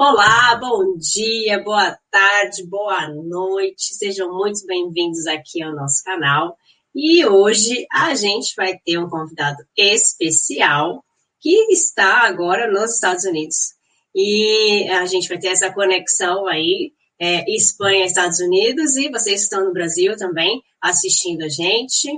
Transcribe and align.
Olá, 0.00 0.54
bom 0.54 0.96
dia, 0.96 1.60
boa 1.60 1.98
tarde, 2.08 2.64
boa 2.64 3.08
noite, 3.08 3.94
sejam 3.94 4.32
muito 4.32 4.64
bem-vindos 4.64 5.26
aqui 5.26 5.60
ao 5.60 5.74
nosso 5.74 6.04
canal. 6.04 6.56
E 6.94 7.26
hoje 7.26 7.84
a 7.90 8.14
gente 8.14 8.54
vai 8.56 8.78
ter 8.78 8.96
um 8.96 9.08
convidado 9.10 9.58
especial 9.76 11.04
que 11.40 11.50
está 11.72 12.28
agora 12.28 12.70
nos 12.70 12.94
Estados 12.94 13.24
Unidos. 13.24 13.74
E 14.14 14.88
a 14.88 15.04
gente 15.04 15.28
vai 15.28 15.36
ter 15.36 15.48
essa 15.48 15.72
conexão 15.72 16.46
aí, 16.46 16.92
é, 17.18 17.52
Espanha, 17.52 18.04
Estados 18.04 18.38
Unidos, 18.38 18.94
e 18.94 19.10
vocês 19.10 19.42
estão 19.42 19.64
no 19.64 19.72
Brasil 19.72 20.16
também 20.16 20.62
assistindo 20.80 21.42
a 21.42 21.48
gente. 21.48 22.08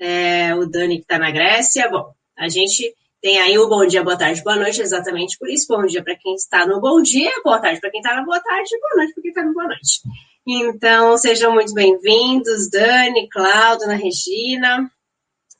É, 0.00 0.52
o 0.56 0.66
Dani 0.66 0.96
que 0.96 1.02
está 1.02 1.16
na 1.16 1.30
Grécia. 1.30 1.88
Bom, 1.88 2.12
a 2.36 2.48
gente 2.48 2.92
tem 3.20 3.38
aí 3.38 3.58
o 3.58 3.68
bom 3.68 3.86
dia, 3.86 4.02
boa 4.02 4.16
tarde, 4.16 4.42
boa 4.42 4.56
noite, 4.56 4.80
exatamente 4.80 5.36
por 5.38 5.48
isso. 5.48 5.66
Bom 5.68 5.84
dia 5.84 6.02
para 6.02 6.16
quem 6.16 6.34
está 6.34 6.66
no 6.66 6.80
bom 6.80 7.02
dia, 7.02 7.30
boa 7.44 7.60
tarde 7.60 7.80
para 7.80 7.90
quem 7.90 8.00
está 8.00 8.14
na 8.14 8.24
boa 8.24 8.40
tarde, 8.40 8.70
boa 8.80 8.96
noite 8.96 9.12
para 9.12 9.22
quem 9.22 9.30
está 9.30 9.44
no 9.44 9.52
boa 9.52 9.66
noite. 9.66 10.00
Então, 10.46 11.18
sejam 11.18 11.52
muito 11.52 11.74
bem-vindos, 11.74 12.70
Dani, 12.70 13.28
Cláudio, 13.28 13.84
Ana 13.84 13.94
Regina, 13.94 14.90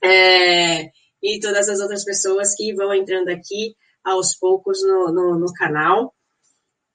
é, 0.02 0.90
e 1.22 1.38
todas 1.38 1.68
as 1.68 1.80
outras 1.80 2.02
pessoas 2.02 2.54
que 2.56 2.74
vão 2.74 2.94
entrando 2.94 3.28
aqui 3.28 3.76
aos 4.02 4.34
poucos 4.36 4.82
no, 4.82 5.12
no, 5.12 5.38
no 5.38 5.52
canal. 5.52 6.14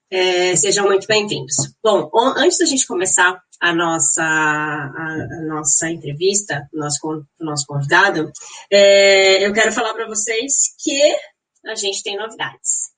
É, 0.09 0.55
sejam 0.55 0.85
muito 0.85 1.05
bem-vindos. 1.05 1.55
Bom, 1.83 2.09
antes 2.37 2.57
da 2.57 2.65
gente 2.65 2.87
começar 2.87 3.39
a 3.61 3.73
nossa, 3.73 4.23
a, 4.23 4.27
a 4.27 5.41
nossa 5.47 5.89
entrevista, 5.89 6.67
o 6.73 6.77
nosso, 6.77 7.25
nosso 7.39 7.65
convidado, 7.65 8.31
é, 8.71 9.45
eu 9.45 9.53
quero 9.53 9.71
falar 9.71 9.93
para 9.93 10.07
vocês 10.07 10.75
que 10.83 11.15
a 11.65 11.75
gente 11.75 12.03
tem 12.03 12.17
novidades. 12.17 12.93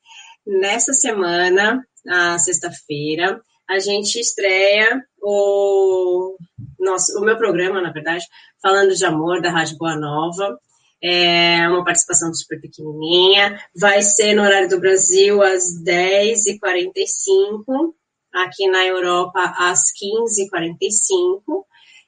Nessa 0.46 0.94
semana, 0.94 1.86
a 2.08 2.40
sexta-feira, 2.40 3.42
a 3.70 3.80
gente 3.80 4.20
estreia 4.20 5.02
o, 5.22 6.38
nosso, 6.80 7.18
o 7.20 7.22
meu 7.22 7.38
programa, 7.38 7.82
na 7.82 7.92
verdade, 7.92 8.26
falando 8.62 8.96
de 8.96 9.06
amor 9.06 9.42
da 9.42 9.52
Rádio 9.52 9.78
Boa 9.78 9.96
Nova. 9.96 10.58
É 11.04 11.68
uma 11.70 11.84
participação 11.84 12.34
super 12.34 12.60
pequenininha. 12.60 13.62
Vai 13.76 14.02
ser 14.02 14.34
no 14.34 14.42
horário 14.42 14.70
do 14.70 14.80
Brasil 14.80 15.44
às 15.44 15.66
10h45 15.84 17.94
aqui 18.34 18.68
na 18.68 18.86
Europa 18.86 19.54
às 19.58 19.82
15h45. 20.02 21.64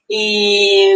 E 0.10 0.96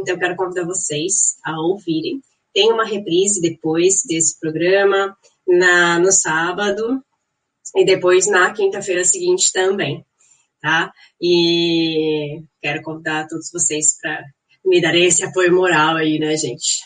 então 0.00 0.14
eu 0.14 0.18
quero 0.18 0.36
convidar 0.36 0.64
vocês 0.64 1.36
a 1.44 1.60
ouvirem. 1.60 2.20
Tem 2.54 2.72
uma 2.72 2.84
reprise 2.84 3.40
depois 3.40 4.02
desse 4.06 4.38
programa 4.38 5.16
na, 5.46 5.98
no 5.98 6.10
sábado 6.12 7.02
e 7.76 7.84
depois 7.84 8.26
na 8.26 8.52
quinta-feira 8.52 9.04
seguinte 9.04 9.52
também, 9.52 10.04
tá? 10.60 10.92
E 11.20 12.42
quero 12.62 12.82
convidar 12.82 13.26
todos 13.28 13.50
vocês 13.52 13.98
para 14.00 14.24
me 14.64 14.80
darem 14.80 15.06
esse 15.06 15.24
apoio 15.24 15.54
moral 15.54 15.96
aí, 15.96 16.18
né, 16.18 16.36
gente? 16.36 16.80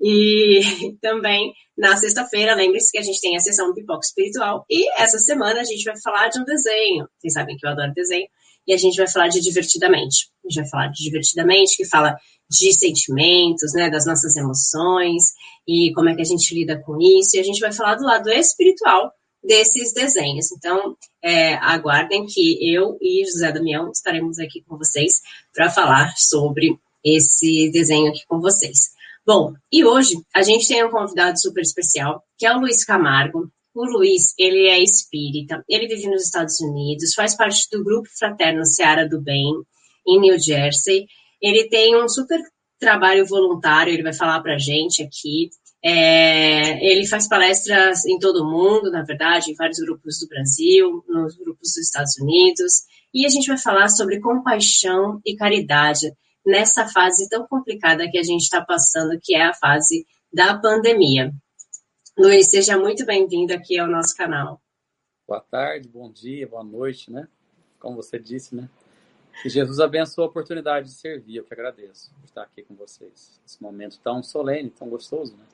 E 0.00 0.60
também 1.00 1.52
na 1.76 1.96
sexta-feira, 1.96 2.54
lembre-se 2.54 2.90
que 2.90 2.98
a 2.98 3.02
gente 3.02 3.20
tem 3.20 3.36
a 3.36 3.40
sessão 3.40 3.74
Pipoca 3.74 4.00
Espiritual. 4.04 4.64
E 4.70 4.90
essa 5.00 5.18
semana 5.18 5.60
a 5.60 5.64
gente 5.64 5.84
vai 5.84 6.00
falar 6.00 6.28
de 6.28 6.40
um 6.40 6.44
desenho. 6.44 7.06
Vocês 7.18 7.34
sabem 7.34 7.56
que 7.56 7.66
eu 7.66 7.70
adoro 7.70 7.92
desenho. 7.92 8.26
E 8.66 8.72
a 8.72 8.76
gente 8.76 8.96
vai 8.96 9.08
falar 9.08 9.28
de 9.28 9.40
Divertidamente. 9.40 10.28
A 10.44 10.48
gente 10.48 10.62
vai 10.62 10.70
falar 10.70 10.86
de 10.88 11.04
Divertidamente, 11.04 11.76
que 11.76 11.84
fala 11.84 12.16
de 12.48 12.72
sentimentos, 12.72 13.72
né, 13.74 13.90
das 13.90 14.06
nossas 14.06 14.36
emoções 14.36 15.32
e 15.66 15.92
como 15.94 16.08
é 16.08 16.14
que 16.14 16.22
a 16.22 16.24
gente 16.24 16.54
lida 16.54 16.80
com 16.82 16.98
isso. 17.00 17.36
E 17.36 17.40
a 17.40 17.42
gente 17.42 17.60
vai 17.60 17.72
falar 17.72 17.96
do 17.96 18.04
lado 18.04 18.30
espiritual 18.30 19.12
desses 19.44 19.92
desenhos. 19.92 20.50
Então, 20.52 20.96
é, 21.22 21.54
aguardem 21.56 22.26
que 22.26 22.74
eu 22.74 22.96
e 23.00 23.24
José 23.26 23.52
Damião 23.52 23.90
estaremos 23.90 24.38
aqui 24.38 24.62
com 24.62 24.76
vocês 24.76 25.20
para 25.54 25.70
falar 25.70 26.14
sobre 26.16 26.76
esse 27.04 27.70
desenho 27.70 28.08
aqui 28.08 28.24
com 28.26 28.40
vocês. 28.40 28.96
Bom, 29.26 29.54
e 29.72 29.84
hoje 29.84 30.14
a 30.32 30.40
gente 30.40 30.68
tem 30.68 30.84
um 30.84 30.90
convidado 30.90 31.40
super 31.40 31.60
especial, 31.60 32.22
que 32.38 32.46
é 32.46 32.54
o 32.54 32.60
Luiz 32.60 32.84
Camargo. 32.84 33.50
O 33.74 33.84
Luiz, 33.84 34.32
ele 34.38 34.68
é 34.68 34.80
espírita, 34.80 35.64
ele 35.68 35.88
vive 35.88 36.08
nos 36.08 36.22
Estados 36.22 36.60
Unidos, 36.60 37.12
faz 37.12 37.36
parte 37.36 37.68
do 37.72 37.82
grupo 37.82 38.08
fraterno 38.16 38.64
Seara 38.64 39.06
do 39.08 39.20
Bem, 39.20 39.52
em 40.06 40.20
New 40.20 40.38
Jersey. 40.38 41.06
Ele 41.42 41.68
tem 41.68 42.00
um 42.00 42.08
super 42.08 42.40
trabalho 42.78 43.26
voluntário, 43.26 43.92
ele 43.92 44.04
vai 44.04 44.14
falar 44.14 44.40
para 44.42 44.58
gente 44.58 45.02
aqui. 45.02 45.50
É, 45.84 46.86
ele 46.88 47.04
faz 47.04 47.28
palestras 47.28 48.06
em 48.06 48.20
todo 48.20 48.44
o 48.44 48.48
mundo, 48.48 48.92
na 48.92 49.02
verdade, 49.02 49.50
em 49.50 49.56
vários 49.56 49.80
grupos 49.80 50.20
do 50.20 50.28
Brasil, 50.28 51.04
nos 51.08 51.36
grupos 51.36 51.70
dos 51.74 51.78
Estados 51.78 52.16
Unidos. 52.16 52.84
E 53.12 53.26
a 53.26 53.28
gente 53.28 53.48
vai 53.48 53.58
falar 53.58 53.88
sobre 53.88 54.20
compaixão 54.20 55.20
e 55.26 55.34
caridade 55.34 56.12
nessa 56.46 56.86
fase 56.86 57.28
tão 57.28 57.46
complicada 57.46 58.08
que 58.08 58.16
a 58.16 58.22
gente 58.22 58.42
está 58.42 58.64
passando, 58.64 59.18
que 59.20 59.34
é 59.34 59.42
a 59.42 59.52
fase 59.52 60.06
da 60.32 60.56
pandemia. 60.56 61.32
Luiz, 62.16 62.48
seja 62.48 62.78
muito 62.78 63.04
bem-vindo 63.04 63.52
aqui 63.52 63.78
ao 63.78 63.88
nosso 63.88 64.16
canal. 64.16 64.62
Boa 65.26 65.40
tarde, 65.40 65.88
bom 65.88 66.10
dia, 66.10 66.46
boa 66.46 66.62
noite, 66.62 67.10
né? 67.10 67.26
Como 67.80 67.96
você 67.96 68.18
disse, 68.18 68.54
né? 68.54 68.70
Que 69.42 69.48
Jesus 69.48 69.80
abençoe 69.80 70.24
a 70.24 70.28
oportunidade 70.28 70.86
de 70.86 70.94
servir, 70.94 71.36
eu 71.36 71.44
que 71.44 71.52
agradeço 71.52 72.14
por 72.14 72.24
estar 72.24 72.42
aqui 72.42 72.62
com 72.62 72.74
vocês. 72.76 73.38
Nesse 73.42 73.60
momento 73.60 73.98
tão 74.02 74.22
solene, 74.22 74.70
tão 74.70 74.88
gostoso, 74.88 75.36
né? 75.36 75.44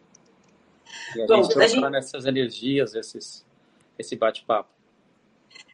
E 1.16 1.22
a 1.22 1.26
Bom, 1.26 1.42
gente 1.42 1.54
trocando 1.54 1.68
gente... 1.68 1.96
essas 1.96 2.26
energias, 2.26 2.94
esses, 2.94 3.46
esse 3.98 4.14
bate-papo. 4.14 4.70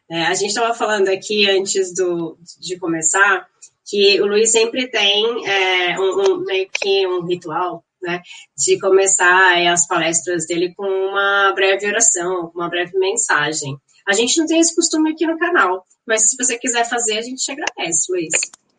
É, 0.09 0.25
a 0.25 0.33
gente 0.33 0.49
estava 0.49 0.73
falando 0.73 1.09
aqui 1.09 1.47
antes 1.49 1.93
do, 1.93 2.37
de 2.59 2.79
começar 2.79 3.47
que 3.89 4.21
o 4.21 4.27
Luiz 4.27 4.51
sempre 4.51 4.87
tem 4.89 5.47
é, 5.47 5.99
um, 5.99 6.21
um, 6.21 6.37
meio 6.45 6.69
que 6.71 7.07
um 7.07 7.25
ritual, 7.25 7.83
né, 8.01 8.21
de 8.55 8.79
começar 8.79 9.57
é, 9.59 9.67
as 9.67 9.87
palestras 9.87 10.45
dele 10.45 10.73
com 10.75 10.85
uma 10.85 11.51
breve 11.53 11.87
oração, 11.87 12.51
uma 12.53 12.69
breve 12.69 12.97
mensagem. 12.97 13.75
A 14.07 14.13
gente 14.13 14.37
não 14.37 14.45
tem 14.45 14.59
esse 14.59 14.75
costume 14.75 15.11
aqui 15.11 15.25
no 15.25 15.39
canal, 15.39 15.85
mas 16.05 16.29
se 16.29 16.37
você 16.37 16.57
quiser 16.57 16.87
fazer, 16.87 17.17
a 17.17 17.21
gente 17.21 17.43
te 17.43 17.51
agradece, 17.51 18.11
Luiz. 18.11 18.33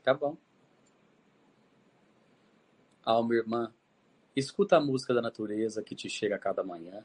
Tá 0.04 0.14
bom. 0.14 0.36
Alma 3.04 3.34
irmã, 3.34 3.72
escuta 4.36 4.76
a 4.76 4.80
música 4.80 5.12
da 5.12 5.20
natureza 5.20 5.82
que 5.82 5.96
te 5.96 6.08
chega 6.08 6.36
a 6.36 6.38
cada 6.38 6.62
manhã, 6.62 7.04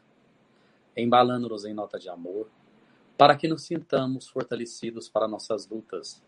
embalando-nos 0.96 1.66
em 1.66 1.74
nota 1.74 1.98
de 1.98 2.08
amor, 2.08 2.48
para 3.18 3.36
que 3.36 3.48
nos 3.48 3.64
sintamos 3.64 4.28
fortalecidos 4.28 5.10
para 5.10 5.28
nossas 5.28 5.68
lutas 5.68 6.22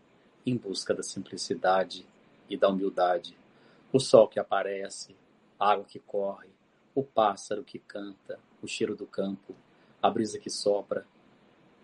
em 0.48 0.56
busca 0.56 0.94
da 0.94 1.02
simplicidade 1.02 2.06
e 2.48 2.56
da 2.56 2.68
humildade. 2.68 3.36
O 3.92 4.00
sol 4.00 4.26
que 4.28 4.40
aparece, 4.40 5.14
a 5.58 5.72
água 5.72 5.84
que 5.84 5.98
corre, 5.98 6.48
o 6.94 7.02
pássaro 7.02 7.62
que 7.62 7.78
canta, 7.78 8.38
o 8.62 8.66
cheiro 8.66 8.96
do 8.96 9.06
campo, 9.06 9.54
a 10.02 10.10
brisa 10.10 10.38
que 10.38 10.50
sopra, 10.50 11.06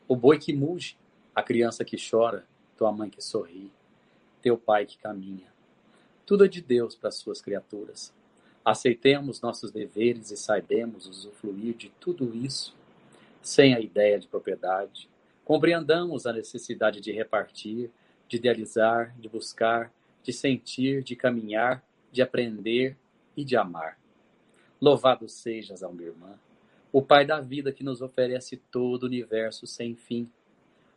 o 0.09 0.17
boi 0.17 0.39
que 0.39 0.53
muge, 0.53 0.97
a 1.35 1.43
criança 1.43 1.85
que 1.85 1.97
chora, 1.97 2.47
tua 2.77 2.93
mãe 2.93 3.11
que 3.11 3.23
sorri, 3.23 3.71
teu 4.43 4.57
pai 4.57 4.87
que 4.87 4.99
caminha. 4.99 5.53
Tudo 6.27 6.45
é 6.45 6.49
de 6.49 6.61
Deus 6.61 6.95
para 6.95 7.09
as 7.09 7.17
suas 7.17 7.41
criaturas. 7.41 8.13
Aceitemos 8.65 9.41
nossos 9.41 9.71
deveres 9.71 10.31
e 10.31 10.37
saibemos 10.37 11.07
usufruir 11.07 11.75
de 11.75 11.91
tudo 12.01 12.35
isso 12.35 12.75
sem 13.43 13.75
a 13.75 13.81
ideia 13.81 14.19
de 14.19 14.27
propriedade. 14.27 15.09
Compreendamos 15.45 16.27
a 16.27 16.33
necessidade 16.33 17.01
de 17.01 17.13
repartir 17.13 17.91
de 18.34 18.39
idealizar, 18.39 19.15
de 19.17 19.28
buscar, 19.28 19.93
de 20.22 20.33
sentir, 20.33 21.05
de 21.05 21.15
caminhar, 21.15 21.84
de 22.11 22.21
aprender 22.21 22.97
e 23.37 23.45
de 23.45 23.56
amar. 23.56 23.97
Louvado 24.81 25.28
sejas, 25.28 25.83
alma 25.84 26.03
irmã, 26.03 26.39
o 26.93 27.00
Pai 27.00 27.25
da 27.25 27.41
vida 27.41 27.72
que 27.72 27.84
nos 27.84 28.03
oferece 28.03 28.57
todo 28.57 29.04
o 29.04 29.07
universo 29.07 29.66
sem 29.66 29.95
fim, 29.95 30.28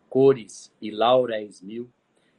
cores 0.10 0.72
e 0.82 0.90
lauréis 0.90 1.62
mil, 1.62 1.90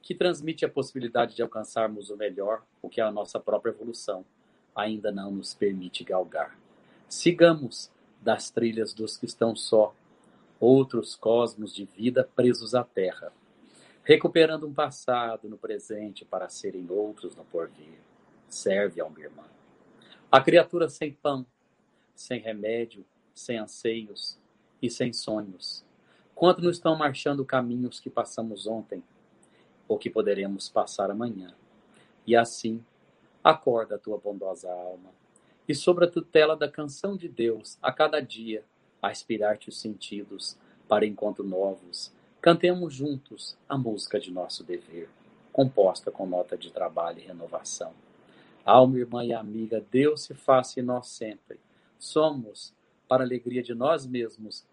que 0.02 0.14
transmite 0.14 0.64
a 0.64 0.68
possibilidade 0.68 1.36
de 1.36 1.42
alcançarmos 1.42 2.10
o 2.10 2.16
melhor, 2.16 2.64
o 2.82 2.88
que 2.88 3.00
a 3.00 3.10
nossa 3.10 3.38
própria 3.38 3.70
evolução 3.70 4.24
ainda 4.74 5.12
não 5.12 5.30
nos 5.30 5.54
permite 5.54 6.02
galgar. 6.02 6.58
Sigamos 7.08 7.90
das 8.20 8.50
trilhas 8.50 8.92
dos 8.92 9.16
que 9.16 9.26
estão 9.26 9.54
só, 9.54 9.94
outros 10.58 11.14
cosmos 11.14 11.72
de 11.72 11.84
vida 11.84 12.28
presos 12.34 12.74
à 12.74 12.82
terra 12.82 13.32
recuperando 14.08 14.66
um 14.66 14.72
passado 14.72 15.50
no 15.50 15.58
presente 15.58 16.24
para 16.24 16.48
serem 16.48 16.86
outros 16.88 17.36
no 17.36 17.44
porvir. 17.44 17.98
Serve, 18.48 19.02
alma 19.02 19.20
irmã. 19.20 19.44
A 20.32 20.40
criatura 20.40 20.88
sem 20.88 21.12
pão, 21.12 21.44
sem 22.14 22.40
remédio, 22.40 23.04
sem 23.34 23.58
anseios 23.58 24.38
e 24.80 24.88
sem 24.88 25.12
sonhos. 25.12 25.84
Quanto 26.34 26.62
nos 26.62 26.76
estão 26.76 26.96
marchando 26.96 27.44
caminhos 27.44 28.00
que 28.00 28.08
passamos 28.08 28.66
ontem, 28.66 29.04
ou 29.86 29.98
que 29.98 30.08
poderemos 30.08 30.70
passar 30.70 31.10
amanhã. 31.10 31.54
E 32.26 32.34
assim, 32.34 32.82
acorda 33.44 33.96
a 33.96 33.98
tua 33.98 34.16
bondosa 34.16 34.70
alma, 34.70 35.10
e 35.68 35.74
sobre 35.74 36.06
a 36.06 36.10
tutela 36.10 36.56
da 36.56 36.70
canção 36.70 37.14
de 37.14 37.28
Deus, 37.28 37.76
a 37.82 37.92
cada 37.92 38.20
dia, 38.20 38.64
a 39.02 39.08
aspirar-te 39.08 39.68
os 39.68 39.78
sentidos, 39.78 40.56
para 40.88 41.04
encontros 41.04 41.46
novos, 41.46 42.10
cantemos 42.40 42.94
juntos 42.94 43.56
a 43.68 43.76
música 43.76 44.18
de 44.18 44.30
nosso 44.30 44.62
dever, 44.62 45.08
composta 45.52 46.10
com 46.10 46.26
nota 46.26 46.56
de 46.56 46.70
trabalho 46.70 47.18
e 47.18 47.26
renovação. 47.26 47.92
Alma, 48.64 48.98
irmã 48.98 49.24
e 49.24 49.32
amiga, 49.32 49.84
Deus 49.90 50.22
se 50.22 50.34
faça 50.34 50.78
em 50.78 50.82
nós 50.82 51.08
sempre. 51.08 51.58
Somos, 51.98 52.72
para 53.08 53.22
a 53.22 53.26
alegria 53.26 53.62
de 53.62 53.74
nós 53.74 54.06
mesmos, 54.06 54.64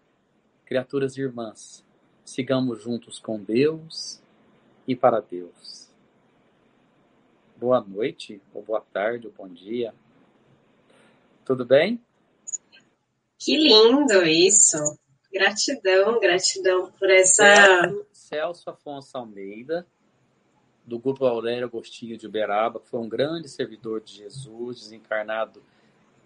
criaturas 0.64 1.16
irmãs. 1.16 1.84
Sigamos 2.24 2.82
juntos 2.82 3.18
com 3.18 3.42
Deus 3.42 4.20
e 4.86 4.94
para 4.94 5.20
Deus. 5.20 5.88
Boa 7.56 7.80
noite, 7.80 8.40
ou 8.52 8.62
boa 8.62 8.82
tarde, 8.92 9.26
ou 9.26 9.32
bom 9.32 9.48
dia. 9.48 9.94
Tudo 11.44 11.64
bem? 11.64 12.00
Que 13.38 13.56
lindo 13.56 14.22
isso! 14.24 14.98
Gratidão, 15.32 16.18
gratidão 16.20 16.92
por 16.98 17.10
essa. 17.10 17.44
Celso, 18.12 18.70
Afonso 18.70 19.16
Almeida, 19.16 19.86
do 20.84 20.98
Grupo 20.98 21.24
Aurélio 21.26 21.66
Agostinho 21.66 22.16
de 22.16 22.26
Uberaba, 22.26 22.80
que 22.80 22.88
foi 22.88 23.00
um 23.00 23.08
grande 23.08 23.48
servidor 23.48 24.00
de 24.00 24.14
Jesus, 24.14 24.80
desencarnado 24.80 25.62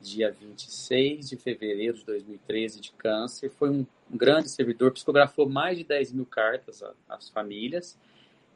dia 0.00 0.32
26 0.32 1.28
de 1.28 1.36
fevereiro 1.36 1.98
de 1.98 2.04
2013 2.04 2.80
de 2.80 2.92
câncer. 2.92 3.50
Foi 3.50 3.70
um, 3.70 3.86
grande 4.10 4.48
servidor, 4.48 4.92
psicografou 4.92 5.48
mais 5.48 5.78
de 5.78 5.84
10 5.84 6.12
mil 6.12 6.26
cartas 6.26 6.82
às 7.08 7.28
famílias. 7.28 7.98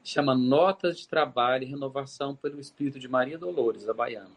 Chama 0.02 0.35
Notas 0.35 0.99
de 0.99 1.08
Trabalho 1.08 1.64
e 1.64 1.67
Renovação 1.67 2.35
pelo 2.35 2.61
Espírito 2.61 2.99
de 2.99 3.08
Maria 3.08 3.38
Dolores, 3.38 3.88
a 3.88 3.94
baiana. 3.94 4.31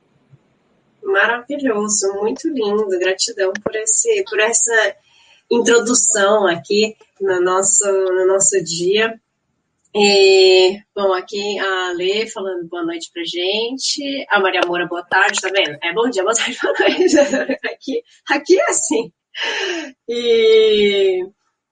Maravilhoso, 1.04 2.14
muito 2.16 2.48
lindo. 2.50 2.88
Gratidão 3.00 3.52
por, 3.64 3.76
esse, 3.76 4.24
por 4.30 4.40
essa 4.40 4.96
introdução 5.50 6.48
aqui 6.48 6.96
no 7.20 7.42
nosso, 7.42 7.86
no 7.86 8.28
nosso 8.28 8.64
dia. 8.64 9.20
E, 9.96 10.80
bom, 10.96 11.14
aqui 11.14 11.58
a 11.60 11.92
Lê 11.94 12.28
falando 12.28 12.68
boa 12.68 12.84
noite 12.84 13.10
pra 13.12 13.24
gente. 13.24 14.26
A 14.30 14.40
Maria 14.40 14.62
Moura, 14.66 14.86
boa 14.86 15.04
tarde, 15.04 15.42
tá 15.42 15.50
vendo? 15.50 15.78
É 15.82 15.94
bom 15.94 16.10
dia, 16.10 16.24
boa 16.24 16.36
tarde, 16.36 16.58
boa 16.62 16.74
noite. 16.78 17.18
Aqui, 17.66 18.04
aqui 18.30 18.60
é 18.60 18.70
assim. 18.70 19.12
E 20.08 21.26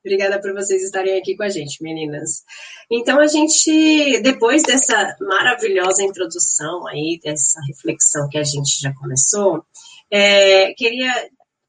obrigada 0.04 0.40
por 0.40 0.54
vocês 0.54 0.84
estarem 0.84 1.18
aqui 1.18 1.36
com 1.36 1.44
a 1.44 1.50
gente, 1.50 1.82
meninas. 1.82 2.44
Então, 2.92 3.20
a 3.20 3.28
gente, 3.28 4.20
depois 4.22 4.62
dessa 4.64 5.16
maravilhosa 5.20 6.04
introdução 6.04 6.88
aí, 6.88 7.20
dessa 7.24 7.60
reflexão 7.68 8.30
que 8.30 8.38
a 8.38 8.44
gente 8.44 8.82
já 8.82 8.94
começou, 8.94 9.66
é, 10.12 10.74
queria 10.74 11.12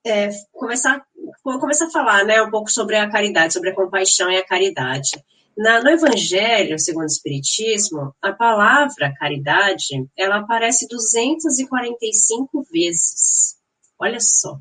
é, 0.06 0.28
começar, 0.52 1.04
começar 1.43 1.87
a 1.87 1.90
falar 1.90 2.25
né, 2.25 2.40
um 2.43 2.50
pouco 2.50 2.70
sobre 2.70 2.96
a 2.96 3.11
caridade, 3.11 3.52
sobre 3.52 3.70
a 3.70 3.75
compaixão 3.75 4.31
e 4.31 4.37
a 4.37 4.46
caridade. 4.46 5.11
Na, 5.56 5.82
no 5.82 5.88
Evangelho, 5.88 6.78
segundo 6.78 7.05
o 7.05 7.06
Espiritismo, 7.06 8.14
a 8.20 8.32
palavra 8.32 9.14
caridade, 9.19 10.06
ela 10.17 10.38
aparece 10.38 10.87
245 10.88 12.62
vezes. 12.70 13.56
Olha 13.99 14.20
só. 14.20 14.58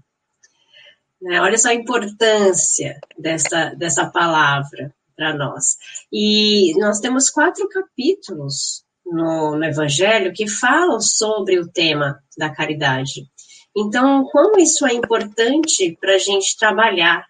Né? 1.21 1.41
Olha 1.41 1.57
só 1.57 1.69
a 1.69 1.73
importância 1.73 2.99
dessa, 3.17 3.73
dessa 3.75 4.09
palavra 4.09 4.93
para 5.15 5.33
nós. 5.33 5.77
E 6.11 6.73
nós 6.79 6.99
temos 6.99 7.29
quatro 7.29 7.67
capítulos 7.67 8.85
no, 9.05 9.57
no 9.57 9.65
Evangelho 9.65 10.33
que 10.33 10.47
falam 10.47 10.99
sobre 10.99 11.59
o 11.59 11.67
tema 11.67 12.19
da 12.37 12.49
caridade. 12.49 13.27
Então, 13.75 14.23
como 14.25 14.57
isso 14.57 14.85
é 14.85 14.93
importante 14.93 15.97
para 15.99 16.15
a 16.15 16.17
gente 16.17 16.57
trabalhar, 16.57 17.27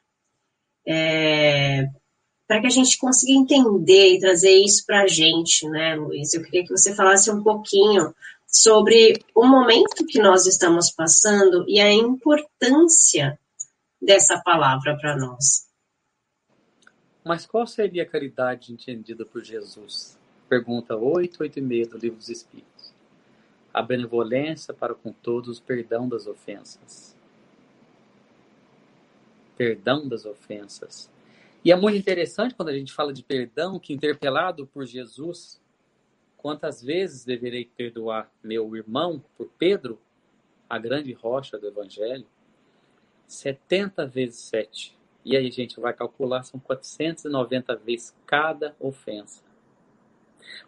é, 0.87 1.87
para 2.47 2.61
que 2.61 2.67
a 2.67 2.69
gente 2.71 2.99
consiga 2.99 3.33
entender 3.33 4.13
e 4.13 4.19
trazer 4.19 4.55
isso 4.55 4.85
para 4.85 5.01
a 5.01 5.07
gente, 5.07 5.67
né, 5.67 5.95
Luiz? 5.95 6.33
Eu 6.33 6.43
queria 6.43 6.63
que 6.63 6.69
você 6.69 6.93
falasse 6.93 7.31
um 7.31 7.41
pouquinho 7.41 8.13
sobre 8.45 9.23
o 9.33 9.43
momento 9.45 10.05
que 10.05 10.19
nós 10.19 10.45
estamos 10.45 10.91
passando 10.91 11.65
e 11.67 11.79
a 11.79 11.91
importância 11.91 13.39
dessa 13.99 14.39
palavra 14.41 14.95
para 14.97 15.17
nós. 15.17 15.65
Mas 17.23 17.47
qual 17.47 17.65
seria 17.65 18.03
a 18.03 18.05
caridade 18.05 18.71
entendida 18.71 19.25
por 19.25 19.43
Jesus? 19.43 20.15
Pergunta 20.47 20.95
8, 20.95 21.41
8 21.41 21.57
e 21.57 21.61
meia 21.61 21.87
do 21.87 21.97
Livro 21.97 22.19
dos 22.19 22.29
Espíritos 22.29 22.74
a 23.75 23.81
benevolência 23.81 24.73
para 24.73 24.95
com 24.95 25.11
todos, 25.11 25.59
perdão 25.59 26.07
das 26.07 26.27
ofensas. 26.27 27.13
Perdão 29.57 30.07
das 30.07 30.25
ofensas. 30.25 31.11
E 31.61 31.73
é 31.73 31.75
muito 31.75 31.97
interessante 31.97 32.55
quando 32.55 32.69
a 32.69 32.73
gente 32.73 32.93
fala 32.93 33.11
de 33.11 33.21
perdão, 33.21 33.77
que 33.77 33.93
interpelado 33.93 34.65
por 34.65 34.85
Jesus, 34.85 35.59
quantas 36.37 36.81
vezes 36.81 37.25
deverei 37.25 37.65
perdoar 37.65 38.31
meu 38.41 38.73
irmão 38.77 39.21
por 39.37 39.49
Pedro, 39.59 39.99
a 40.69 40.77
grande 40.77 41.11
rocha 41.11 41.57
do 41.57 41.67
Evangelho? 41.67 42.25
70 43.27 44.07
vezes 44.07 44.37
7. 44.37 44.97
E 45.25 45.35
aí 45.35 45.47
a 45.47 45.51
gente 45.51 45.81
vai 45.81 45.93
calcular, 45.93 46.43
são 46.43 46.61
490 46.61 47.75
vezes 47.75 48.15
cada 48.25 48.73
ofensa. 48.79 49.43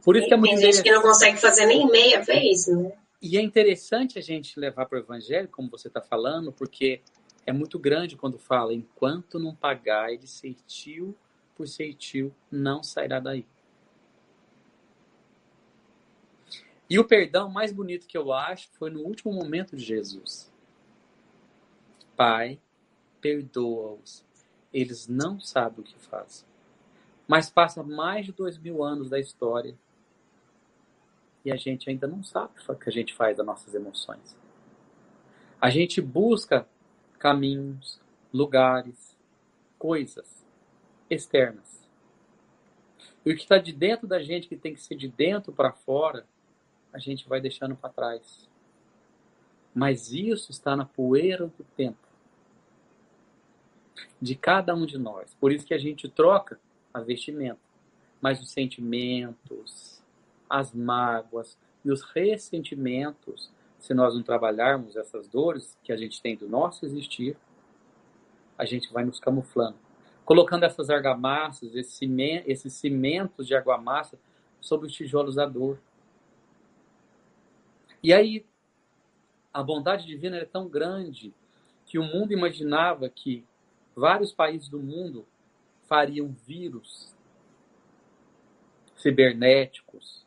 Por 0.04 0.16
isso 0.16 0.28
que 0.28 0.34
é 0.34 0.38
muito 0.38 0.56
Tem 0.56 0.72
gente 0.72 0.84
que 0.84 0.92
não 0.92 1.02
consegue 1.02 1.38
fazer 1.38 1.66
nem 1.66 1.88
meia 1.88 2.22
vez, 2.22 2.68
né? 2.68 2.92
E 3.22 3.38
é 3.38 3.42
interessante 3.42 4.20
a 4.20 4.22
gente 4.22 4.60
levar 4.60 4.86
para 4.86 5.00
o 5.00 5.02
evangelho, 5.02 5.48
como 5.50 5.70
você 5.70 5.88
está 5.88 6.02
falando, 6.02 6.52
porque 6.52 7.02
é 7.46 7.52
muito 7.52 7.80
grande 7.80 8.16
quando 8.16 8.38
fala: 8.38 8.74
enquanto 8.74 9.40
não 9.40 9.56
pagar 9.56 10.16
de 10.16 10.28
ceitil 10.28 11.16
por 11.56 11.68
ceitil, 11.68 12.34
não 12.52 12.84
sairá 12.84 13.20
daí. 13.20 13.46
E 16.90 17.00
o 17.00 17.04
perdão 17.04 17.50
mais 17.50 17.74
bonito 17.74 18.08
que 18.08 18.18
eu 18.18 18.32
acho 18.32 18.70
foi 18.74 18.90
no 18.90 19.02
último 19.02 19.34
momento 19.34 19.76
de 19.76 19.84
Jesus. 19.84 20.54
Pai, 22.16 22.60
perdoa-os. 23.20 24.24
Eles 24.72 25.08
não 25.08 25.40
sabem 25.40 25.82
o 25.82 25.84
que 25.84 25.98
fazem. 26.00 26.46
Mas 27.28 27.50
passa 27.50 27.84
mais 27.84 28.26
de 28.26 28.32
dois 28.32 28.58
mil 28.58 28.84
anos 28.84 29.10
da 29.10 29.20
história 29.20 29.76
e 31.44 31.52
a 31.52 31.56
gente 31.56 31.90
ainda 31.90 32.08
não 32.08 32.24
sabe 32.24 32.54
o 32.68 32.76
que 32.76 32.90
a 32.90 32.92
gente 32.92 33.14
faz 33.14 33.38
das 33.38 33.46
nossas 33.46 33.74
emoções. 33.74 34.38
A 35.60 35.70
gente 35.70 36.02
busca 36.02 36.68
caminhos, 37.20 38.00
lugares, 38.34 39.16
coisas 39.78 40.46
externas. 41.10 41.88
E 43.26 43.32
o 43.32 43.36
que 43.36 43.42
está 43.42 43.58
de 43.58 43.74
dentro 43.74 44.08
da 44.08 44.22
gente, 44.22 44.48
que 44.48 44.56
tem 44.56 44.74
que 44.74 44.82
ser 44.82 44.96
de 44.96 45.08
dentro 45.08 45.52
para 45.52 45.72
fora, 45.72 46.26
a 46.94 47.00
gente 47.00 47.28
vai 47.28 47.42
deixando 47.42 47.76
para 47.76 47.90
trás. 47.90 48.48
Mas 49.74 50.12
isso 50.12 50.52
está 50.52 50.76
na 50.76 50.86
poeira 50.86 51.48
do 51.48 51.64
tempo 51.76 52.08
de 54.22 54.36
cada 54.36 54.74
um 54.76 54.86
de 54.86 54.98
nós. 54.98 55.34
Por 55.40 55.52
isso 55.52 55.66
que 55.66 55.74
a 55.74 55.78
gente 55.78 56.08
troca 56.10 56.60
a 56.98 57.02
vestimenta, 57.02 57.60
mas 58.20 58.42
os 58.42 58.50
sentimentos, 58.52 60.02
as 60.50 60.74
mágoas 60.74 61.58
e 61.86 61.92
os 61.92 62.02
ressentimentos, 62.02 63.52
se 63.78 63.94
nós 63.94 64.16
não 64.16 64.24
trabalharmos 64.24 64.96
essas 64.96 65.28
dores 65.28 65.78
que 65.84 65.92
a 65.92 65.98
gente 65.98 66.22
tem 66.22 66.36
do 66.36 66.50
nosso 66.50 66.86
existir, 66.86 67.38
a 68.58 68.66
gente 68.66 68.92
vai 68.92 69.06
nos 69.06 69.20
camuflando, 69.20 69.78
colocando 70.26 70.64
essas 70.64 70.90
argamassas, 70.90 71.76
esses 71.76 72.74
cimentos 72.74 73.46
de 73.46 73.56
argamassa 73.56 74.18
sobre 74.60 74.88
os 74.88 74.94
tijolos 74.94 75.36
da 75.36 75.46
dor. 75.46 75.80
E 78.02 78.12
aí, 78.12 78.46
a 79.54 79.62
bondade 79.62 80.06
divina 80.06 80.38
é 80.38 80.46
tão 80.46 80.68
grande 80.68 81.34
que 81.86 82.00
o 82.00 82.04
mundo 82.04 82.34
imaginava 82.34 83.08
que 83.08 83.46
vários 83.96 84.34
países 84.34 84.68
do 84.68 84.80
mundo 84.80 85.26
fariam 85.88 86.36
vírus 86.46 87.16
cibernéticos 88.96 90.26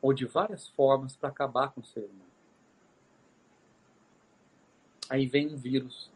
ou 0.00 0.12
de 0.12 0.24
várias 0.24 0.68
formas 0.68 1.16
para 1.16 1.28
acabar 1.28 1.72
com 1.72 1.80
o 1.80 1.84
ser 1.84 2.00
humano. 2.00 2.26
Aí 5.08 5.26
vem 5.26 5.46
um 5.52 5.56
vírus, 5.56 6.10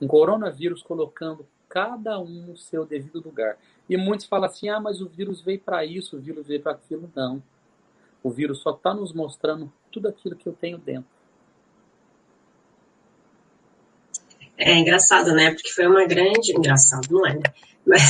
um 0.00 0.06
coronavírus 0.06 0.82
colocando 0.82 1.46
cada 1.68 2.18
um 2.18 2.46
no 2.46 2.56
seu 2.56 2.86
devido 2.86 3.20
lugar. 3.20 3.58
E 3.88 3.96
muitos 3.96 4.26
falam 4.26 4.46
assim: 4.46 4.68
ah, 4.68 4.80
mas 4.80 5.00
o 5.00 5.08
vírus 5.08 5.40
veio 5.40 5.60
para 5.60 5.84
isso, 5.84 6.16
o 6.16 6.20
vírus 6.20 6.46
veio 6.46 6.62
para 6.62 6.72
aquilo. 6.72 7.10
Não. 7.14 7.42
O 8.22 8.30
vírus 8.30 8.60
só 8.60 8.70
está 8.70 8.94
nos 8.94 9.12
mostrando 9.12 9.70
tudo 9.90 10.08
aquilo 10.08 10.36
que 10.36 10.48
eu 10.48 10.54
tenho 10.54 10.78
dentro. 10.78 11.13
É 14.56 14.74
engraçado, 14.74 15.32
né? 15.32 15.52
Porque 15.52 15.70
foi 15.70 15.86
uma 15.86 16.06
grande. 16.06 16.52
Engraçado, 16.52 17.08
não 17.10 17.26
é, 17.26 17.34
né? 17.34 17.42
Mas 17.86 18.02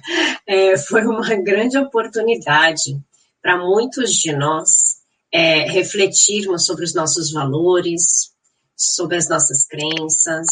é, 0.46 0.76
foi 0.78 1.04
uma 1.04 1.34
grande 1.36 1.76
oportunidade 1.76 2.98
para 3.42 3.58
muitos 3.58 4.14
de 4.14 4.32
nós 4.32 4.98
é, 5.32 5.70
refletirmos 5.70 6.64
sobre 6.64 6.84
os 6.84 6.94
nossos 6.94 7.32
valores, 7.32 8.32
sobre 8.76 9.16
as 9.16 9.28
nossas 9.28 9.66
crenças, 9.66 10.46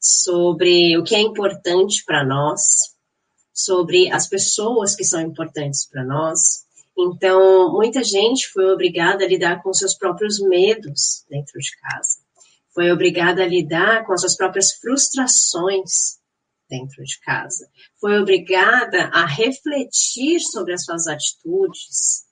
sobre 0.00 0.96
o 0.98 1.04
que 1.04 1.14
é 1.14 1.20
importante 1.20 2.04
para 2.04 2.24
nós. 2.24 2.92
sobre 3.56 4.10
as 4.10 4.26
pessoas 4.26 4.96
que 4.96 5.04
são 5.04 5.20
importantes 5.20 5.86
para 5.86 6.02
nós. 6.04 6.64
Então, 6.98 7.72
muita 7.72 8.02
gente 8.02 8.48
foi 8.48 8.68
obrigada 8.72 9.24
a 9.24 9.28
lidar 9.28 9.62
com 9.62 9.72
seus 9.72 9.94
próprios 9.94 10.40
medos 10.40 11.24
dentro 11.30 11.60
de 11.60 11.70
casa. 11.78 12.23
Foi 12.74 12.90
obrigada 12.90 13.42
a 13.42 13.46
lidar 13.46 14.04
com 14.04 14.12
as 14.12 14.20
suas 14.20 14.36
próprias 14.36 14.72
frustrações 14.72 16.18
dentro 16.68 17.04
de 17.04 17.20
casa. 17.20 17.68
Foi 18.00 18.18
obrigada 18.18 19.10
a 19.12 19.24
refletir 19.24 20.40
sobre 20.40 20.72
as 20.74 20.84
suas 20.84 21.06
atitudes, 21.06 22.24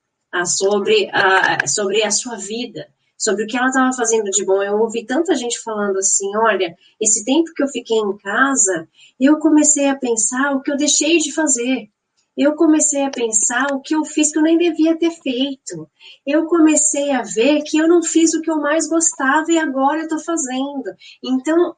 sobre, 0.58 1.08
a, 1.12 1.66
sobre 1.66 2.02
a 2.02 2.10
sua 2.10 2.36
vida, 2.36 2.88
sobre 3.16 3.44
o 3.44 3.46
que 3.46 3.56
ela 3.56 3.68
estava 3.68 3.92
fazendo 3.92 4.30
de 4.30 4.44
bom. 4.44 4.62
Eu 4.62 4.80
ouvi 4.80 5.04
tanta 5.04 5.34
gente 5.36 5.60
falando 5.60 5.98
assim: 5.98 6.36
olha, 6.36 6.74
esse 7.00 7.24
tempo 7.24 7.52
que 7.54 7.62
eu 7.62 7.68
fiquei 7.68 7.98
em 7.98 8.16
casa, 8.18 8.88
eu 9.20 9.38
comecei 9.38 9.88
a 9.88 9.96
pensar 9.96 10.56
o 10.56 10.60
que 10.60 10.72
eu 10.72 10.76
deixei 10.76 11.18
de 11.18 11.32
fazer. 11.32 11.88
Eu 12.36 12.54
comecei 12.54 13.04
a 13.04 13.10
pensar 13.10 13.66
o 13.72 13.80
que 13.80 13.94
eu 13.94 14.04
fiz 14.04 14.32
que 14.32 14.38
eu 14.38 14.42
nem 14.42 14.56
devia 14.56 14.98
ter 14.98 15.10
feito. 15.10 15.88
Eu 16.26 16.46
comecei 16.46 17.10
a 17.10 17.22
ver 17.22 17.62
que 17.62 17.76
eu 17.76 17.86
não 17.86 18.02
fiz 18.02 18.32
o 18.32 18.40
que 18.40 18.50
eu 18.50 18.56
mais 18.56 18.88
gostava 18.88 19.50
e 19.50 19.58
agora 19.58 19.98
eu 19.98 20.04
estou 20.04 20.18
fazendo. 20.18 20.94
Então, 21.22 21.76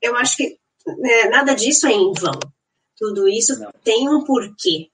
eu 0.00 0.16
acho 0.16 0.36
que 0.36 0.58
né, 0.98 1.24
nada 1.30 1.54
disso 1.54 1.86
é 1.86 1.92
em 1.92 2.12
vão. 2.12 2.38
Tudo 2.96 3.28
isso 3.28 3.58
não. 3.58 3.70
tem 3.84 4.08
um 4.08 4.24
porquê. 4.24 4.88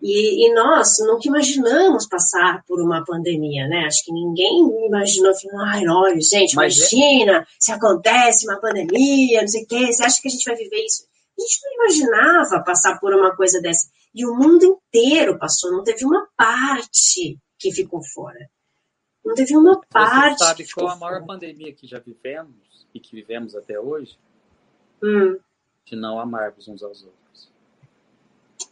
E, 0.00 0.46
e, 0.46 0.54
nós 0.54 0.96
nunca 1.00 1.28
imaginamos 1.28 2.06
passar 2.06 2.64
por 2.66 2.80
uma 2.80 3.04
pandemia, 3.04 3.66
né? 3.66 3.84
Acho 3.86 4.04
que 4.04 4.12
ninguém 4.12 4.86
imaginou, 4.86 5.32
ai, 5.66 5.86
olha, 5.88 6.20
gente, 6.20 6.54
Mas 6.54 6.74
é 6.74 6.94
imagina 6.94 7.38
é... 7.40 7.46
se 7.58 7.72
acontece 7.72 8.48
uma 8.48 8.60
pandemia, 8.60 9.40
não 9.40 9.48
sei 9.48 9.64
o 9.64 9.66
quê, 9.66 9.92
você 9.92 10.04
acha 10.04 10.22
que 10.22 10.28
a 10.28 10.30
gente 10.30 10.44
vai 10.44 10.56
viver 10.56 10.84
isso? 10.84 11.04
A 11.38 11.40
gente 11.40 11.60
não 11.62 11.72
imaginava 11.74 12.64
passar 12.64 12.98
por 12.98 13.14
uma 13.14 13.34
coisa 13.36 13.60
dessa. 13.60 13.88
E 14.12 14.26
o 14.26 14.34
mundo 14.34 14.64
inteiro 14.64 15.38
passou, 15.38 15.70
não 15.70 15.84
teve 15.84 16.04
uma 16.04 16.26
parte 16.36 17.38
que 17.56 17.72
ficou 17.72 18.02
fora. 18.02 18.50
Não 19.24 19.34
teve 19.34 19.56
uma 19.56 19.80
parte. 19.90 20.38
Você 20.38 20.44
sabe 20.44 20.72
qual 20.72 20.88
a 20.88 20.96
maior 20.96 21.20
fora. 21.20 21.26
pandemia 21.26 21.72
que 21.72 21.86
já 21.86 21.98
vivemos 21.98 22.86
e 22.94 22.98
que 22.98 23.14
vivemos 23.14 23.54
até 23.54 23.78
hoje? 23.78 24.18
Hum. 25.02 25.38
De 25.84 25.94
não 25.94 26.18
amarmos 26.18 26.66
uns 26.66 26.82
aos 26.82 27.04
outros. 27.04 27.52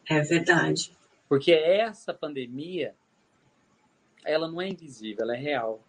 É 0.08 0.20
verdade. 0.22 0.96
Porque 1.28 1.52
essa 1.52 2.14
pandemia, 2.14 2.94
ela 4.24 4.48
não 4.48 4.60
é 4.60 4.68
invisível, 4.68 5.24
ela 5.24 5.36
é 5.36 5.38
real. 5.38 5.80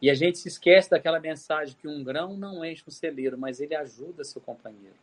E 0.00 0.10
a 0.10 0.14
gente 0.14 0.38
se 0.38 0.48
esquece 0.48 0.90
daquela 0.90 1.20
mensagem 1.20 1.76
que 1.76 1.88
um 1.88 2.02
grão 2.02 2.36
não 2.36 2.64
enche 2.64 2.84
um 2.86 2.90
celeiro, 2.90 3.38
mas 3.38 3.60
ele 3.60 3.74
ajuda 3.74 4.24
seu 4.24 4.40
companheiro. 4.40 4.96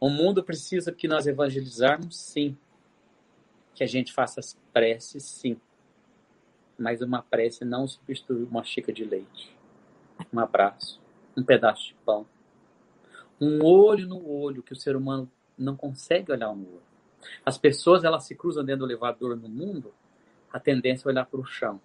O 0.00 0.08
mundo 0.08 0.42
precisa 0.42 0.92
que 0.92 1.08
nós 1.08 1.26
evangelizarmos, 1.26 2.18
sim. 2.18 2.56
Que 3.74 3.84
a 3.84 3.86
gente 3.86 4.12
faça 4.12 4.40
as 4.40 4.54
preces, 4.72 5.24
sim. 5.24 5.60
Mas 6.78 7.00
uma 7.00 7.22
prece 7.22 7.64
não 7.64 7.86
substitui 7.86 8.44
uma 8.44 8.64
xícara 8.64 8.92
de 8.92 9.04
leite, 9.04 9.56
um 10.32 10.38
abraço, 10.38 11.00
um 11.36 11.42
pedaço 11.42 11.88
de 11.88 11.94
pão 12.04 12.26
um 13.40 13.64
olho 13.64 14.06
no 14.06 14.28
olho 14.28 14.62
que 14.62 14.72
o 14.72 14.76
ser 14.76 14.96
humano 14.96 15.30
não 15.56 15.76
consegue 15.76 16.32
olhar 16.32 16.54
no 16.54 16.68
olho. 16.68 16.82
As 17.44 17.58
pessoas 17.58 18.04
elas 18.04 18.24
se 18.24 18.34
cruzam 18.34 18.64
dentro 18.64 18.86
do 18.86 18.90
elevador 18.90 19.36
no 19.36 19.48
mundo, 19.48 19.92
a 20.52 20.58
tendência 20.58 21.08
é 21.08 21.10
olhar 21.10 21.26
para 21.26 21.40
o 21.40 21.44
chão. 21.44 21.80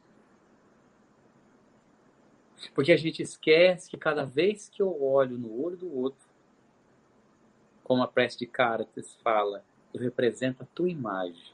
Porque 2.72 2.92
a 2.92 2.98
gente 2.98 3.22
esquece 3.22 3.90
que 3.90 3.98
cada 3.98 4.24
vez 4.26 4.70
que 4.70 4.82
eu 4.82 5.02
olho 5.04 5.38
no 5.38 5.62
olho 5.62 5.78
do 5.78 5.94
outro, 5.96 6.28
como 7.84 8.04
a 8.04 8.08
prece 8.08 8.40
de 8.40 8.48
Carates 8.48 9.16
fala, 9.24 9.64
eu 9.94 10.00
represento 10.00 10.64
a 10.64 10.66
tua 10.74 10.90
imagem. 10.90 11.54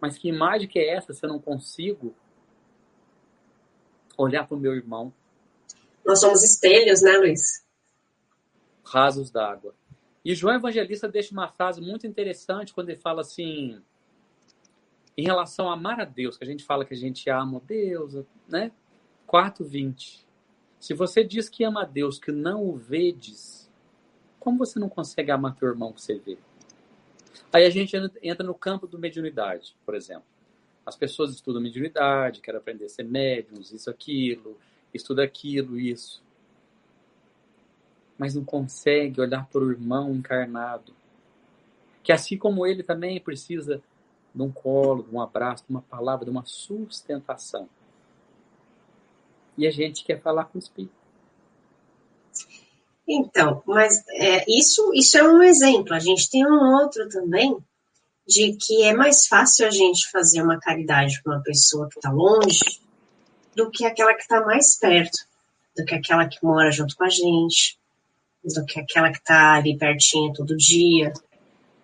Mas 0.00 0.18
que 0.18 0.28
imagem 0.28 0.68
que 0.68 0.78
é 0.78 0.88
essa 0.88 1.12
se 1.12 1.24
eu 1.24 1.28
não 1.28 1.40
consigo 1.40 2.14
olhar 4.16 4.46
para 4.46 4.56
o 4.56 4.60
meu 4.60 4.74
irmão? 4.74 5.12
Nós 6.04 6.20
somos 6.20 6.44
espelhos, 6.44 7.02
né, 7.02 7.16
Luiz? 7.16 7.66
rasos 8.86 9.30
d'água. 9.30 9.74
E 10.24 10.34
João 10.34 10.54
Evangelista 10.54 11.08
deixa 11.08 11.32
uma 11.32 11.48
frase 11.48 11.80
muito 11.80 12.06
interessante 12.06 12.72
quando 12.72 12.90
ele 12.90 12.98
fala 12.98 13.20
assim, 13.20 13.80
em 15.16 15.24
relação 15.24 15.68
a 15.68 15.74
amar 15.74 16.00
a 16.00 16.04
Deus, 16.04 16.36
que 16.36 16.44
a 16.44 16.46
gente 16.46 16.64
fala 16.64 16.84
que 16.84 16.94
a 16.94 16.96
gente 16.96 17.28
ama 17.30 17.60
Deus, 17.60 18.24
né? 18.48 18.72
4:20. 19.26 20.24
Se 20.78 20.94
você 20.94 21.24
diz 21.24 21.48
que 21.48 21.64
ama 21.64 21.82
a 21.82 21.84
Deus, 21.84 22.18
que 22.18 22.30
não 22.30 22.64
o 22.64 22.76
vedes, 22.76 23.70
como 24.38 24.58
você 24.58 24.78
não 24.78 24.88
consegue 24.88 25.30
amar 25.30 25.54
teu 25.54 25.68
irmão 25.68 25.92
que 25.92 26.00
você 26.00 26.18
vê? 26.18 26.38
Aí 27.52 27.64
a 27.64 27.70
gente 27.70 27.96
entra 28.22 28.46
no 28.46 28.54
campo 28.54 28.86
do 28.86 28.98
mediunidade, 28.98 29.74
por 29.84 29.94
exemplo. 29.94 30.24
As 30.84 30.96
pessoas 30.96 31.32
estudam 31.32 31.60
mediunidade, 31.60 32.40
querem 32.40 32.60
aprender 32.60 32.84
a 32.84 32.88
ser 32.88 33.04
médiums, 33.04 33.72
isso, 33.72 33.90
aquilo, 33.90 34.56
estuda 34.94 35.24
aquilo, 35.24 35.78
isso 35.78 36.22
mas 38.18 38.34
não 38.34 38.44
consegue 38.44 39.20
olhar 39.20 39.46
para 39.46 39.62
o 39.62 39.70
irmão 39.70 40.14
encarnado. 40.14 40.92
Que 42.02 42.12
assim 42.12 42.38
como 42.38 42.66
ele 42.66 42.82
também 42.82 43.20
precisa 43.20 43.82
de 44.34 44.42
um 44.42 44.50
colo, 44.50 45.02
de 45.02 45.14
um 45.14 45.20
abraço, 45.20 45.64
de 45.66 45.70
uma 45.70 45.82
palavra, 45.82 46.24
de 46.24 46.30
uma 46.30 46.44
sustentação. 46.44 47.68
E 49.56 49.66
a 49.66 49.70
gente 49.70 50.04
quer 50.04 50.20
falar 50.20 50.44
com 50.44 50.58
o 50.58 50.60
Espírito. 50.60 50.94
Então, 53.08 53.62
mas 53.66 54.04
é, 54.08 54.44
isso, 54.48 54.92
isso 54.92 55.16
é 55.16 55.22
um 55.22 55.42
exemplo. 55.42 55.94
A 55.94 55.98
gente 55.98 56.28
tem 56.28 56.44
um 56.44 56.74
outro 56.74 57.08
também 57.08 57.56
de 58.26 58.54
que 58.54 58.82
é 58.82 58.92
mais 58.92 59.26
fácil 59.26 59.66
a 59.66 59.70
gente 59.70 60.10
fazer 60.10 60.42
uma 60.42 60.58
caridade 60.58 61.22
para 61.22 61.34
uma 61.34 61.42
pessoa 61.42 61.88
que 61.88 61.98
está 61.98 62.10
longe 62.10 62.80
do 63.54 63.70
que 63.70 63.86
aquela 63.86 64.12
que 64.14 64.22
está 64.22 64.44
mais 64.44 64.76
perto, 64.76 65.16
do 65.76 65.84
que 65.84 65.94
aquela 65.94 66.26
que 66.26 66.44
mora 66.44 66.72
junto 66.72 66.96
com 66.96 67.04
a 67.04 67.08
gente, 67.08 67.78
do 68.44 68.64
que 68.64 68.80
aquela 68.80 69.10
que 69.10 69.18
está 69.18 69.54
ali 69.54 69.78
pertinho 69.78 70.32
todo 70.32 70.56
dia, 70.56 71.12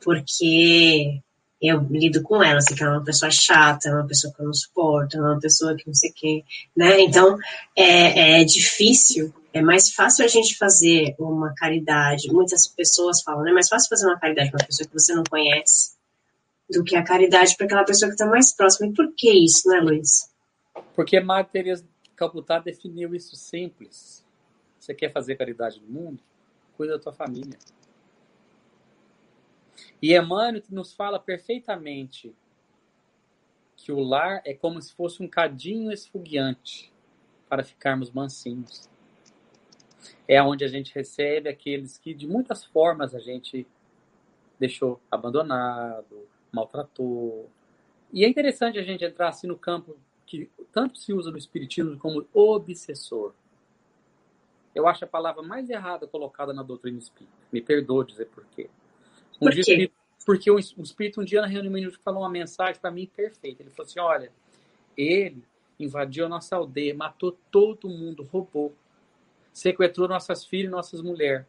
porque 0.03 1.23
eu 1.63 1.81
lido 1.91 2.23
com 2.23 2.43
ela, 2.43 2.61
sei 2.61 2.77
que 2.77 2.83
ela 2.83 2.95
é 2.95 2.99
uma 2.99 3.05
pessoa 3.05 3.31
chata, 3.31 3.89
é 3.89 3.93
uma 3.95 4.07
pessoa 4.07 4.33
que 4.33 4.41
eu 4.41 4.47
não 4.47 4.55
suporto, 4.55 5.17
é 5.17 5.21
uma 5.21 5.39
pessoa 5.39 5.77
que 5.77 5.87
não 5.87 5.95
sei 5.95 6.11
o 6.11 6.15
quê, 6.15 6.45
né? 6.77 7.01
Então, 7.01 7.39
é, 7.77 8.41
é 8.41 8.45
difícil, 8.45 9.33
é 9.53 9.63
mais 9.63 9.93
fácil 9.93 10.25
a 10.25 10.29
gente 10.29 10.57
fazer 10.57 11.15
uma 11.19 11.55
caridade, 11.55 12.33
muitas 12.33 12.67
pessoas 12.67 13.23
falam, 13.23 13.45
né? 13.45 13.51
É 13.51 13.55
mais 13.55 13.69
fácil 13.69 13.89
fazer 13.89 14.07
uma 14.07 14.19
caridade 14.19 14.51
para 14.51 14.63
uma 14.63 14.67
pessoa 14.67 14.89
que 14.89 14.95
você 14.95 15.15
não 15.15 15.25
conhece 15.25 15.93
do 16.69 16.83
que 16.83 16.97
a 16.97 17.05
caridade 17.05 17.57
para 17.57 17.67
aquela 17.67 17.85
pessoa 17.85 18.09
que 18.09 18.15
está 18.15 18.27
mais 18.27 18.53
próxima. 18.55 18.89
E 18.89 18.93
por 18.95 19.13
que 19.15 19.31
isso, 19.31 19.69
né, 19.69 19.81
Luiz? 19.81 20.31
Porque 20.97 21.21
Madre 21.21 21.53
Teresa 21.53 21.85
Calcutá 22.17 22.59
definiu 22.59 23.15
isso 23.15 23.37
simples. 23.37 24.25
Você 24.81 24.95
quer 24.95 25.13
fazer 25.13 25.37
caridade 25.37 25.81
no 25.81 25.89
mundo? 25.89 26.23
cuida 26.83 26.95
da 26.95 26.99
tua 26.99 27.13
família. 27.13 27.57
E 30.03 30.17
Emmanuel 30.17 30.61
nos 30.69 30.93
fala 30.93 31.21
perfeitamente 31.21 32.35
que 33.77 33.93
o 33.93 34.01
lar 34.01 34.43
é 34.45 34.53
como 34.53 34.83
se 34.83 34.93
fosse 34.93 35.23
um 35.23 35.29
cadinho 35.29 35.93
esfogueante 35.93 36.93
para 37.49 37.63
ficarmos 37.63 38.11
mansinhos. 38.11 38.91
É 40.27 40.43
onde 40.43 40.65
a 40.65 40.69
gente 40.69 40.93
recebe 40.93 41.49
aqueles 41.49 41.99
que 41.99 42.13
de 42.13 42.27
muitas 42.27 42.65
formas 42.65 43.15
a 43.15 43.21
gente 43.21 43.65
deixou 44.59 45.01
abandonado, 45.09 46.29
maltratou. 46.51 47.49
E 48.13 48.25
é 48.25 48.29
interessante 48.29 48.79
a 48.79 48.83
gente 48.83 49.05
entrar 49.05 49.29
assim 49.29 49.47
no 49.47 49.57
campo 49.57 49.97
que 50.27 50.51
tanto 50.73 50.99
se 50.99 51.13
usa 51.13 51.31
no 51.31 51.39
espiritismo 51.39 51.97
como 51.99 52.27
obsessor. 52.33 53.35
Eu 54.75 54.89
acho 54.89 55.05
a 55.05 55.09
palavra 55.09 55.43
mais 55.43 55.71
errada 55.71 56.09
colocada 56.09 56.53
na 56.53 56.63
doutrina 56.63 56.99
espírita. 56.99 57.33
Me 57.53 57.61
perdoe 57.61 58.07
dizer 58.07 58.27
por 58.27 58.45
quê. 58.47 58.69
Um 59.41 59.47
por 59.47 59.53
quê? 59.53 59.91
porque 60.25 60.51
o 60.51 60.59
espírito 60.59 61.21
um 61.21 61.25
dia 61.25 61.41
na 61.41 61.47
reunião 61.47 61.91
falou 62.05 62.23
uma 62.23 62.29
mensagem 62.29 62.81
para 62.81 62.91
mim 62.91 63.07
perfeita. 63.07 63.63
Ele 63.63 63.71
falou 63.71 63.89
assim: 63.89 64.01
olha, 64.01 64.33
ele 64.97 65.45
invadiu 65.79 66.27
a 66.27 66.29
nossa 66.29 66.57
aldeia, 66.57 66.95
matou 66.95 67.33
todo 67.51 67.89
mundo, 67.89 68.23
roubou, 68.23 68.75
sequestrou 69.53 70.09
nossas 70.09 70.45
filhas 70.45 70.69
e 70.69 70.71
nossas 70.71 71.01
mulheres. 71.03 71.47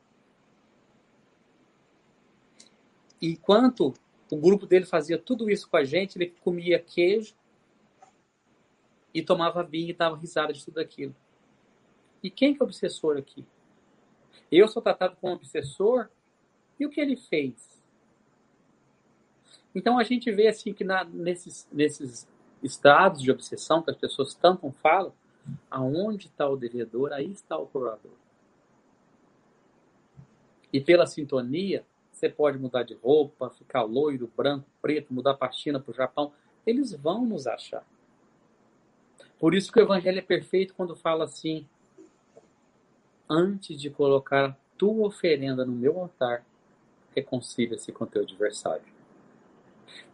Enquanto 3.22 3.94
o 4.30 4.38
grupo 4.38 4.66
dele 4.66 4.86
fazia 4.86 5.18
tudo 5.18 5.50
isso 5.50 5.70
com 5.70 5.78
a 5.78 5.84
gente, 5.84 6.18
ele 6.18 6.34
comia 6.42 6.80
queijo 6.80 7.36
e 9.14 9.22
tomava 9.22 9.64
vinho 9.64 9.92
e 9.92 9.94
dava 9.94 10.18
risada 10.18 10.52
de 10.52 10.64
tudo 10.64 10.80
aquilo. 10.80 11.16
E 12.22 12.30
quem 12.30 12.54
que 12.54 12.62
é 12.62 12.64
o 12.64 12.68
obsessor 12.68 13.18
aqui? 13.18 13.46
Eu 14.52 14.68
sou 14.68 14.82
tratado 14.82 15.16
como 15.22 15.36
obsessor 15.36 16.10
e 16.80 16.86
o 16.86 16.90
que 16.90 17.00
ele 17.00 17.16
fez? 17.16 17.73
Então 19.76 19.98
a 19.98 20.04
gente 20.04 20.32
vê 20.32 20.48
assim 20.48 20.74
que 20.74 20.84
na, 20.84 21.04
nesses, 21.04 21.68
nesses 21.72 22.28
estados 22.62 23.22
de 23.22 23.32
obsessão 23.32 23.82
que 23.82 23.92
as 23.92 23.98
pessoas 23.98 24.34
tanto 24.34 24.70
falam, 24.72 25.14
aonde 25.70 26.28
está 26.28 26.48
o 26.48 26.56
devedor, 26.56 27.12
aí 27.12 27.32
está 27.32 27.58
o 27.58 27.68
cobrador. 27.68 28.14
E 30.72 30.80
pela 30.80 31.06
sintonia, 31.06 31.86
você 32.12 32.30
pode 32.30 32.58
mudar 32.58 32.84
de 32.84 32.94
roupa, 32.94 33.50
ficar 33.50 33.84
loiro, 33.84 34.32
branco, 34.36 34.66
preto, 34.82 35.14
mudar 35.14 35.34
para 35.34 35.50
a 35.50 35.52
China, 35.52 35.80
para 35.80 35.92
o 35.92 35.96
Japão. 35.96 36.32
Eles 36.66 36.94
vão 36.94 37.26
nos 37.26 37.46
achar. 37.46 37.86
Por 39.40 39.54
isso 39.54 39.72
que 39.72 39.80
o 39.80 39.84
Evangelho 39.84 40.20
é 40.20 40.22
perfeito 40.22 40.74
quando 40.74 40.96
fala 40.96 41.26
assim: 41.26 41.68
antes 43.30 43.80
de 43.80 43.90
colocar 43.90 44.58
tua 44.78 45.08
oferenda 45.08 45.66
no 45.66 45.74
meu 45.74 46.00
altar, 46.00 46.46
reconcilia-se 47.16 47.92
com 47.92 48.06
teu 48.06 48.24
adversário. 48.24 48.93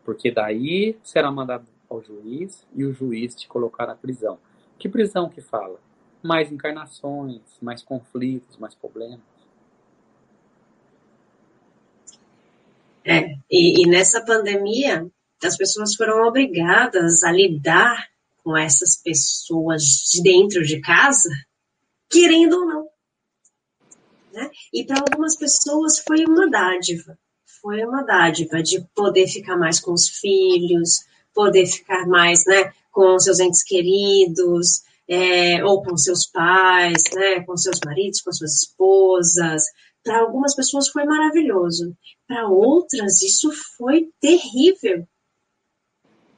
Porque 0.03 0.31
daí 0.31 0.97
será 1.03 1.31
mandado 1.31 1.67
ao 1.89 2.01
juiz 2.03 2.65
e 2.75 2.85
o 2.85 2.93
juiz 2.93 3.35
te 3.35 3.47
colocar 3.47 3.87
na 3.87 3.95
prisão. 3.95 4.39
Que 4.77 4.87
prisão 4.87 5.29
que 5.29 5.41
fala? 5.41 5.79
Mais 6.21 6.51
encarnações, 6.51 7.41
mais 7.61 7.81
conflitos, 7.81 8.57
mais 8.57 8.75
problemas. 8.75 9.19
É, 13.05 13.35
e, 13.49 13.81
e 13.81 13.87
nessa 13.87 14.23
pandemia, 14.23 15.09
as 15.43 15.57
pessoas 15.57 15.95
foram 15.95 16.27
obrigadas 16.27 17.23
a 17.23 17.31
lidar 17.31 18.07
com 18.43 18.57
essas 18.57 18.95
pessoas 19.01 19.83
de 20.11 20.21
dentro 20.21 20.63
de 20.63 20.79
casa, 20.79 21.29
querendo 22.09 22.53
ou 22.53 22.65
não. 22.65 22.89
Né? 24.33 24.49
E 24.73 24.83
para 24.85 24.99
algumas 24.99 25.35
pessoas 25.35 25.99
foi 25.99 26.25
uma 26.25 26.49
dádiva, 26.49 27.17
foi 27.61 27.83
uma 27.83 28.03
dádiva 28.03 28.61
de 28.61 28.81
poder 28.95 29.27
ficar 29.27 29.57
mais 29.57 29.79
com 29.79 29.93
os 29.93 30.07
filhos, 30.09 31.05
poder 31.33 31.65
ficar 31.65 32.07
mais 32.07 32.45
né, 32.45 32.71
com 32.91 33.19
seus 33.19 33.39
entes 33.39 33.63
queridos, 33.63 34.83
é, 35.07 35.63
ou 35.63 35.81
com 35.83 35.97
seus 35.97 36.25
pais, 36.25 37.03
né, 37.13 37.41
com 37.41 37.57
seus 37.57 37.79
maridos, 37.85 38.21
com 38.21 38.31
suas 38.31 38.63
esposas. 38.63 39.63
Para 40.03 40.19
algumas 40.19 40.55
pessoas 40.55 40.87
foi 40.89 41.03
maravilhoso, 41.05 41.95
para 42.27 42.47
outras 42.47 43.21
isso 43.21 43.51
foi 43.77 44.09
terrível. 44.21 45.07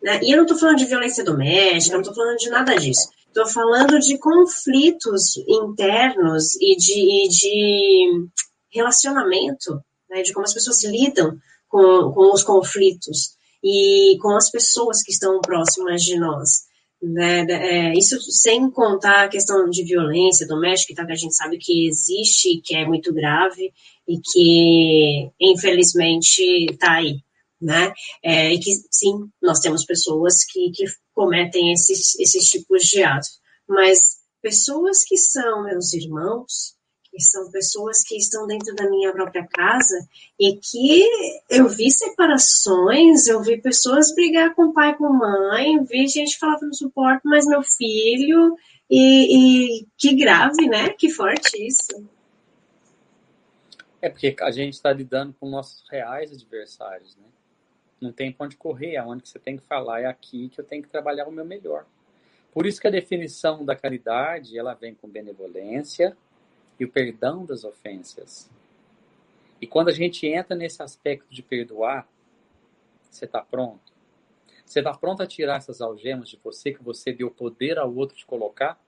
Né? 0.02 0.20
E 0.24 0.32
eu 0.32 0.38
não 0.38 0.46
estou 0.46 0.58
falando 0.58 0.78
de 0.78 0.86
violência 0.86 1.24
doméstica, 1.24 1.96
não 1.96 2.02
estou 2.02 2.16
falando 2.16 2.38
de 2.38 2.50
nada 2.50 2.76
disso. 2.76 3.10
Estou 3.28 3.48
falando 3.48 4.00
de 4.00 4.18
conflitos 4.18 5.38
internos 5.48 6.56
e 6.60 6.76
de, 6.76 7.26
e 7.26 7.30
de 7.30 8.28
relacionamento, 8.74 9.82
né? 10.12 10.22
de 10.22 10.34
como 10.34 10.46
as 10.46 10.54
pessoas 10.54 10.84
lidam 10.84 11.38
com, 11.68 12.12
com 12.12 12.34
os 12.34 12.44
conflitos 12.44 13.36
e 13.64 14.18
com 14.22 14.36
as 14.36 14.52
pessoas 14.52 15.02
que 15.02 15.12
estão 15.12 15.40
próximas 15.42 16.04
de 16.04 16.20
nós. 16.20 16.70
Né? 17.02 17.46
É, 17.50 17.94
isso 17.98 18.20
sem 18.22 18.70
contar 18.70 19.24
a 19.24 19.30
questão 19.30 19.68
de 19.70 19.84
violência 19.84 20.46
doméstica, 20.46 20.94
então, 20.94 21.08
que 21.08 21.14
a 21.14 21.16
gente 21.16 21.34
sabe 21.34 21.58
que 21.58 21.88
existe, 21.88 22.62
que 22.64 22.76
é 22.76 22.86
muito 22.86 23.12
grave 23.12 23.72
e 24.08 24.20
que, 24.20 25.32
infelizmente, 25.40 26.68
está 26.70 26.98
aí 26.98 27.16
né? 27.62 27.94
É, 28.24 28.52
e 28.52 28.60
que 28.60 28.72
sim, 28.90 29.30
nós 29.42 29.60
temos 29.60 29.86
pessoas 29.86 30.44
que, 30.46 30.72
que 30.72 30.86
cometem 31.14 31.72
esses, 31.72 32.20
esses 32.20 32.50
tipos 32.50 32.84
de 32.84 33.04
atos, 33.04 33.40
mas 33.70 34.18
pessoas 34.42 35.04
que 35.06 35.16
são 35.16 35.66
meus 35.66 35.94
irmãos, 35.94 36.76
que 37.12 37.22
são 37.22 37.52
pessoas 37.52 38.04
que 38.04 38.16
estão 38.16 38.48
dentro 38.48 38.74
da 38.74 38.90
minha 38.90 39.12
própria 39.12 39.46
casa 39.46 40.08
e 40.40 40.56
que 40.56 41.06
eu 41.50 41.68
vi 41.68 41.92
separações, 41.92 43.28
eu 43.28 43.42
vi 43.44 43.62
pessoas 43.62 44.16
brigar 44.16 44.56
com 44.56 44.72
pai, 44.72 44.96
com 44.96 45.12
mãe, 45.12 45.84
vi 45.84 46.08
gente 46.08 46.40
falar 46.40 46.58
que 46.58 46.66
não 46.66 46.74
suporto 46.74 47.28
mais 47.28 47.46
meu 47.46 47.62
filho 47.62 48.56
e, 48.90 49.82
e 49.82 49.88
que 49.98 50.16
grave, 50.16 50.68
né? 50.68 50.90
Que 50.90 51.10
forte 51.10 51.68
isso. 51.68 52.08
É 54.02 54.10
porque 54.10 54.36
a 54.40 54.52
gente 54.52 54.74
está 54.74 54.92
lidando 54.92 55.36
com 55.40 55.50
nossos 55.50 55.88
reais 55.90 56.32
adversários, 56.32 57.16
né? 57.18 57.26
Não 58.00 58.12
tem 58.12 58.32
para 58.32 58.48
onde 58.48 58.56
correr, 58.56 58.98
aonde 58.98 59.28
você 59.28 59.38
tem 59.38 59.58
que 59.58 59.64
falar 59.64 60.02
é 60.02 60.06
aqui 60.06 60.50
que 60.50 60.60
eu 60.60 60.66
tenho 60.66 60.82
que 60.82 60.90
trabalhar 60.90 61.28
o 61.28 61.32
meu 61.32 61.46
melhor. 61.46 61.86
Por 62.52 62.66
isso 62.66 62.82
que 62.82 62.88
a 62.88 62.92
definição 62.92 63.64
da 63.64 63.76
caridade, 63.76 64.58
ela 64.58 64.74
vem 64.74 64.96
com 64.96 65.08
benevolência 65.08 66.18
e 66.82 66.84
o 66.84 66.90
perdão 66.90 67.46
das 67.46 67.64
ofensas. 67.64 68.50
E 69.62 69.68
quando 69.68 69.90
a 69.90 69.94
gente 69.94 70.26
entra 70.26 70.56
nesse 70.56 70.82
aspecto 70.82 71.28
de 71.30 71.44
perdoar, 71.44 72.10
você 73.08 73.26
está 73.26 73.40
pronto? 73.40 73.94
Você 74.66 74.80
está 74.80 74.92
pronto 74.92 75.22
a 75.22 75.28
tirar 75.28 75.58
essas 75.58 75.80
algemas 75.80 76.30
de 76.30 76.40
você 76.44 76.74
que 76.74 76.84
você 76.84 77.14
deu 77.14 77.30
poder 77.30 77.78
ao 77.78 77.94
outro 77.94 78.18
de 78.18 78.26
colocar? 78.26 78.82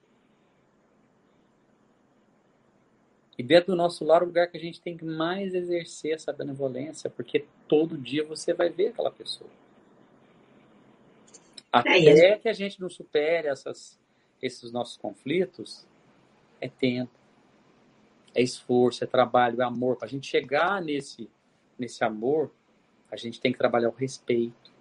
E 3.38 3.44
dentro 3.44 3.66
do 3.66 3.76
nosso 3.76 4.04
lar, 4.04 4.24
o 4.24 4.26
lugar 4.26 4.48
que 4.48 4.56
a 4.56 4.60
gente 4.60 4.80
tem 4.80 4.96
que 4.96 5.04
mais 5.04 5.54
exercer 5.54 6.14
essa 6.14 6.32
benevolência, 6.32 7.08
porque 7.08 7.46
todo 7.68 7.96
dia 7.96 8.26
você 8.26 8.52
vai 8.52 8.70
ver 8.70 8.88
aquela 8.88 9.12
pessoa. 9.12 9.50
Até 11.72 12.32
é 12.32 12.38
que 12.38 12.48
a 12.48 12.52
gente 12.52 12.80
não 12.80 12.90
supere 12.90 13.46
essas, 13.46 13.96
esses 14.42 14.72
nossos 14.72 14.96
conflitos, 14.96 15.86
é 16.60 16.68
tempo, 16.68 17.23
é 18.34 18.42
esforço, 18.42 19.04
é 19.04 19.06
trabalho, 19.06 19.62
é 19.62 19.64
amor. 19.64 19.96
Para 19.96 20.06
a 20.06 20.10
gente 20.10 20.26
chegar 20.26 20.82
nesse, 20.82 21.30
nesse 21.78 22.02
amor, 22.02 22.50
a 23.10 23.16
gente 23.16 23.40
tem 23.40 23.52
que 23.52 23.58
trabalhar 23.58 23.88
o 23.88 23.94
respeito. 23.94 24.72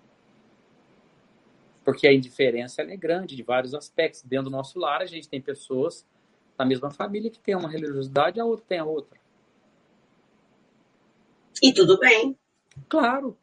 Porque 1.83 2.07
a 2.07 2.13
indiferença 2.13 2.81
é 2.81 2.97
grande 2.97 3.35
de 3.35 3.43
vários 3.43 3.73
aspectos. 3.73 4.23
Dentro 4.23 4.45
do 4.45 4.51
nosso 4.51 4.79
lar, 4.79 5.01
a 5.01 5.05
gente 5.05 5.29
tem 5.29 5.41
pessoas 5.41 6.05
na 6.57 6.65
mesma 6.65 6.89
família 6.89 7.29
que 7.29 7.39
tem 7.39 7.55
uma 7.55 7.69
religiosidade, 7.69 8.39
a 8.39 8.45
outra 8.45 8.65
tem 8.67 8.79
a 8.79 8.85
outra. 8.85 9.19
E 11.61 11.73
tudo 11.73 11.99
bem. 11.99 12.37
Claro. 12.89 13.37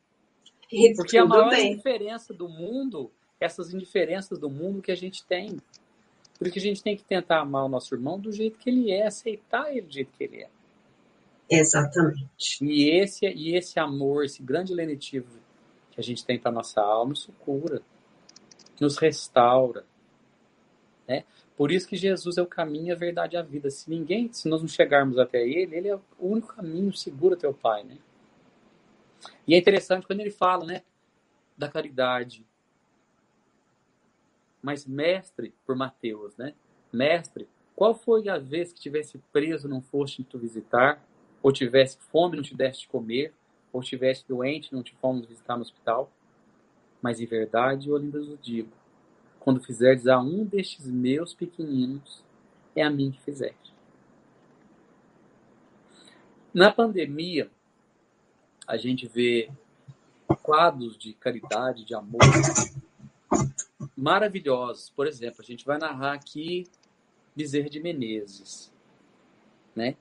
E 0.73 0.95
Porque 0.95 1.19
a 1.19 1.25
maior 1.25 1.51
bem. 1.51 1.77
diferença 1.77 2.33
do 2.33 2.49
mundo, 2.49 3.11
essas 3.39 3.75
indiferenças 3.75 4.39
do 4.39 4.49
mundo 4.49 4.83
que 4.83 4.93
a 4.93 4.97
gente 4.97 5.25
tem. 5.25 5.57
Por 6.41 6.47
isso 6.47 6.55
que 6.55 6.59
a 6.59 6.63
gente 6.63 6.83
tem 6.83 6.97
que 6.97 7.05
tentar 7.05 7.41
amar 7.41 7.67
o 7.67 7.69
nosso 7.69 7.95
irmão 7.95 8.19
do 8.19 8.33
jeito 8.33 8.59
que 8.59 8.71
ele 8.71 8.91
é, 8.91 9.07
aceitar 9.07 9.71
ele 9.71 9.83
do 9.83 9.93
jeito 9.93 10.11
que 10.17 10.25
ele 10.25 10.39
é. 10.39 10.49
Exatamente. 11.51 12.27
E 12.63 12.89
esse, 12.99 13.27
e 13.27 13.55
esse 13.55 13.79
amor, 13.79 14.25
esse 14.25 14.43
grande 14.43 14.73
lenitivo 14.73 15.29
que 15.91 16.01
a 16.01 16.03
gente 16.03 16.25
tem 16.25 16.39
para 16.39 16.51
nossa 16.51 16.81
alma, 16.81 17.11
nos 17.11 17.29
cura, 17.41 17.83
nos 18.81 18.97
restaura. 18.97 19.85
Né? 21.07 21.25
Por 21.59 21.71
isso 21.71 21.87
que 21.87 21.95
Jesus 21.95 22.39
é 22.39 22.43
o 22.43 22.47
caminho, 22.47 22.95
a 22.95 22.97
verdade 22.97 23.37
e 23.37 23.39
a 23.39 23.43
vida. 23.43 23.69
Se 23.69 23.91
ninguém, 23.91 24.33
se 24.33 24.49
nós 24.49 24.63
não 24.63 24.69
chegarmos 24.69 25.19
até 25.19 25.47
ele, 25.47 25.77
ele 25.77 25.89
é 25.89 25.95
o 25.95 26.03
único 26.21 26.55
caminho 26.55 26.91
seguro 26.95 27.35
até 27.35 27.47
o 27.47 27.53
Pai, 27.53 27.85
né? 27.85 27.99
E 29.47 29.55
é 29.55 29.59
interessante 29.59 30.07
quando 30.07 30.21
ele 30.21 30.31
fala, 30.31 30.65
né, 30.65 30.81
da 31.55 31.69
caridade. 31.69 32.47
Mas 34.63 34.87
mestre, 34.87 35.55
por 35.65 35.75
Mateus, 35.77 36.37
né? 36.37 36.55
Mestre, 36.93 37.49
qual 37.75 37.95
foi 37.95 38.29
a 38.29 38.39
vez 38.39 38.73
que 38.73 38.81
tivesse 38.81 39.19
preso 39.33 39.69
não 39.69 39.81
foste 39.81 40.23
tu 40.23 40.39
visitar, 40.39 41.03
ou 41.43 41.51
tivesse 41.51 41.99
fome 41.99 42.37
não 42.37 42.43
te 42.43 42.55
deste 42.55 42.87
comer, 42.89 43.33
ou 43.73 43.83
tivesse 43.83 44.27
doente 44.29 44.73
não 44.73 44.83
te 44.83 44.95
fomos 44.97 45.27
visitar 45.27 45.57
no 45.57 45.63
hospital? 45.63 46.11
Mas 47.01 47.21
em 47.21 47.27
verdade 47.27 47.89
eu 47.89 47.97
lhes 47.97 48.39
digo, 48.43 48.71
quando 49.39 49.63
fizerdes 49.63 50.07
a 50.07 50.21
um 50.21 50.45
destes 50.45 50.87
meus 50.87 51.33
pequeninos, 51.33 52.23
é 52.77 52.83
a 52.83 52.91
mim 52.91 53.11
que 53.11 53.21
fizeste. 53.23 53.73
Na 56.53 56.71
pandemia, 56.71 57.51
a 58.67 58.77
gente 58.77 59.07
vê 59.07 59.51
quadros 60.43 60.99
de 60.99 61.15
caridade, 61.15 61.85
de 61.85 61.95
amor 61.95 62.21
maravilhosos. 64.01 64.91
Por 64.91 65.07
exemplo, 65.07 65.43
a 65.43 65.45
gente 65.45 65.65
vai 65.65 65.79
narrar 65.79 66.15
aqui 66.15 66.67
Bezerra 67.37 67.69
de 67.69 67.81
Menezes, 67.81 68.73
né? 69.77 69.97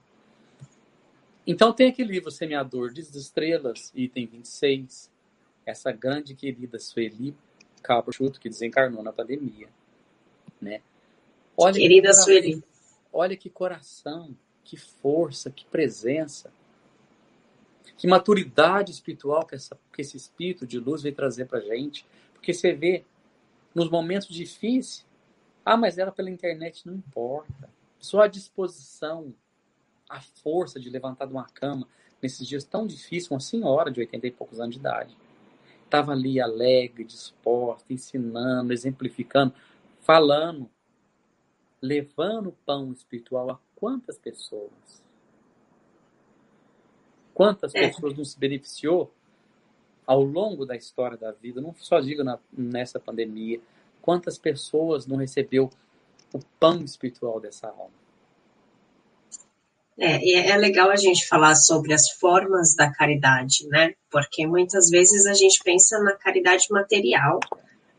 Então 1.46 1.74
tem 1.74 1.90
aquele 1.90 2.12
livro 2.12 2.32
Semeador 2.32 2.94
das 2.94 3.14
Estrelas, 3.16 3.92
item 3.96 4.28
26, 4.28 5.12
essa 5.66 5.92
grande 5.92 6.36
querida 6.36 6.80
Sueli 6.80 7.36
Capuchuto, 7.82 8.40
que 8.40 8.50
desencarnou 8.50 9.02
na 9.04 9.12
pandemia. 9.12 9.68
Né? 10.62 10.82
Olha 11.58 11.74
Querida 11.74 12.10
que 12.10 12.14
Sueli. 12.14 12.64
Olha 13.12 13.36
que 13.36 13.50
coração, 13.50 14.36
que 14.64 14.78
força, 14.78 15.50
que 15.50 15.66
presença, 15.66 16.52
que 17.98 18.08
maturidade 18.08 18.92
espiritual 18.92 19.46
que, 19.46 19.56
essa, 19.56 19.78
que 19.92 20.02
esse 20.02 20.16
espírito 20.16 20.68
de 20.68 20.78
luz 20.80 21.02
veio 21.02 21.16
trazer 21.16 21.46
para 21.46 21.60
gente. 21.60 22.06
Porque 22.34 22.54
você 22.54 22.74
vê, 22.74 23.04
nos 23.74 23.90
momentos 23.90 24.28
difíceis, 24.30 25.06
ah, 25.66 25.78
mas 25.78 25.98
era 25.98 26.12
pela 26.12 26.30
internet, 26.30 26.86
não 26.86 26.96
importa. 26.96 27.70
Só 28.00 28.22
a 28.22 28.28
disposição, 28.28 29.34
a 30.10 30.22
força 30.22 30.80
de 30.80 30.90
levantar 30.90 31.26
de 31.26 31.34
uma 31.34 31.46
cama 31.46 31.88
nesses 32.22 32.48
dias 32.48 32.64
tão 32.64 32.88
difíceis, 32.88 33.30
uma 33.30 33.40
senhora 33.40 33.92
de 33.92 34.00
80 34.00 34.28
e 34.28 34.32
poucos 34.32 34.60
anos 34.60 34.76
de 34.76 34.80
idade 34.80 35.16
estava 35.90 36.12
ali 36.12 36.40
alegre, 36.40 37.04
disposta, 37.04 37.92
ensinando, 37.92 38.72
exemplificando, 38.72 39.54
falando, 40.02 40.70
levando 41.82 42.50
o 42.50 42.58
pão 42.66 42.94
espiritual 42.94 43.50
a 43.50 43.60
quantas 43.76 44.18
pessoas? 44.18 45.04
Quantas 47.34 47.74
é. 47.74 47.88
pessoas 47.88 48.16
não 48.16 48.24
se 48.24 48.38
beneficiou 48.38 49.12
ao 50.10 50.24
longo 50.24 50.66
da 50.66 50.76
história 50.76 51.16
da 51.16 51.32
vida, 51.32 51.62
não 51.62 51.76
só 51.78 52.00
digo 52.00 52.24
na, 52.24 52.40
nessa 52.52 53.00
pandemia, 53.00 53.62
quantas 54.02 54.40
pessoas 54.40 55.06
não 55.06 55.18
recebeu 55.18 55.70
o 56.34 56.40
pão 56.60 56.84
espiritual 56.84 57.40
dessa 57.40 57.68
alma? 57.68 57.92
É, 60.00 60.50
é 60.50 60.58
legal 60.58 60.90
a 60.90 60.96
gente 60.96 61.28
falar 61.28 61.54
sobre 61.54 61.94
as 61.94 62.10
formas 62.10 62.74
da 62.74 62.92
caridade, 62.92 63.68
né? 63.68 63.94
Porque 64.10 64.48
muitas 64.48 64.90
vezes 64.90 65.28
a 65.28 65.36
gente 65.36 65.62
pensa 65.64 66.00
na 66.00 66.14
caridade 66.14 66.66
material, 66.72 67.40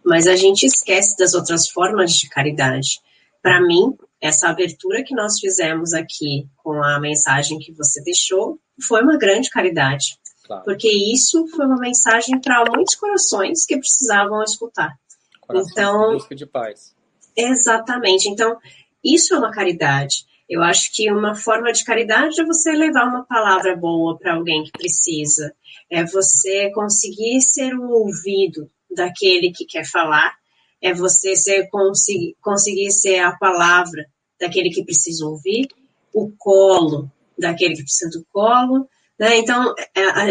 mas 0.04 0.26
a 0.26 0.34
gente 0.34 0.66
esquece 0.66 1.16
das 1.16 1.32
outras 1.32 1.68
formas 1.68 2.14
de 2.14 2.28
caridade. 2.28 3.00
Para 3.40 3.60
mim, 3.60 3.96
essa 4.20 4.48
abertura 4.48 5.04
que 5.04 5.14
nós 5.14 5.38
fizemos 5.38 5.92
aqui 5.92 6.48
com 6.56 6.82
a 6.82 6.98
mensagem 6.98 7.60
que 7.60 7.70
você 7.70 8.02
deixou 8.02 8.58
foi 8.82 9.00
uma 9.00 9.16
grande 9.16 9.48
caridade. 9.48 10.18
Claro. 10.50 10.64
Porque 10.64 10.90
isso 10.90 11.46
foi 11.46 11.64
uma 11.64 11.78
mensagem 11.78 12.40
para 12.40 12.64
muitos 12.74 12.96
corações 12.96 13.64
que 13.64 13.78
precisavam 13.78 14.42
escutar. 14.42 14.98
Coração 15.40 15.70
então, 15.70 16.12
busca 16.14 16.34
de 16.34 16.44
paz. 16.44 16.92
Exatamente. 17.36 18.28
Então, 18.28 18.58
isso 19.02 19.32
é 19.32 19.38
uma 19.38 19.52
caridade. 19.52 20.26
Eu 20.48 20.60
acho 20.64 20.92
que 20.92 21.08
uma 21.08 21.36
forma 21.36 21.72
de 21.72 21.84
caridade 21.84 22.40
é 22.40 22.44
você 22.44 22.72
levar 22.72 23.06
uma 23.06 23.24
palavra 23.24 23.76
boa 23.76 24.18
para 24.18 24.34
alguém 24.34 24.64
que 24.64 24.72
precisa. 24.72 25.54
É 25.88 26.04
você 26.04 26.68
conseguir 26.72 27.40
ser 27.42 27.72
o 27.72 27.88
ouvido 27.88 28.68
daquele 28.90 29.52
que 29.52 29.64
quer 29.64 29.84
falar. 29.84 30.34
É 30.82 30.92
você 30.92 31.36
ser, 31.36 31.68
conseguir, 31.68 32.36
conseguir 32.40 32.90
ser 32.90 33.20
a 33.20 33.36
palavra 33.36 34.04
daquele 34.40 34.70
que 34.70 34.84
precisa 34.84 35.24
ouvir, 35.26 35.68
o 36.12 36.32
colo 36.36 37.08
daquele 37.38 37.76
que 37.76 37.84
precisa 37.84 38.10
do 38.10 38.26
colo. 38.32 38.88
Né? 39.20 39.36
Então, 39.36 39.74
é, 39.94 40.02
a, 40.02 40.26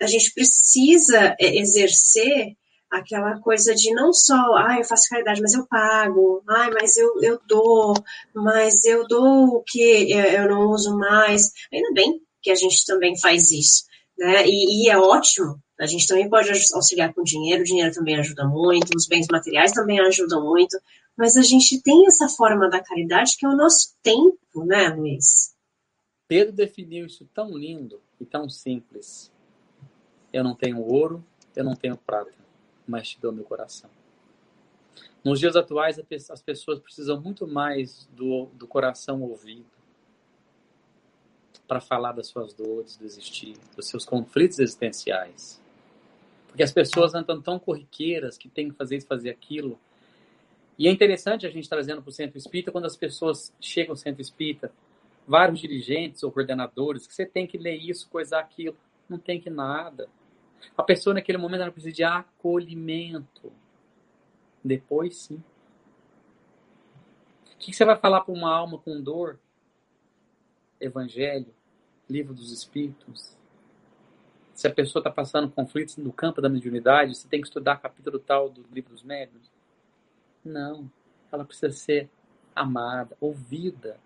a 0.00 0.06
gente 0.06 0.32
precisa 0.32 1.36
é, 1.38 1.58
exercer 1.58 2.56
aquela 2.90 3.38
coisa 3.38 3.74
de 3.74 3.92
não 3.92 4.14
só, 4.14 4.56
ah, 4.56 4.76
eu 4.78 4.84
faço 4.84 5.10
caridade, 5.10 5.42
mas 5.42 5.52
eu 5.52 5.66
pago, 5.66 6.42
ai, 6.48 6.70
mas 6.70 6.96
eu, 6.96 7.22
eu 7.22 7.38
dou, 7.46 7.92
mas 8.34 8.82
eu 8.84 9.06
dou 9.06 9.56
o 9.56 9.62
que 9.62 10.10
eu 10.10 10.48
não 10.48 10.70
uso 10.70 10.96
mais. 10.96 11.52
Ainda 11.70 11.92
bem 11.92 12.20
que 12.42 12.50
a 12.50 12.54
gente 12.54 12.84
também 12.86 13.16
faz 13.20 13.50
isso, 13.50 13.84
né? 14.18 14.46
E, 14.46 14.86
e 14.86 14.88
é 14.88 14.96
ótimo. 14.96 15.62
A 15.78 15.86
gente 15.86 16.06
também 16.06 16.28
pode 16.28 16.50
auxiliar 16.74 17.12
com 17.12 17.22
dinheiro, 17.22 17.62
o 17.62 17.64
dinheiro 17.64 17.92
também 17.92 18.18
ajuda 18.18 18.46
muito, 18.46 18.96
os 18.96 19.06
bens 19.06 19.26
materiais 19.30 19.72
também 19.72 20.00
ajudam 20.00 20.42
muito, 20.42 20.78
mas 21.16 21.36
a 21.36 21.42
gente 21.42 21.80
tem 21.82 22.06
essa 22.06 22.28
forma 22.28 22.68
da 22.70 22.82
caridade 22.82 23.36
que 23.38 23.44
é 23.44 23.48
o 23.48 23.56
nosso 23.56 23.94
tempo, 24.02 24.64
né, 24.64 24.88
Luiz? 24.88 25.54
Pedro 26.26 26.52
definiu 26.54 27.06
isso 27.06 27.28
tão 27.34 27.56
lindo 27.56 28.00
e 28.20 28.24
tão 28.24 28.48
simples. 28.48 29.32
Eu 30.32 30.44
não 30.44 30.54
tenho 30.54 30.80
ouro, 30.80 31.24
eu 31.56 31.64
não 31.64 31.74
tenho 31.74 31.96
prata 31.96 32.40
mas 32.90 33.10
te 33.10 33.20
dou 33.20 33.32
meu 33.32 33.44
coração. 33.44 33.88
Nos 35.22 35.38
dias 35.38 35.54
atuais, 35.54 36.00
as 36.30 36.42
pessoas 36.42 36.80
precisam 36.80 37.20
muito 37.20 37.46
mais 37.46 38.08
do, 38.12 38.46
do 38.54 38.66
coração 38.66 39.22
ouvido 39.22 39.66
para 41.68 41.80
falar 41.80 42.12
das 42.12 42.26
suas 42.26 42.52
dores, 42.52 42.96
do 42.96 43.04
existir, 43.04 43.56
dos 43.76 43.86
seus 43.86 44.04
conflitos 44.04 44.58
existenciais. 44.58 45.62
Porque 46.48 46.62
as 46.62 46.72
pessoas 46.72 47.14
andam 47.14 47.40
tão 47.40 47.58
corriqueiras 47.60 48.36
que 48.36 48.48
tem 48.48 48.70
que 48.70 48.74
fazer 48.74 48.96
isso, 48.96 49.06
fazer 49.06 49.30
aquilo. 49.30 49.78
E 50.76 50.88
é 50.88 50.90
interessante 50.90 51.46
a 51.46 51.50
gente 51.50 51.68
trazendo 51.68 52.02
para 52.02 52.08
o 52.08 52.12
centro 52.12 52.38
espírita, 52.38 52.72
quando 52.72 52.86
as 52.86 52.96
pessoas 52.96 53.54
chegam 53.60 53.92
ao 53.92 53.96
centro 53.96 54.20
espírita, 54.20 54.72
vários 55.30 55.60
dirigentes 55.60 56.24
ou 56.24 56.32
coordenadores, 56.32 57.06
que 57.06 57.14
você 57.14 57.24
tem 57.24 57.46
que 57.46 57.56
ler 57.56 57.76
isso, 57.76 58.10
coisar 58.10 58.40
aquilo. 58.40 58.76
Não 59.08 59.16
tem 59.16 59.40
que 59.40 59.48
nada. 59.48 60.08
A 60.76 60.82
pessoa 60.82 61.14
naquele 61.14 61.38
momento 61.38 61.62
ela 61.62 61.70
precisa 61.70 61.94
de 61.94 62.02
acolhimento. 62.02 63.52
Depois 64.62 65.16
sim. 65.16 65.40
O 67.54 67.58
que 67.60 67.72
você 67.72 67.84
vai 67.84 67.96
falar 67.96 68.22
para 68.22 68.34
uma 68.34 68.52
alma 68.52 68.76
com 68.78 69.00
dor? 69.00 69.38
Evangelho, 70.80 71.54
livro 72.08 72.34
dos 72.34 72.50
Espíritos. 72.50 73.36
Se 74.52 74.66
a 74.66 74.74
pessoa 74.74 75.00
está 75.00 75.10
passando 75.10 75.48
conflitos 75.48 75.96
no 75.96 76.12
campo 76.12 76.42
da 76.42 76.48
mediunidade, 76.48 77.14
você 77.14 77.28
tem 77.28 77.40
que 77.40 77.46
estudar 77.46 77.76
capítulo 77.76 78.18
tal 78.18 78.50
do 78.50 78.66
livro 78.72 78.92
dos 78.92 79.04
médiuns? 79.04 79.48
Não. 80.44 80.90
Ela 81.30 81.44
precisa 81.44 81.70
ser 81.70 82.10
amada, 82.52 83.16
ouvida, 83.20 84.00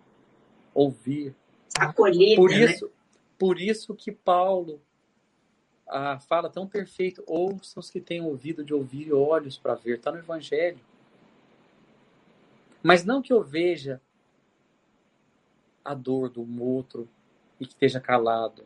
ouvir. 0.75 1.35
Acolhida. 1.79 2.37
Por 2.37 2.51
né? 2.51 2.65
isso, 2.65 2.87
né? 2.87 2.93
por 3.39 3.61
isso 3.61 3.95
que 3.95 4.13
Paulo 4.13 4.81
a 5.87 6.19
fala 6.19 6.49
tão 6.49 6.67
perfeita, 6.67 7.23
ouçam 7.27 7.81
os 7.81 7.91
que 7.91 8.01
têm 8.01 8.21
ouvido 8.21 8.65
de 8.65 8.73
ouvir 8.73 9.09
e 9.09 9.13
olhos 9.13 9.59
para 9.59 9.75
ver, 9.75 9.99
está 9.99 10.11
no 10.11 10.19
Evangelho. 10.19 10.81
Mas 12.83 13.05
não 13.05 13.23
que 13.23 13.33
eu 13.33 13.43
veja 13.43 14.01
a 15.85 15.95
dor 15.95 16.29
do 16.29 16.47
outro 16.63 17.09
e 17.61 17.67
que 17.67 17.73
esteja 17.73 18.01
calado, 18.01 18.65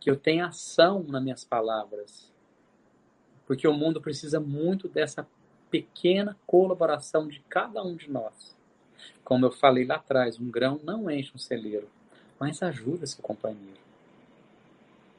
que 0.00 0.10
eu 0.10 0.16
tenha 0.16 0.46
ação 0.46 1.02
nas 1.02 1.22
minhas 1.22 1.44
palavras, 1.44 2.32
porque 3.46 3.68
o 3.68 3.72
mundo 3.72 4.00
precisa 4.00 4.40
muito 4.40 4.88
dessa 4.88 5.26
pequena 5.70 6.36
colaboração 6.46 7.28
de 7.28 7.40
cada 7.48 7.82
um 7.82 7.94
de 7.94 8.10
nós. 8.10 8.56
Como 9.24 9.46
eu 9.46 9.52
falei 9.52 9.84
lá 9.84 9.96
atrás, 9.96 10.38
um 10.38 10.50
grão 10.50 10.80
não 10.82 11.10
enche 11.10 11.32
um 11.34 11.38
celeiro, 11.38 11.88
mas 12.38 12.62
ajuda 12.62 13.06
seu 13.06 13.22
companheiro. 13.22 13.80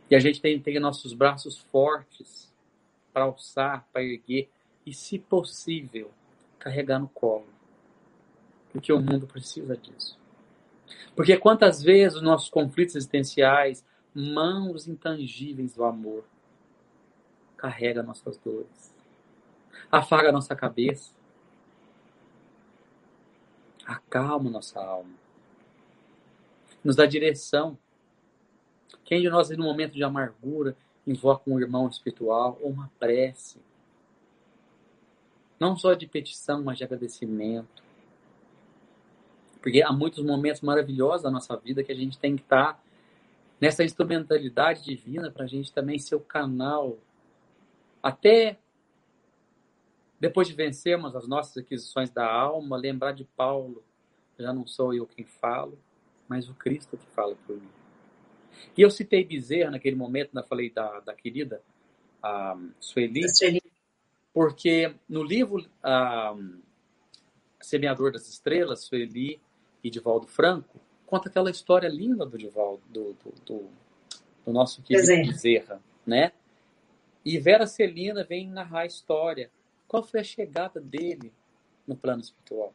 E 0.09 0.15
a 0.15 0.19
gente 0.19 0.41
tem 0.41 0.57
que 0.57 0.63
ter 0.63 0.79
nossos 0.79 1.13
braços 1.13 1.57
fortes 1.71 2.51
para 3.13 3.23
alçar, 3.23 3.87
para 3.91 4.03
erguer 4.03 4.49
e, 4.85 4.93
se 4.93 5.17
possível, 5.17 6.11
carregar 6.59 6.99
no 6.99 7.07
colo. 7.07 7.47
Porque 8.71 8.91
o 8.91 8.99
mundo 8.99 9.27
precisa 9.27 9.77
disso. 9.77 10.17
Porque 11.15 11.37
quantas 11.37 11.81
vezes 11.81 12.17
os 12.17 12.23
nossos 12.23 12.49
conflitos 12.49 12.95
existenciais, 12.95 13.83
mãos 14.13 14.87
intangíveis 14.87 15.75
do 15.75 15.83
amor, 15.83 16.23
carrega 17.55 18.03
nossas 18.03 18.37
dores, 18.37 18.93
afaga 19.91 20.31
nossa 20.31 20.55
cabeça, 20.55 21.11
acalma 24.19 24.49
nossa 24.49 24.79
alma, 24.79 25.13
nos 26.83 26.95
dá 26.95 27.05
direção 27.05 27.77
quem 29.03 29.21
de 29.21 29.29
nós, 29.29 29.49
no 29.49 29.63
momento 29.63 29.93
de 29.93 30.03
amargura, 30.03 30.75
invoca 31.05 31.49
um 31.49 31.59
irmão 31.59 31.87
espiritual 31.87 32.57
ou 32.61 32.71
uma 32.71 32.91
prece? 32.99 33.59
Não 35.59 35.75
só 35.75 35.93
de 35.93 36.07
petição, 36.07 36.63
mas 36.63 36.77
de 36.77 36.83
agradecimento. 36.83 37.83
Porque 39.61 39.81
há 39.81 39.91
muitos 39.91 40.23
momentos 40.23 40.61
maravilhosos 40.61 41.23
da 41.23 41.31
nossa 41.31 41.55
vida 41.57 41.83
que 41.83 41.91
a 41.91 41.95
gente 41.95 42.17
tem 42.17 42.35
que 42.35 42.43
estar 42.43 42.81
nessa 43.59 43.83
instrumentalidade 43.83 44.83
divina 44.83 45.31
para 45.31 45.45
a 45.45 45.47
gente 45.47 45.71
também 45.71 45.97
ser 45.97 46.15
o 46.15 46.19
canal. 46.19 46.97
Até 48.01 48.57
depois 50.19 50.47
de 50.47 50.53
vencermos 50.53 51.15
as 51.15 51.27
nossas 51.27 51.57
aquisições 51.57 52.09
da 52.09 52.25
alma, 52.25 52.77
lembrar 52.77 53.11
de 53.13 53.25
Paulo. 53.25 53.83
Já 54.37 54.53
não 54.53 54.65
sou 54.65 54.93
eu 54.93 55.05
quem 55.05 55.25
falo, 55.25 55.77
mas 56.27 56.49
o 56.49 56.53
Cristo 56.53 56.97
que 56.97 57.05
fala 57.07 57.35
por 57.47 57.55
mim. 57.55 57.69
E 58.77 58.81
eu 58.81 58.89
citei 58.89 59.23
Bezerra 59.23 59.71
naquele 59.71 59.95
momento, 59.95 60.31
né, 60.33 60.43
falei 60.47 60.69
da, 60.69 60.99
da 60.99 61.13
querida 61.13 61.61
a 62.21 62.57
Sueli, 62.79 63.21
porque 64.33 64.95
no 65.07 65.23
livro 65.23 65.65
a, 65.81 66.35
Semeador 67.61 68.11
das 68.11 68.27
Estrelas, 68.27 68.85
Sueli 68.85 69.39
e 69.83 69.89
Divaldo 69.89 70.27
Franco, 70.27 70.79
conta 71.05 71.29
aquela 71.29 71.51
história 71.51 71.87
linda 71.87 72.25
do 72.25 72.37
Divaldo, 72.37 72.81
do, 72.89 73.13
do, 73.13 73.33
do, 73.45 73.69
do 74.45 74.51
nosso 74.51 74.81
querido 74.81 75.07
Bezerra. 75.07 75.31
Bezerra, 75.31 75.81
né? 76.05 76.31
E 77.25 77.37
Vera 77.37 77.65
Celina 77.65 78.23
vem 78.23 78.49
narrar 78.49 78.81
a 78.81 78.85
história. 78.85 79.49
Qual 79.87 80.03
foi 80.03 80.19
a 80.19 80.23
chegada 80.23 80.81
dele 80.81 81.31
no 81.87 81.95
plano 81.95 82.21
espiritual? 82.21 82.73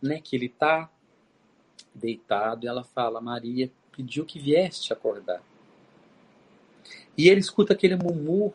Né, 0.00 0.20
que 0.20 0.36
ele 0.36 0.46
está 0.46 0.90
deitado, 1.94 2.64
e 2.64 2.68
ela 2.68 2.84
fala: 2.84 3.20
Maria 3.20 3.70
pediu 3.90 4.24
que 4.24 4.38
vieste 4.38 4.92
acordar. 4.92 5.42
E 7.16 7.28
ele 7.28 7.40
escuta 7.40 7.72
aquele 7.72 7.96
murmúrio 7.96 8.54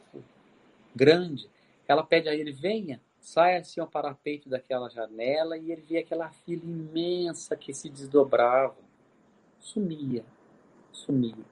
grande. 0.95 1.49
Ela 1.87 2.03
pede 2.03 2.29
a 2.29 2.33
ele: 2.33 2.51
venha, 2.51 3.01
saia 3.19 3.59
assim 3.59 3.81
ao 3.81 3.87
parapeito 3.87 4.47
daquela 4.47 4.89
janela, 4.89 5.57
e 5.57 5.71
ele 5.71 5.81
vê 5.81 5.97
aquela 5.97 6.29
fila 6.29 6.63
imensa 6.63 7.55
que 7.55 7.73
se 7.73 7.89
desdobrava. 7.89 8.75
Sumia, 9.59 10.23
sumia. 10.91 11.45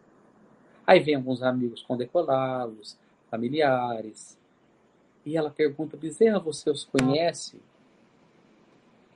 Aí 0.86 1.00
vem 1.00 1.16
alguns 1.16 1.42
amigos 1.42 1.82
condecolá-los, 1.84 2.98
familiares. 3.30 4.38
E 5.26 5.38
ela 5.38 5.50
pergunta: 5.50 5.98
Bezerra, 5.98 6.40
você 6.40 6.70
os 6.70 6.86
conhece? 6.86 7.60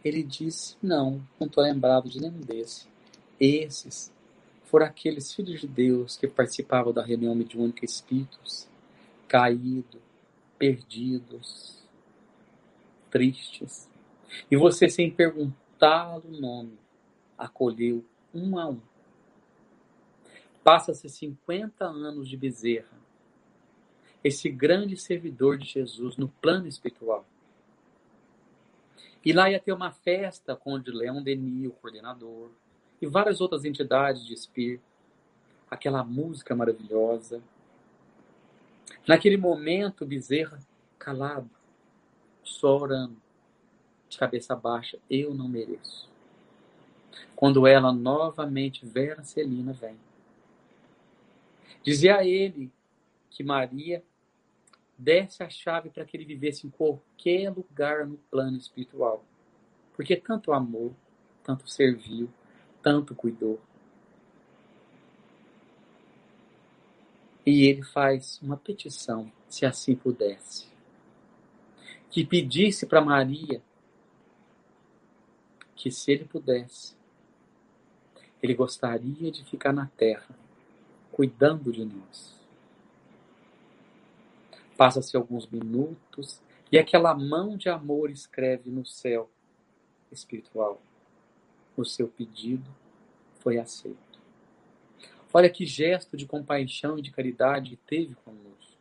Ele 0.05 0.21
disse: 0.21 0.77
Não, 0.83 1.27
não 1.39 1.47
estou 1.47 1.63
lembrado 1.63 2.07
de 2.07 2.21
nenhum 2.21 2.39
desses. 2.39 2.87
Esses 3.39 4.13
foram 4.65 4.85
aqueles 4.85 5.33
filhos 5.33 5.59
de 5.59 5.67
Deus 5.67 6.15
que 6.15 6.27
participavam 6.27 6.93
da 6.93 7.03
reunião 7.03 7.33
mediúnica 7.33 7.83
espíritos, 7.83 8.67
caídos, 9.27 9.99
perdidos, 10.59 11.83
tristes. 13.09 13.89
E 14.49 14.55
você, 14.55 14.87
sem 14.87 15.09
perguntar 15.09 16.19
o 16.19 16.29
nome, 16.29 16.77
acolheu 17.35 18.05
um 18.31 18.59
a 18.59 18.67
um. 18.67 18.79
Passa-se 20.63 21.09
50 21.09 21.83
anos 21.83 22.29
de 22.29 22.37
Bezerra, 22.37 22.97
esse 24.23 24.49
grande 24.49 24.97
servidor 24.97 25.57
de 25.57 25.65
Jesus 25.65 26.15
no 26.15 26.27
plano 26.27 26.67
espiritual. 26.67 27.25
E 29.25 29.33
lá 29.33 29.49
ia 29.49 29.59
ter 29.59 29.73
uma 29.73 29.91
festa 29.91 30.55
com 30.55 30.73
o 30.73 30.81
Leão 30.85 31.23
Denis, 31.23 31.67
o 31.67 31.71
coordenador, 31.71 32.51
e 33.01 33.07
várias 33.07 33.41
outras 33.41 33.65
entidades 33.65 34.23
de 34.23 34.35
espírito. 34.35 34.83
Aquela 35.69 36.03
música 36.03 36.55
maravilhosa. 36.55 37.41
Naquele 39.07 39.35
momento, 39.35 40.05
Bezerra, 40.05 40.59
calado, 40.99 41.49
só 42.43 42.77
orando, 42.77 43.17
de 44.07 44.17
cabeça 44.17 44.55
baixa, 44.55 44.99
eu 45.09 45.33
não 45.33 45.47
mereço. 45.47 46.07
Quando 47.35 47.65
ela 47.65 47.91
novamente, 47.91 48.85
Vera 48.85 49.23
Celina, 49.23 49.73
vem. 49.73 49.97
Dizia 51.83 52.17
a 52.17 52.25
ele 52.25 52.71
que 53.29 53.43
Maria 53.43 54.03
desse 54.97 55.43
a 55.43 55.49
chave 55.49 55.89
para 55.89 56.05
que 56.05 56.15
ele 56.15 56.25
vivesse 56.25 56.65
em 56.65 56.69
qualquer 56.69 57.49
lugar 57.49 58.05
no 58.05 58.17
plano 58.17 58.57
espiritual. 58.57 59.23
Porque 59.93 60.15
tanto 60.15 60.53
amor, 60.53 60.93
tanto 61.43 61.69
serviu, 61.69 62.29
tanto 62.81 63.15
cuidou. 63.15 63.59
E 67.45 67.65
ele 67.65 67.83
faz 67.83 68.39
uma 68.41 68.57
petição, 68.57 69.31
se 69.47 69.65
assim 69.65 69.95
pudesse, 69.95 70.67
que 72.09 72.25
pedisse 72.25 72.87
para 72.87 73.01
Maria 73.01 73.61
que, 75.75 75.91
se 75.91 76.11
ele 76.11 76.25
pudesse, 76.25 76.95
ele 78.41 78.55
gostaria 78.55 79.31
de 79.31 79.43
ficar 79.45 79.71
na 79.71 79.85
terra, 79.85 80.35
cuidando 81.11 81.71
de 81.71 81.85
nós. 81.85 82.35
Passa-se 84.77 85.15
alguns 85.15 85.47
minutos 85.47 86.41
e 86.71 86.77
aquela 86.77 87.13
mão 87.13 87.55
de 87.55 87.69
amor 87.69 88.09
escreve 88.09 88.69
no 88.69 88.85
céu 88.85 89.29
espiritual 90.11 90.81
o 91.77 91.85
seu 91.85 92.07
pedido 92.07 92.69
foi 93.39 93.57
aceito. 93.57 93.97
Olha 95.33 95.49
que 95.49 95.65
gesto 95.65 96.15
de 96.15 96.25
compaixão 96.25 96.97
e 96.97 97.01
de 97.01 97.11
caridade 97.11 97.77
teve 97.85 98.15
conosco. 98.15 98.73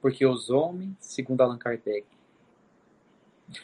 Porque 0.00 0.26
os 0.26 0.50
homens, 0.50 0.96
segundo 1.00 1.40
Allan 1.40 1.58
Kardec, 1.58 2.06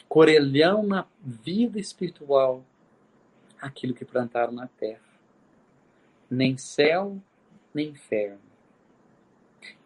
corelhão 0.09 0.83
na 0.83 1.07
vida 1.21 1.79
espiritual 1.79 2.63
aquilo 3.61 3.93
que 3.93 4.03
plantaram 4.03 4.51
na 4.51 4.67
terra. 4.67 5.01
Nem 6.29 6.57
céu, 6.57 7.17
nem 7.73 7.89
inferno, 7.89 8.41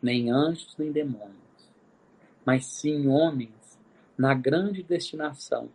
nem 0.02 0.30
anjos, 0.32 0.76
nem 0.78 0.92
demônios, 0.92 1.36
mas 2.46 2.66
sim 2.66 3.08
homens 3.08 3.80
na 4.18 4.34
grande 4.34 4.84
destinação 4.84 5.70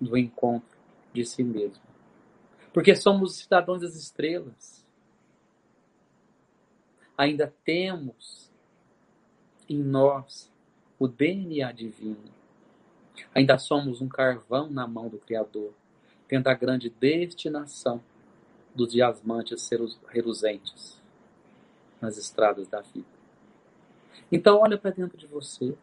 do 0.00 0.16
encontro 0.16 0.78
de 1.12 1.24
si 1.24 1.42
mesmo. 1.42 1.82
Porque 2.72 2.94
somos 2.94 3.36
cidadãos 3.36 3.80
das 3.82 3.96
estrelas. 3.96 4.86
Ainda 7.16 7.52
temos 7.64 8.50
em 9.68 9.82
nós 9.82 10.52
o 10.98 11.08
DNA 11.08 11.72
divino. 11.72 12.32
Ainda 13.34 13.58
somos 13.58 14.00
um 14.00 14.08
carvão 14.08 14.70
na 14.70 14.86
mão 14.86 15.08
do 15.08 15.18
Criador, 15.18 15.72
tendo 16.28 16.46
a 16.48 16.54
grande 16.54 16.88
destinação 16.88 18.02
dos 18.74 18.92
diamantes 18.92 19.68
reluzentes 20.08 20.97
nas 22.00 22.16
estradas 22.16 22.68
da 22.68 22.80
vida. 22.80 23.06
Então 24.30 24.60
olha 24.60 24.78
para 24.78 24.90
dentro 24.90 25.16
de 25.16 25.26
você. 25.26 25.76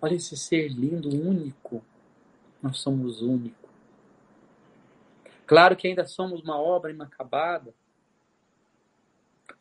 Olha 0.00 0.14
esse 0.14 0.36
ser 0.36 0.68
lindo, 0.68 1.08
único, 1.08 1.82
nós 2.62 2.78
somos 2.78 3.22
únicos. 3.22 3.66
Claro 5.46 5.76
que 5.76 5.86
ainda 5.86 6.04
somos 6.04 6.42
uma 6.42 6.58
obra 6.60 6.90
inacabada, 6.90 7.72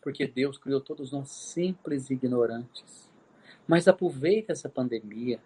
porque 0.01 0.27
Deus 0.27 0.57
criou 0.57 0.81
todos 0.81 1.11
nós 1.11 1.29
simples 1.29 2.09
e 2.09 2.13
ignorantes. 2.13 3.09
Mas 3.67 3.87
aproveita 3.87 4.51
essa 4.51 4.69
pandemia, 4.69 5.39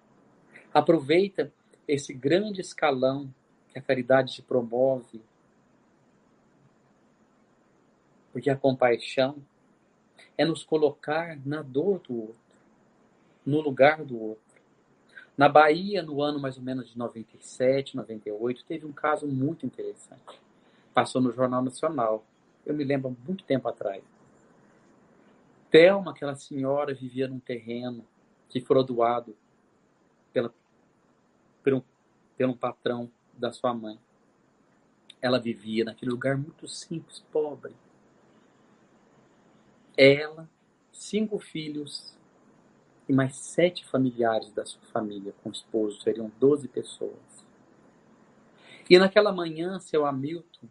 aproveita 0.74 1.52
esse 1.88 2.14
grande 2.14 2.62
escalão 2.62 3.34
que 3.70 3.80
a 3.80 3.82
caridade 3.82 4.34
te 4.34 4.42
promove, 4.42 5.22
porque 8.32 8.50
a 8.50 8.56
compaixão 8.56 9.38
é 10.38 10.46
nos 10.46 10.64
colocar 10.64 11.38
na 11.46 11.62
dor 11.62 12.00
do 12.00 12.16
outro, 12.16 12.36
no 13.46 13.62
lugar 13.62 14.04
do 14.04 14.22
outro. 14.22 14.50
Na 15.38 15.48
Bahia, 15.48 16.04
no 16.04 16.22
ano 16.22 16.40
mais 16.40 16.58
ou 16.58 16.64
menos 16.64 16.90
de 16.90 16.98
97, 16.98 17.96
98, 17.96 18.66
teve 18.66 18.86
um 18.86 18.92
caso 18.92 19.26
muito 19.26 19.66
interessante. 19.66 20.42
Passou 20.94 21.22
no 21.22 21.32
Jornal 21.32 21.62
Nacional. 21.62 22.26
Eu 22.66 22.74
me 22.74 22.84
lembro 22.84 23.16
muito 23.26 23.44
tempo 23.44 23.68
atrás. 23.68 24.04
Thelma, 25.72 26.12
aquela 26.12 26.36
senhora, 26.36 26.94
vivia 26.94 27.28
num 27.28 27.40
terreno 27.40 28.06
que 28.50 28.60
foi 28.60 28.84
doado 28.84 29.36
pela, 30.34 30.54
pelo, 31.64 31.86
pelo 32.38 32.56
patrão 32.56 33.10
da 33.34 33.52
sua 33.52 33.74
mãe. 33.74 34.00
Ela 35.22 35.40
vivia 35.40 35.86
naquele 35.86 36.12
lugar 36.12 36.38
muito 36.38 36.68
simples, 36.68 37.20
pobre. 37.32 37.74
Ela, 40.02 40.50
cinco 40.94 41.38
filhos 41.40 42.16
e 43.06 43.12
mais 43.12 43.36
sete 43.36 43.86
familiares 43.86 44.50
da 44.54 44.66
sua 44.66 44.82
família 44.94 45.34
com 45.44 45.50
o 45.50 45.52
esposo, 45.52 46.00
seriam 46.00 46.32
doze 46.40 46.70
pessoas. 46.70 47.46
E 48.90 48.98
naquela 48.98 49.34
manhã, 49.34 49.78
seu 49.78 50.06
Hamilton 50.06 50.70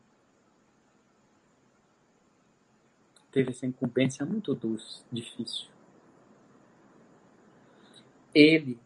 teve 3.31 3.51
essa 3.51 3.67
incumbência 3.67 4.25
muito 4.25 4.55
doce, 4.55 5.05
difícil. 5.13 5.69
Ele, 8.35 8.81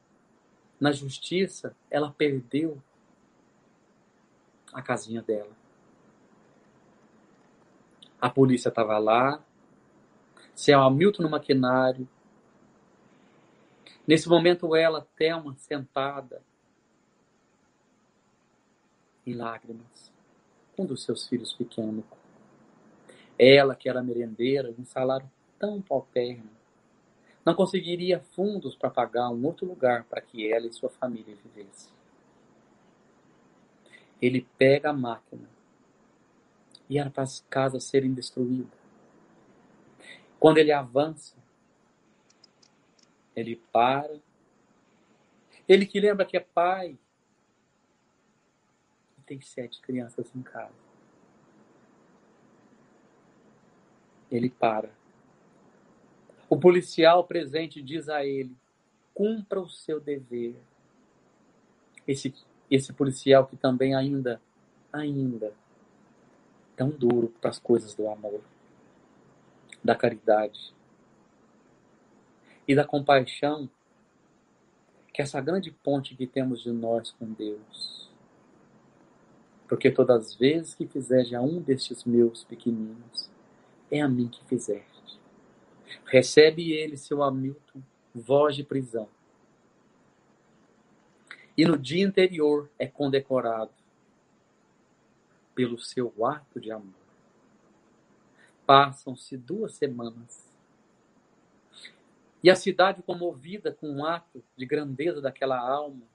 na 0.80 0.90
justiça, 0.90 1.76
ela 1.88 2.10
perdeu 2.10 2.82
a 4.72 4.82
casinha 4.82 5.22
dela. 5.22 5.56
A 8.20 8.28
polícia 8.28 8.70
estava 8.70 8.98
lá, 8.98 9.40
seu 10.54 10.80
Hamilton 10.80 11.22
no 11.24 11.30
maquinário, 11.30 12.08
Nesse 14.06 14.28
momento, 14.28 14.74
ela, 14.74 15.06
Thelma, 15.16 15.54
sentada 15.56 16.42
em 19.24 19.34
lágrimas, 19.34 20.12
um 20.76 20.84
dos 20.84 21.04
seus 21.04 21.28
filhos 21.28 21.52
pequenos. 21.52 22.04
Ela, 23.38 23.76
que 23.76 23.88
era 23.88 24.02
merendeira, 24.02 24.74
um 24.76 24.84
salário 24.84 25.30
tão 25.58 25.80
paupérrimo, 25.80 26.50
não 27.44 27.54
conseguiria 27.54 28.20
fundos 28.20 28.74
para 28.74 28.90
pagar 28.90 29.30
um 29.30 29.44
outro 29.46 29.66
lugar 29.66 30.04
para 30.04 30.20
que 30.20 30.52
ela 30.52 30.66
e 30.66 30.72
sua 30.72 30.88
família 30.88 31.36
vivessem. 31.36 31.92
Ele 34.20 34.46
pega 34.58 34.90
a 34.90 34.92
máquina 34.92 35.48
e 36.88 36.98
era 36.98 37.10
para 37.10 37.22
as 37.22 37.40
casas 37.48 37.84
serem 37.84 38.12
destruídas. 38.12 38.81
Quando 40.42 40.58
ele 40.58 40.72
avança, 40.72 41.36
ele 43.36 43.54
para. 43.70 44.18
Ele 45.68 45.86
que 45.86 46.00
lembra 46.00 46.26
que 46.26 46.36
é 46.36 46.40
pai. 46.40 46.98
E 49.16 49.22
tem 49.22 49.40
sete 49.40 49.80
crianças 49.80 50.34
em 50.34 50.42
casa. 50.42 50.74
Ele 54.32 54.50
para. 54.50 54.90
O 56.50 56.58
policial 56.58 57.22
presente 57.22 57.80
diz 57.80 58.08
a 58.08 58.26
ele: 58.26 58.56
cumpra 59.14 59.60
o 59.60 59.70
seu 59.70 60.00
dever. 60.00 60.56
Esse, 62.04 62.34
esse 62.68 62.92
policial 62.92 63.46
que 63.46 63.56
também 63.56 63.94
ainda, 63.94 64.42
ainda, 64.92 65.54
tão 66.74 66.90
duro 66.90 67.32
para 67.40 67.50
as 67.50 67.60
coisas 67.60 67.94
do 67.94 68.08
amor, 68.08 68.42
da 69.82 69.94
caridade, 69.94 70.72
e 72.66 72.74
da 72.74 72.84
compaixão, 72.84 73.68
que 75.12 75.20
é 75.20 75.24
essa 75.24 75.40
grande 75.40 75.70
ponte 75.70 76.14
que 76.14 76.26
temos 76.26 76.62
de 76.62 76.70
nós 76.70 77.10
com 77.10 77.26
Deus. 77.32 78.10
Porque 79.68 79.90
todas 79.90 80.26
as 80.26 80.34
vezes 80.34 80.74
que 80.74 80.86
fizeres 80.86 81.32
a 81.34 81.40
um 81.40 81.60
destes 81.60 82.04
meus 82.04 82.44
pequeninos, 82.44 83.30
é 83.90 84.00
a 84.00 84.08
mim 84.08 84.28
que 84.28 84.44
fizeste. 84.46 85.20
Recebe 86.06 86.72
ele, 86.72 86.96
seu 86.96 87.22
Hamilton, 87.22 87.82
voz 88.14 88.56
de 88.56 88.64
prisão. 88.64 89.08
E 91.56 91.66
no 91.66 91.76
dia 91.76 92.06
anterior 92.06 92.70
é 92.78 92.86
condecorado 92.86 93.72
pelo 95.54 95.78
seu 95.78 96.12
ato 96.24 96.58
de 96.58 96.70
amor. 96.70 97.01
Passam-se 98.72 99.36
duas 99.36 99.74
semanas. 99.74 100.50
E 102.42 102.48
a 102.48 102.56
cidade, 102.56 103.02
comovida 103.02 103.70
com 103.70 103.86
um 103.86 104.02
ato 104.02 104.42
de 104.56 104.64
grandeza 104.64 105.20
daquela 105.20 105.58
alma, 105.58 106.06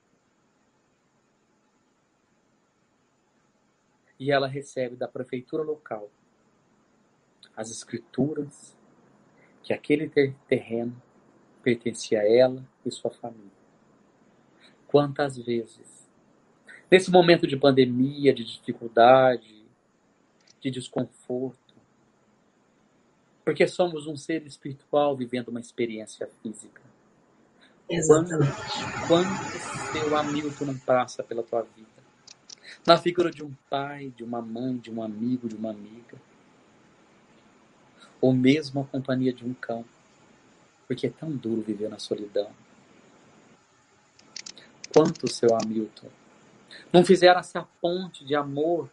e 4.19 4.31
ela 4.31 4.47
recebe 4.47 4.95
da 4.95 5.07
prefeitura 5.07 5.61
local 5.61 6.09
as 7.55 7.69
escrituras 7.69 8.75
que 9.61 9.71
aquele 9.71 10.09
terreno 10.47 10.99
pertencia 11.61 12.21
a 12.21 12.27
ela 12.27 12.67
e 12.83 12.89
sua 12.89 13.11
família. 13.11 13.51
Quantas 14.87 15.37
vezes, 15.37 16.09
nesse 16.89 17.11
momento 17.11 17.45
de 17.45 17.55
pandemia, 17.55 18.33
de 18.33 18.43
dificuldade, 18.43 19.63
de 20.59 20.71
desconforto, 20.71 21.66
porque 23.47 23.65
somos 23.65 24.07
um 24.07 24.17
ser 24.17 24.45
espiritual 24.45 25.15
vivendo 25.15 25.47
uma 25.47 25.61
experiência 25.61 26.29
física. 26.43 26.81
Exatamente. 27.89 28.51
Quanto 29.07 29.93
seu 29.93 30.17
Hamilton 30.17 30.65
não 30.65 30.77
passa 30.77 31.23
pela 31.23 31.41
tua 31.41 31.61
vida? 31.61 31.87
Na 32.85 32.97
figura 32.97 33.31
de 33.31 33.45
um 33.45 33.53
pai, 33.69 34.11
de 34.17 34.21
uma 34.21 34.41
mãe, 34.41 34.75
de 34.75 34.91
um 34.91 35.01
amigo, 35.01 35.47
de 35.47 35.55
uma 35.55 35.69
amiga. 35.69 36.17
Ou 38.19 38.33
mesmo 38.33 38.81
a 38.81 38.83
companhia 38.83 39.31
de 39.31 39.45
um 39.45 39.53
cão. 39.53 39.85
Porque 40.85 41.07
é 41.07 41.09
tão 41.09 41.31
duro 41.31 41.61
viver 41.61 41.87
na 41.87 41.99
solidão. 41.99 42.51
Quanto 44.93 45.31
seu 45.31 45.55
Hamilton 45.55 46.09
não 46.91 47.05
fizeram 47.05 47.39
essa 47.39 47.65
ponte 47.79 48.25
de 48.25 48.35
amor 48.35 48.89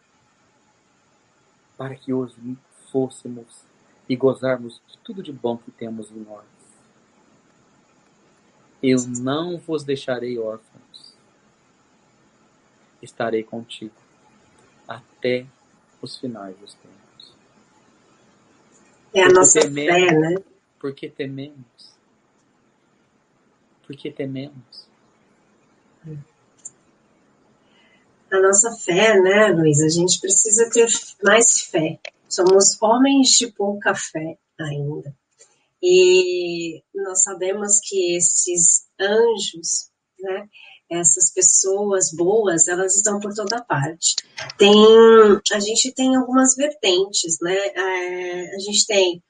para 1.77 1.93
que 1.93 2.13
hoje 2.13 2.37
fôssemos 2.89 3.74
e 4.07 4.15
gozarmos 4.15 4.81
de 4.87 4.97
tudo 4.99 5.23
de 5.23 5.31
bom 5.31 5.57
que 5.57 5.71
temos 5.71 6.11
em 6.11 6.19
nós. 6.19 6.45
Eu 8.81 8.97
não 9.19 9.57
vos 9.57 9.83
deixarei 9.83 10.37
órfãos. 10.37 11.15
Estarei 13.01 13.43
contigo 13.43 13.95
até 14.87 15.45
os 16.01 16.17
finais 16.17 16.55
dos 16.57 16.73
tempos. 16.75 17.33
É 19.13 19.23
a 19.23 19.29
nossa 19.29 19.61
tememos, 19.61 19.93
fé, 19.93 20.19
né? 20.19 20.35
Porque 20.79 21.09
tememos. 21.09 21.95
Porque 23.87 24.11
tememos. 24.11 24.87
A 28.31 28.39
nossa 28.39 28.71
fé, 28.71 29.19
né, 29.19 29.47
Luiz? 29.47 29.81
A 29.81 29.89
gente 29.89 30.19
precisa 30.19 30.69
ter 30.69 30.87
mais 31.23 31.61
fé. 31.61 31.99
Somos 32.27 32.81
homens 32.81 33.29
de 33.29 33.51
pouca 33.51 33.93
fé 33.95 34.37
ainda. 34.59 35.15
E 35.81 36.81
nós 36.93 37.23
sabemos 37.23 37.79
que 37.83 38.15
esses 38.15 38.87
anjos, 38.99 39.91
né, 40.19 40.47
essas 40.89 41.31
pessoas 41.31 42.11
boas, 42.11 42.67
elas 42.67 42.95
estão 42.95 43.19
por 43.19 43.33
toda 43.33 43.63
parte. 43.63 44.15
Tem, 44.57 44.73
a 45.53 45.59
gente 45.59 45.91
tem 45.93 46.15
algumas 46.15 46.55
vertentes, 46.55 47.37
né? 47.41 47.55
É, 47.55 48.55
a 48.55 48.59
gente 48.59 48.85
tem 48.85 49.23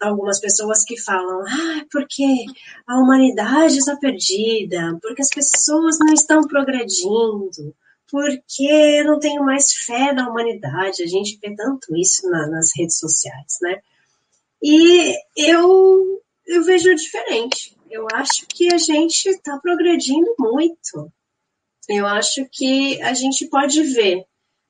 algumas 0.00 0.40
pessoas 0.40 0.84
que 0.84 1.00
falam, 1.00 1.40
ah, 1.40 1.84
porque 1.90 2.44
a 2.86 2.98
humanidade 2.98 3.78
está 3.78 3.96
perdida, 3.96 4.96
porque 5.02 5.22
as 5.22 5.28
pessoas 5.28 5.98
não 5.98 6.12
estão 6.12 6.42
progredindo, 6.42 7.74
porque 8.10 8.64
eu 8.64 9.04
não 9.04 9.18
tenho 9.18 9.44
mais 9.44 9.72
fé 9.72 10.12
na 10.12 10.28
humanidade. 10.28 11.02
A 11.02 11.06
gente 11.06 11.38
vê 11.40 11.54
tanto 11.54 11.96
isso 11.96 12.28
na, 12.30 12.46
nas 12.46 12.70
redes 12.76 12.98
sociais, 12.98 13.58
né? 13.60 13.80
E 14.62 15.14
eu, 15.36 16.22
eu 16.46 16.64
vejo 16.64 16.94
diferente. 16.94 17.76
Eu 17.90 18.06
acho 18.12 18.46
que 18.46 18.72
a 18.72 18.78
gente 18.78 19.28
está 19.28 19.58
progredindo 19.58 20.34
muito. 20.38 21.12
Eu 21.88 22.06
acho 22.06 22.46
que 22.50 23.00
a 23.02 23.14
gente 23.14 23.46
pode 23.46 23.82
ver 23.82 24.24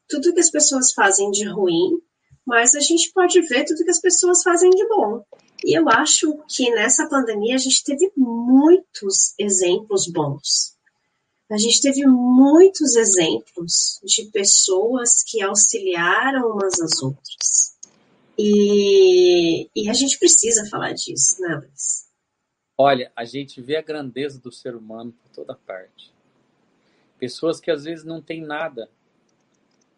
tudo 0.08 0.32
que 0.32 0.40
as 0.40 0.50
pessoas 0.50 0.92
fazem 0.92 1.30
de 1.30 1.44
ruim, 1.44 2.00
mas 2.46 2.74
a 2.74 2.80
gente 2.80 3.12
pode 3.12 3.40
ver 3.42 3.64
tudo 3.64 3.84
que 3.84 3.90
as 3.90 4.00
pessoas 4.00 4.42
fazem 4.42 4.70
de 4.70 4.86
bom. 4.88 5.24
E 5.64 5.76
eu 5.76 5.88
acho 5.88 6.38
que 6.48 6.70
nessa 6.70 7.08
pandemia 7.08 7.56
a 7.56 7.58
gente 7.58 7.82
teve 7.82 8.12
muitos 8.16 9.34
exemplos 9.38 10.06
bons 10.06 10.77
a 11.50 11.56
gente 11.56 11.80
teve 11.80 12.06
muitos 12.06 12.94
exemplos 12.94 14.00
de 14.04 14.26
pessoas 14.26 15.22
que 15.22 15.42
auxiliaram 15.42 16.50
umas 16.50 16.78
às 16.80 17.02
outras. 17.02 17.76
E, 18.38 19.68
e 19.74 19.88
a 19.88 19.92
gente 19.94 20.18
precisa 20.18 20.68
falar 20.68 20.92
disso, 20.92 21.40
né, 21.40 21.56
Luiz? 21.56 22.06
Olha, 22.76 23.10
a 23.16 23.24
gente 23.24 23.60
vê 23.60 23.76
a 23.76 23.82
grandeza 23.82 24.38
do 24.38 24.52
ser 24.52 24.76
humano 24.76 25.12
por 25.12 25.30
toda 25.30 25.54
parte. 25.54 26.12
Pessoas 27.18 27.60
que 27.60 27.70
às 27.70 27.84
vezes 27.84 28.04
não 28.04 28.22
têm 28.22 28.40
nada, 28.40 28.88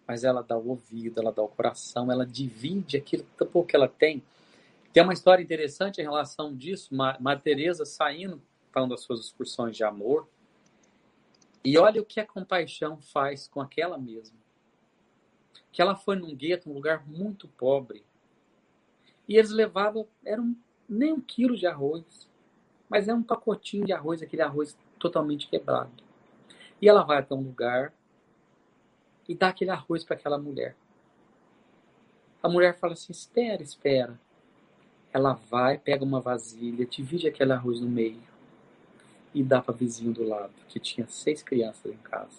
mas 0.07 0.25
ela 0.25 0.43
dá 0.43 0.57
o 0.57 0.69
ouvido, 0.69 1.21
ela 1.21 1.33
dá 1.33 1.43
o 1.43 1.49
coração, 1.49 2.11
ela 2.11 2.25
divide 2.25 2.97
aquilo 2.97 3.27
pouco 3.53 3.69
que 3.69 3.77
ela 3.77 3.89
tem. 3.89 4.23
Tem 4.93 5.03
uma 5.03 5.13
história 5.13 5.43
interessante 5.43 6.01
em 6.01 6.05
relação 6.05 6.57
disso, 6.57 6.95
Maria 6.95 7.43
Teresa 7.43 7.85
saindo, 7.85 8.41
falando 8.73 8.91
das 8.91 9.03
suas 9.03 9.21
excursões 9.21 9.77
de 9.77 9.85
amor, 9.85 10.27
e 11.65 11.77
olha 11.77 12.01
o 12.01 12.05
que 12.05 12.21
a 12.21 12.27
compaixão 12.27 12.99
faz 12.99 13.47
com 13.47 13.61
aquela 13.61 13.99
mesma. 13.99 14.39
Que 15.71 15.83
ela 15.83 15.95
foi 15.95 16.17
num 16.17 16.35
gueto, 16.35 16.71
um 16.71 16.75
lugar 16.75 17.07
muito 17.07 17.47
pobre. 17.49 18.03
E 19.29 19.37
eles 19.37 19.51
levavam, 19.51 20.09
era 20.25 20.41
um, 20.41 20.57
nem 20.89 21.13
um 21.13 21.21
quilo 21.21 21.57
de 21.57 21.67
arroz, 21.67 22.29
mas 22.89 23.09
é 23.09 23.15
um 23.15 23.23
pacotinho 23.23 23.85
de 23.85 23.93
arroz, 23.93 24.23
aquele 24.23 24.43
arroz 24.43 24.77
totalmente 24.99 25.49
quebrado. 25.49 26.03
E 26.81 26.89
ela 26.89 27.03
vai 27.03 27.19
até 27.19 27.35
um 27.35 27.43
lugar 27.43 27.93
e 29.29 29.35
dá 29.35 29.49
aquele 29.49 29.71
arroz 29.71 30.03
para 30.03 30.17
aquela 30.17 30.39
mulher. 30.39 30.75
A 32.43 32.49
mulher 32.49 32.77
fala 32.79 32.95
assim: 32.95 33.13
espera, 33.13 33.63
espera. 33.63 34.19
Ela 35.13 35.35
vai, 35.35 35.77
pega 35.77 36.05
uma 36.05 36.21
vasilha, 36.21 36.87
divide 36.87 37.29
aquele 37.29 37.53
arroz 37.53 37.81
no 37.81 37.89
meio 37.89 38.31
e 39.35 39.43
dá 39.43 39.63
para 39.63 39.75
vizinho 39.75 40.13
do 40.13 40.25
lado, 40.25 40.53
que 40.69 40.81
tinha 40.81 41.07
seis 41.09 41.43
crianças 41.43 41.93
em 41.93 41.97
casa. 41.99 42.39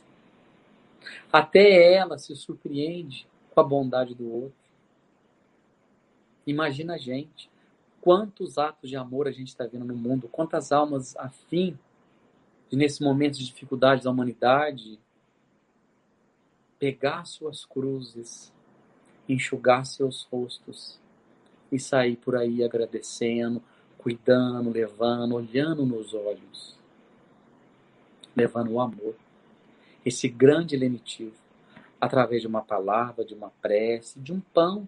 Até 1.32 1.94
ela 1.94 2.18
se 2.18 2.36
surpreende 2.36 3.28
com 3.50 3.60
a 3.60 3.64
bondade 3.64 4.14
do 4.14 4.30
outro. 4.30 4.62
Imagina 6.46 6.96
a 6.96 6.98
gente, 6.98 7.50
quantos 8.02 8.58
atos 8.58 8.90
de 8.90 8.96
amor 8.96 9.28
a 9.28 9.32
gente 9.32 9.50
está 9.50 9.66
vendo 9.66 9.86
no 9.86 9.96
mundo, 9.96 10.28
quantas 10.28 10.72
almas 10.72 11.16
afim 11.18 11.78
de, 12.70 12.76
nesse 12.76 13.04
momento 13.04 13.38
de 13.38 13.46
dificuldade 13.46 14.04
da 14.04 14.12
humanidade, 14.12 15.00
pegar 16.78 17.26
suas 17.26 17.64
cruzes, 17.64 18.52
enxugar 19.30 19.86
seus 19.86 20.24
rostos 20.24 21.00
e 21.72 21.80
sair 21.80 22.18
por 22.18 22.36
aí 22.36 22.64
agradecendo, 22.64 23.62
cuidando, 23.98 24.72
levando, 24.72 25.36
olhando 25.36 25.86
nos 25.86 26.14
olhos 26.14 26.81
levando 28.36 28.72
o 28.72 28.80
amor, 28.80 29.16
esse 30.06 30.28
grande 30.28 30.76
lenitivo, 30.76 31.36
através 32.00 32.42
de 32.42 32.48
uma 32.48 32.62
palavra, 32.62 33.24
de 33.24 33.34
uma 33.34 33.52
prece, 33.62 34.20
de 34.20 34.34
um 34.34 34.40
pão. 34.40 34.88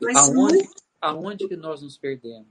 Mas 0.00 0.16
aonde, 0.16 0.68
aonde 1.00 1.48
que 1.48 1.56
nós 1.56 1.82
nos 1.82 1.96
perdemos? 1.96 2.46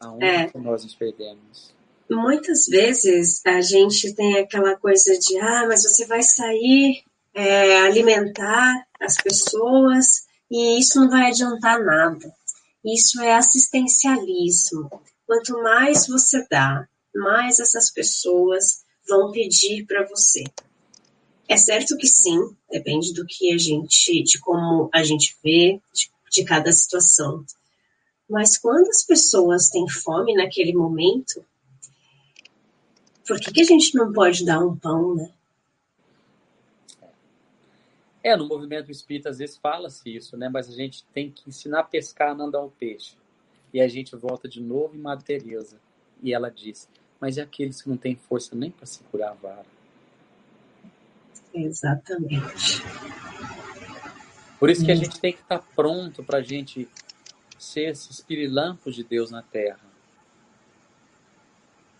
Aonde 0.00 0.24
é, 0.24 0.48
que 0.48 0.58
nós 0.58 0.82
nos 0.82 0.94
perdemos? 0.94 1.72
Muitas 2.10 2.66
vezes 2.66 3.40
a 3.46 3.60
gente 3.60 4.14
tem 4.14 4.38
aquela 4.38 4.76
coisa 4.76 5.16
de, 5.18 5.38
ah, 5.38 5.66
mas 5.66 5.82
você 5.82 6.04
vai 6.06 6.22
sair 6.22 7.04
é, 7.34 7.80
alimentar 7.82 8.86
as 9.00 9.16
pessoas 9.16 10.26
e 10.50 10.78
isso 10.78 11.00
não 11.00 11.08
vai 11.08 11.30
adiantar 11.30 11.82
nada. 11.82 12.34
Isso 12.84 13.20
é 13.20 13.34
assistencialismo. 13.34 14.90
Quanto 15.26 15.62
mais 15.62 16.06
você 16.06 16.46
dá, 16.50 16.88
mais 17.14 17.58
essas 17.58 17.90
pessoas 17.90 18.84
vão 19.08 19.30
pedir 19.30 19.86
para 19.86 20.06
você. 20.08 20.44
É 21.48 21.56
certo 21.56 21.96
que 21.96 22.06
sim, 22.06 22.38
depende 22.70 23.12
do 23.12 23.26
que 23.26 23.52
a 23.52 23.58
gente, 23.58 24.22
de 24.22 24.38
como 24.40 24.88
a 24.92 25.02
gente 25.02 25.36
vê, 25.42 25.80
de, 25.92 26.10
de 26.30 26.44
cada 26.44 26.72
situação. 26.72 27.44
Mas 28.28 28.56
quando 28.58 28.88
as 28.88 29.04
pessoas 29.04 29.68
têm 29.68 29.88
fome 29.88 30.34
naquele 30.34 30.72
momento, 30.72 31.44
Por 33.26 33.38
que, 33.40 33.52
que 33.52 33.62
a 33.62 33.66
gente 33.66 33.94
não 33.94 34.12
pode 34.12 34.44
dar 34.44 34.58
um 34.58 34.76
pão, 34.76 35.14
né? 35.14 35.30
É, 38.22 38.36
no 38.36 38.46
movimento 38.46 38.90
espírita 38.90 39.30
às 39.30 39.38
vezes 39.38 39.56
fala-se 39.56 40.14
isso, 40.14 40.36
né? 40.36 40.48
Mas 40.48 40.68
a 40.68 40.72
gente 40.72 41.04
tem 41.12 41.30
que 41.30 41.48
ensinar 41.48 41.80
a 41.80 41.84
pescar, 41.84 42.36
não 42.36 42.50
dar 42.50 42.60
o 42.60 42.70
peixe. 42.70 43.16
E 43.72 43.80
a 43.80 43.88
gente 43.88 44.14
volta 44.14 44.48
de 44.48 44.60
novo 44.60 44.94
em 44.94 45.00
Madre 45.00 45.24
Teresa. 45.24 45.80
E 46.22 46.32
ela 46.32 46.50
diz, 46.50 46.88
mas 47.20 47.38
é 47.38 47.42
aqueles 47.42 47.82
que 47.82 47.88
não 47.88 47.96
têm 47.96 48.14
força 48.14 48.54
nem 48.54 48.70
para 48.70 48.86
segurar 48.86 49.30
a 49.30 49.34
vara. 49.34 49.66
Exatamente. 51.52 52.82
Por 54.58 54.70
isso 54.70 54.84
que 54.84 54.92
a 54.92 54.94
gente 54.94 55.20
tem 55.20 55.32
que 55.32 55.40
estar 55.40 55.58
pronto 55.74 56.22
para 56.22 56.38
a 56.38 56.42
gente 56.42 56.88
ser 57.58 57.90
esses 57.90 58.20
pirilampos 58.20 58.94
de 58.94 59.02
Deus 59.02 59.30
na 59.30 59.42
Terra. 59.42 59.80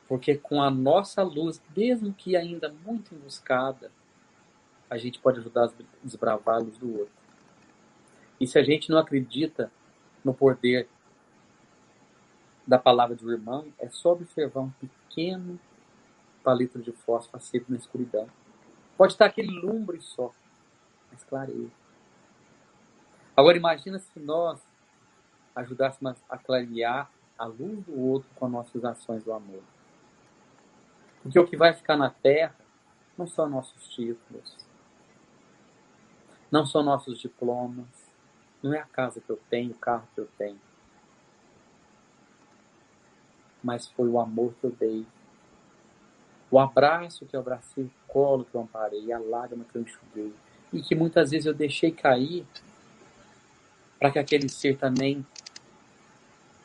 Porque 0.08 0.36
com 0.36 0.62
a 0.62 0.70
nossa 0.70 1.22
luz, 1.22 1.60
mesmo 1.76 2.12
que 2.12 2.36
ainda 2.36 2.72
muito 2.84 3.14
embuscada, 3.14 3.90
a 4.92 4.98
gente 4.98 5.18
pode 5.18 5.40
ajudar 5.40 5.64
a 5.64 5.72
desbravar 6.04 6.56
a 6.56 6.58
luz 6.58 6.76
do 6.76 6.98
outro. 6.98 7.14
E 8.38 8.46
se 8.46 8.58
a 8.58 8.62
gente 8.62 8.90
não 8.90 8.98
acredita 8.98 9.72
no 10.22 10.34
poder 10.34 10.86
da 12.66 12.78
palavra 12.78 13.16
do 13.16 13.32
irmão, 13.32 13.72
é 13.78 13.88
só 13.88 14.12
observar 14.12 14.60
um 14.60 14.70
pequeno 14.72 15.58
palito 16.44 16.78
de 16.78 16.92
fósforo 16.92 17.38
aceso 17.38 17.64
na 17.70 17.76
escuridão. 17.78 18.28
Pode 18.94 19.14
estar 19.14 19.24
aquele 19.24 19.50
lumbre 19.50 19.98
só, 20.02 20.30
mas 21.10 21.24
clareia. 21.24 21.70
Agora 23.34 23.56
imagina 23.56 23.98
se 23.98 24.20
nós 24.20 24.60
ajudássemos 25.56 26.18
a 26.28 26.36
clarear 26.36 27.10
a 27.38 27.46
luz 27.46 27.82
do 27.86 27.98
outro 27.98 28.28
com 28.34 28.44
as 28.44 28.52
nossas 28.52 28.84
ações 28.84 29.24
do 29.24 29.32
amor. 29.32 29.62
Porque 31.22 31.38
o 31.38 31.46
que 31.46 31.56
vai 31.56 31.72
ficar 31.72 31.96
na 31.96 32.10
terra 32.10 32.54
não 33.16 33.26
são 33.26 33.48
nossos 33.48 33.88
títulos, 33.88 34.70
não 36.52 36.66
são 36.66 36.82
nossos 36.82 37.18
diplomas, 37.18 37.86
não 38.62 38.74
é 38.74 38.78
a 38.78 38.84
casa 38.84 39.22
que 39.22 39.30
eu 39.30 39.40
tenho, 39.48 39.70
o 39.70 39.74
carro 39.74 40.06
que 40.14 40.20
eu 40.20 40.28
tenho. 40.36 40.60
Mas 43.64 43.88
foi 43.88 44.06
o 44.06 44.20
amor 44.20 44.52
que 44.60 44.66
eu 44.66 44.70
dei. 44.70 45.06
O 46.50 46.58
abraço 46.58 47.24
que 47.24 47.34
eu 47.34 47.40
abracei, 47.40 47.84
o 47.84 47.90
colo 48.06 48.44
que 48.44 48.54
eu 48.54 48.60
amparei, 48.60 49.10
a 49.10 49.18
lágrima 49.18 49.64
que 49.64 49.76
eu 49.76 49.82
enxuguei. 49.82 50.34
E 50.70 50.82
que 50.82 50.94
muitas 50.94 51.30
vezes 51.30 51.46
eu 51.46 51.54
deixei 51.54 51.90
cair 51.90 52.46
para 53.98 54.10
que 54.10 54.18
aquele 54.18 54.48
ser 54.48 54.76
também 54.76 55.24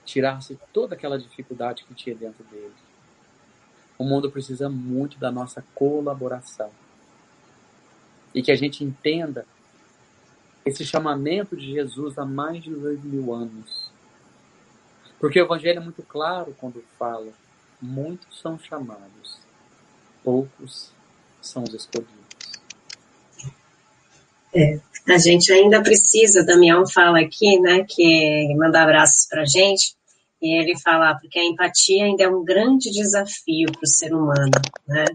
tirasse 0.03 0.59
toda 0.73 0.95
aquela 0.95 1.17
dificuldade 1.17 1.85
que 1.85 1.93
tinha 1.93 2.15
dentro 2.15 2.43
dele. 2.45 2.73
O 3.97 4.03
mundo 4.03 4.29
precisa 4.29 4.67
muito 4.69 5.17
da 5.17 5.31
nossa 5.31 5.63
colaboração. 5.73 6.71
E 8.33 8.41
que 8.41 8.51
a 8.51 8.55
gente 8.55 8.83
entenda 8.83 9.45
esse 10.67 10.85
chamamento 10.85 11.55
de 11.55 11.71
Jesus 11.73 12.17
há 12.17 12.25
mais 12.25 12.63
de 12.63 12.69
dois 12.69 13.01
mil 13.03 13.33
anos. 13.33 13.89
Porque 15.19 15.41
o 15.41 15.45
Evangelho 15.45 15.79
é 15.79 15.83
muito 15.83 16.03
claro 16.03 16.55
quando 16.59 16.83
fala: 16.99 17.31
muitos 17.81 18.39
são 18.39 18.59
chamados, 18.59 19.39
poucos 20.23 20.91
são 21.41 21.63
os 21.63 21.73
escolhidos. 21.73 22.17
É, 24.53 24.79
a 25.07 25.17
gente 25.17 25.51
ainda 25.51 25.81
precisa, 25.81 26.43
Damião 26.43 26.87
fala 26.87 27.19
aqui, 27.19 27.59
né, 27.59 27.85
que 27.87 28.53
manda 28.55 28.81
abraços 28.81 29.27
para 29.29 29.45
gente, 29.45 29.95
e 30.41 30.59
ele 30.59 30.77
fala, 30.79 31.15
porque 31.15 31.39
a 31.39 31.45
empatia 31.45 32.05
ainda 32.05 32.23
é 32.23 32.29
um 32.29 32.43
grande 32.43 32.89
desafio 32.91 33.71
para 33.71 33.83
o 33.83 33.87
ser 33.87 34.13
humano, 34.13 34.51
né? 34.87 35.05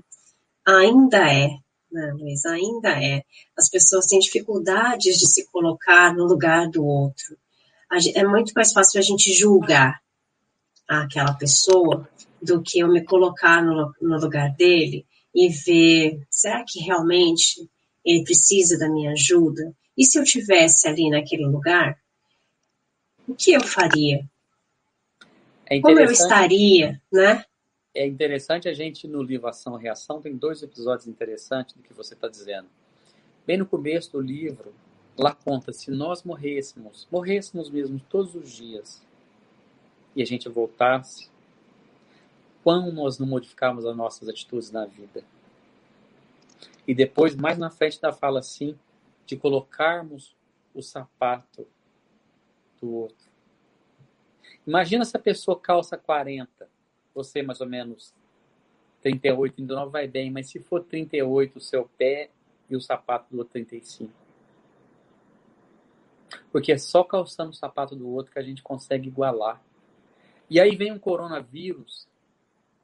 Ainda 0.66 1.30
é, 1.30 1.48
né, 1.92 2.12
Luiz? 2.18 2.44
Ainda 2.46 2.90
é. 2.90 3.22
As 3.56 3.68
pessoas 3.68 4.06
têm 4.06 4.18
dificuldades 4.18 5.18
de 5.18 5.26
se 5.26 5.46
colocar 5.50 6.14
no 6.14 6.24
lugar 6.24 6.68
do 6.68 6.84
outro. 6.84 7.36
É 8.14 8.24
muito 8.24 8.52
mais 8.54 8.72
fácil 8.72 8.98
a 8.98 9.02
gente 9.02 9.32
julgar 9.32 10.00
aquela 10.88 11.34
pessoa 11.34 12.08
do 12.40 12.62
que 12.62 12.80
eu 12.80 12.88
me 12.88 13.04
colocar 13.04 13.62
no, 13.62 13.94
no 14.00 14.18
lugar 14.18 14.50
dele 14.56 15.06
e 15.34 15.48
ver, 15.48 16.20
será 16.30 16.64
que 16.66 16.80
realmente 16.80 17.68
ele 18.04 18.24
precisa 18.24 18.78
da 18.78 18.88
minha 18.88 19.12
ajuda? 19.12 19.74
E 19.96 20.04
se 20.04 20.18
eu 20.18 20.24
tivesse 20.24 20.88
ali 20.88 21.08
naquele 21.10 21.46
lugar, 21.46 21.96
o 23.28 23.34
que 23.34 23.52
eu 23.52 23.62
faria? 23.62 24.24
É 25.66 25.80
Como 25.80 25.98
eu 26.00 26.10
estaria, 26.10 27.00
né? 27.12 27.44
É 27.94 28.06
interessante 28.06 28.68
a 28.68 28.72
gente, 28.72 29.06
no 29.06 29.22
livro 29.22 29.48
Ação 29.48 29.78
e 29.78 29.82
Reação, 29.82 30.20
tem 30.20 30.36
dois 30.36 30.62
episódios 30.62 31.06
interessantes 31.06 31.74
do 31.74 31.82
que 31.82 31.92
você 31.92 32.14
está 32.14 32.28
dizendo. 32.28 32.68
Bem 33.46 33.58
no 33.58 33.66
começo 33.66 34.12
do 34.12 34.20
livro, 34.20 34.74
lá 35.16 35.34
conta, 35.34 35.72
se 35.72 35.90
nós 35.90 36.22
morrêssemos, 36.22 37.06
morrêssemos 37.10 37.68
mesmo 37.68 38.00
todos 38.08 38.34
os 38.34 38.50
dias, 38.50 39.02
e 40.16 40.22
a 40.22 40.26
gente 40.26 40.48
voltasse, 40.48 41.30
quão 42.62 42.92
nós 42.92 43.18
não 43.18 43.26
modificávamos 43.26 43.84
as 43.84 43.96
nossas 43.96 44.28
atitudes 44.28 44.70
na 44.70 44.86
vida. 44.86 45.24
E 46.86 46.94
depois, 46.94 47.34
mais 47.34 47.58
na 47.58 47.70
frente 47.70 48.00
da 48.00 48.12
fala 48.12 48.40
assim, 48.40 48.78
de 49.26 49.36
colocarmos 49.36 50.34
o 50.74 50.82
sapato 50.82 51.66
do 52.80 52.90
outro. 52.90 53.30
Imagina 54.66 55.04
se 55.04 55.16
a 55.16 55.20
pessoa 55.20 55.58
calça 55.58 55.96
40 55.98 56.71
você 57.14 57.42
mais 57.42 57.60
ou 57.60 57.66
menos 57.66 58.14
38, 59.02 59.56
39 59.56 59.90
vai 59.90 60.06
bem, 60.06 60.30
mas 60.30 60.48
se 60.48 60.60
for 60.60 60.82
38 60.82 61.56
o 61.56 61.60
seu 61.60 61.88
pé 61.98 62.30
e 62.70 62.76
o 62.76 62.80
sapato 62.80 63.26
do 63.30 63.38
outro 63.38 63.52
35. 63.52 64.10
Porque 66.50 66.72
é 66.72 66.78
só 66.78 67.02
calçando 67.02 67.50
o 67.50 67.54
sapato 67.54 67.96
do 67.96 68.08
outro 68.08 68.32
que 68.32 68.38
a 68.38 68.42
gente 68.42 68.62
consegue 68.62 69.08
igualar. 69.08 69.60
E 70.48 70.60
aí 70.60 70.76
vem 70.76 70.92
um 70.92 70.98
coronavírus 70.98 72.06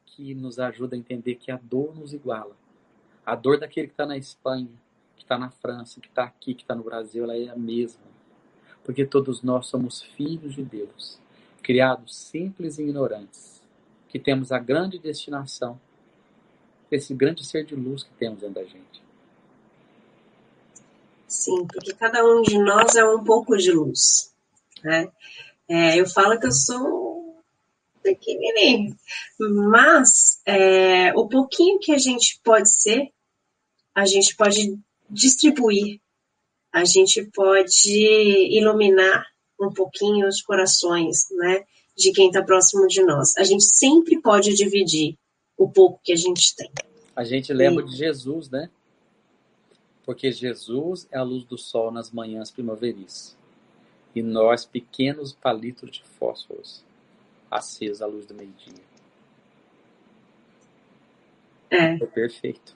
que 0.05 0.35
nos 0.35 0.59
ajuda 0.59 0.97
a 0.97 0.99
entender 0.99 1.37
que 1.37 1.51
a 1.51 1.57
dor 1.57 1.95
nos 1.95 2.13
iguala. 2.13 2.57
A 3.25 3.35
dor 3.37 3.59
daquele 3.59 3.87
que 3.87 3.93
está 3.93 4.07
na 4.07 4.17
Espanha, 4.17 4.71
que 5.17 5.23
está 5.23 5.39
na 5.39 5.51
França, 5.51 6.01
que 6.01 6.09
está 6.09 6.25
aqui, 6.25 6.55
que 6.55 6.63
está 6.63 6.75
no 6.75 6.83
Brasil, 6.83 7.25
ela 7.25 7.37
é 7.37 7.49
a 7.49 7.57
mesma. 7.57 8.03
Porque 8.83 9.05
todos 9.05 9.43
nós 9.43 9.67
somos 9.67 10.03
filhos 10.03 10.55
de 10.55 10.63
Deus, 10.63 11.21
criados 11.63 12.17
simples 12.17 12.79
e 12.79 12.83
ignorantes 12.83 13.58
que 14.09 14.19
temos 14.19 14.53
a 14.53 14.59
grande 14.59 14.99
destinação 14.99 15.79
esse 16.91 17.15
grande 17.15 17.45
ser 17.45 17.65
de 17.65 17.75
luz 17.75 18.03
que 18.03 18.11
temos 18.19 18.41
dentro 18.41 18.55
da 18.55 18.65
gente. 18.65 19.03
Sim, 21.27 21.67
porque 21.67 21.93
cada 21.93 22.25
um 22.25 22.43
de 22.43 22.59
nós 22.59 22.97
é 22.97 23.05
um 23.05 23.23
pouco 23.23 23.57
de 23.57 23.71
luz. 23.71 24.33
Né? 24.83 25.11
É, 25.69 26.01
eu 26.01 26.09
falo 26.09 26.39
que 26.41 26.47
eu 26.47 26.53
sou 26.53 27.43
pequenininho, 28.03 28.97
mas 29.39 30.41
é, 30.47 31.13
o 31.15 31.29
pouquinho 31.29 31.79
que 31.79 31.93
a 31.93 31.99
gente 31.99 32.41
pode 32.43 32.73
ser, 32.73 33.13
a 33.95 34.07
gente 34.07 34.35
pode 34.35 34.79
distribuir, 35.11 36.01
a 36.73 36.85
gente 36.85 37.25
pode 37.35 37.91
iluminar 38.57 39.27
um 39.61 39.71
pouquinho 39.71 40.27
os 40.27 40.41
corações, 40.41 41.29
né? 41.33 41.65
De 41.99 42.13
quem 42.13 42.29
está 42.29 42.43
próximo 42.43 42.87
de 42.87 43.03
nós. 43.03 43.37
A 43.37 43.43
gente 43.43 43.65
sempre 43.65 44.21
pode 44.23 44.55
dividir 44.55 45.17
o 45.57 45.69
pouco 45.69 46.01
que 46.03 46.13
a 46.13 46.17
gente 46.17 46.55
tem. 46.55 46.71
A 47.15 47.25
gente 47.25 47.53
lembra 47.53 47.85
e... 47.85 47.89
de 47.89 47.97
Jesus, 47.97 48.49
né? 48.49 48.71
Porque 50.05 50.31
Jesus 50.31 51.09
é 51.11 51.19
a 51.19 51.23
luz 51.23 51.45
do 51.45 51.59
sol 51.59 51.91
nas 51.91 52.11
manhãs 52.11 52.51
primaveris. 52.51 53.37
E 54.15 54.23
nós, 54.23 54.65
pequenos 54.65 55.33
palitos 55.35 55.91
de 55.91 56.03
fósforos, 56.19 56.83
acesa 57.51 58.05
a 58.05 58.09
luz 58.09 58.25
do 58.25 58.35
meio-dia. 58.35 58.89
É. 61.71 61.95
é 61.95 62.07
perfeito. 62.07 62.75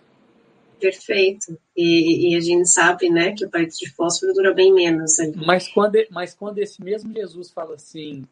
Perfeito. 0.79 1.57
E, 1.77 2.33
e, 2.33 2.37
a 2.37 2.41
gente 2.41 2.69
sabe, 2.69 3.09
né, 3.09 3.33
que 3.33 3.47
o 3.47 3.51
palito 3.51 3.77
de 3.79 3.89
fósforo 3.91 4.35
dura 4.35 4.53
bem 4.53 4.75
menos. 4.75 5.19
Ali. 5.21 5.33
Mas 5.37 5.69
quando, 5.69 5.97
mas 6.11 6.35
quando 6.35 6.59
esse 6.59 6.83
mesmo 6.83 7.15
Jesus 7.15 7.51
fala 7.51 7.77
assim, 7.77 8.25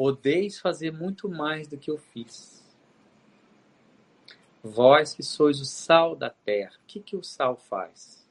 Podeis 0.00 0.58
fazer 0.58 0.90
muito 0.94 1.28
mais 1.28 1.68
do 1.68 1.76
que 1.76 1.90
eu 1.90 1.98
fiz. 1.98 2.66
Vós 4.62 5.12
que 5.12 5.22
sois 5.22 5.60
o 5.60 5.66
sal 5.66 6.16
da 6.16 6.30
terra, 6.30 6.72
o 6.82 6.86
que, 6.86 7.00
que 7.00 7.14
o 7.14 7.22
sal 7.22 7.58
faz? 7.58 8.26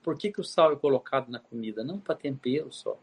Por 0.00 0.16
que, 0.16 0.30
que 0.30 0.40
o 0.40 0.44
sal 0.44 0.72
é 0.72 0.76
colocado 0.76 1.28
na 1.28 1.40
comida? 1.40 1.82
Não 1.82 1.98
para 1.98 2.14
tempero 2.14 2.72
só. 2.72 2.96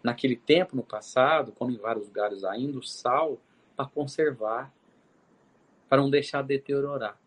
Naquele 0.00 0.36
tempo, 0.36 0.76
no 0.76 0.84
passado, 0.84 1.50
como 1.50 1.72
em 1.72 1.78
vários 1.78 2.06
lugares 2.06 2.44
ainda, 2.44 2.78
o 2.78 2.82
sal 2.84 3.36
para 3.74 3.90
conservar, 3.90 4.72
para 5.88 6.00
não 6.00 6.08
deixar 6.08 6.42
deteriorar. 6.42 7.18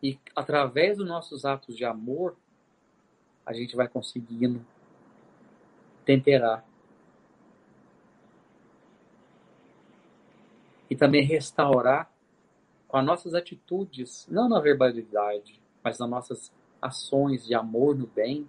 E 0.00 0.20
através 0.36 0.98
dos 0.98 1.08
nossos 1.08 1.44
atos 1.44 1.76
de 1.76 1.84
amor, 1.84 2.36
a 3.44 3.52
gente 3.52 3.74
vai 3.74 3.88
conseguindo 3.88 4.64
temperar 6.04 6.64
e 10.92 10.94
também 10.94 11.24
restaurar 11.24 12.12
com 12.86 12.98
as 12.98 13.06
nossas 13.06 13.34
atitudes, 13.34 14.26
não 14.30 14.46
na 14.46 14.60
verbalidade, 14.60 15.58
mas 15.82 15.98
nas 15.98 16.10
nossas 16.10 16.52
ações 16.82 17.46
de 17.46 17.54
amor 17.54 17.96
no 17.96 18.06
bem, 18.06 18.46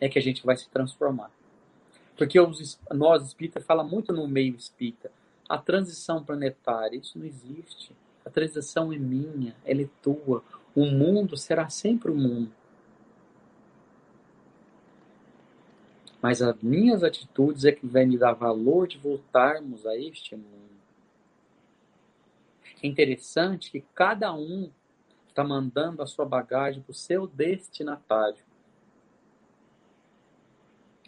é 0.00 0.08
que 0.08 0.18
a 0.18 0.22
gente 0.22 0.42
vai 0.42 0.56
se 0.56 0.70
transformar. 0.70 1.30
Porque 2.16 2.40
os, 2.40 2.80
nós 2.90 3.26
espíritas 3.26 3.62
fala 3.66 3.84
muito 3.84 4.10
no 4.10 4.26
meio 4.26 4.54
espírita, 4.54 5.12
a 5.46 5.58
transição 5.58 6.24
planetária, 6.24 6.96
isso 6.96 7.18
não 7.18 7.26
existe. 7.26 7.92
A 8.24 8.30
transição 8.30 8.90
é 8.90 8.96
minha, 8.96 9.54
ela 9.66 9.82
é 9.82 9.88
tua. 10.00 10.42
O 10.74 10.86
mundo 10.86 11.36
será 11.36 11.68
sempre 11.68 12.10
o 12.10 12.14
mundo. 12.14 12.50
Mas 16.22 16.40
as 16.40 16.56
minhas 16.62 17.04
atitudes 17.04 17.66
é 17.66 17.72
que 17.72 17.86
vai 17.86 18.06
me 18.06 18.16
dar 18.16 18.32
valor 18.32 18.88
de 18.88 18.96
voltarmos 18.96 19.86
a 19.86 19.94
este 19.94 20.34
mundo. 20.34 20.77
É 22.82 22.86
interessante 22.86 23.70
que 23.70 23.80
cada 23.94 24.32
um 24.32 24.70
está 25.28 25.42
mandando 25.42 26.02
a 26.02 26.06
sua 26.06 26.24
bagagem 26.24 26.82
para 26.82 26.92
o 26.92 26.94
seu 26.94 27.26
destinatário. 27.26 28.42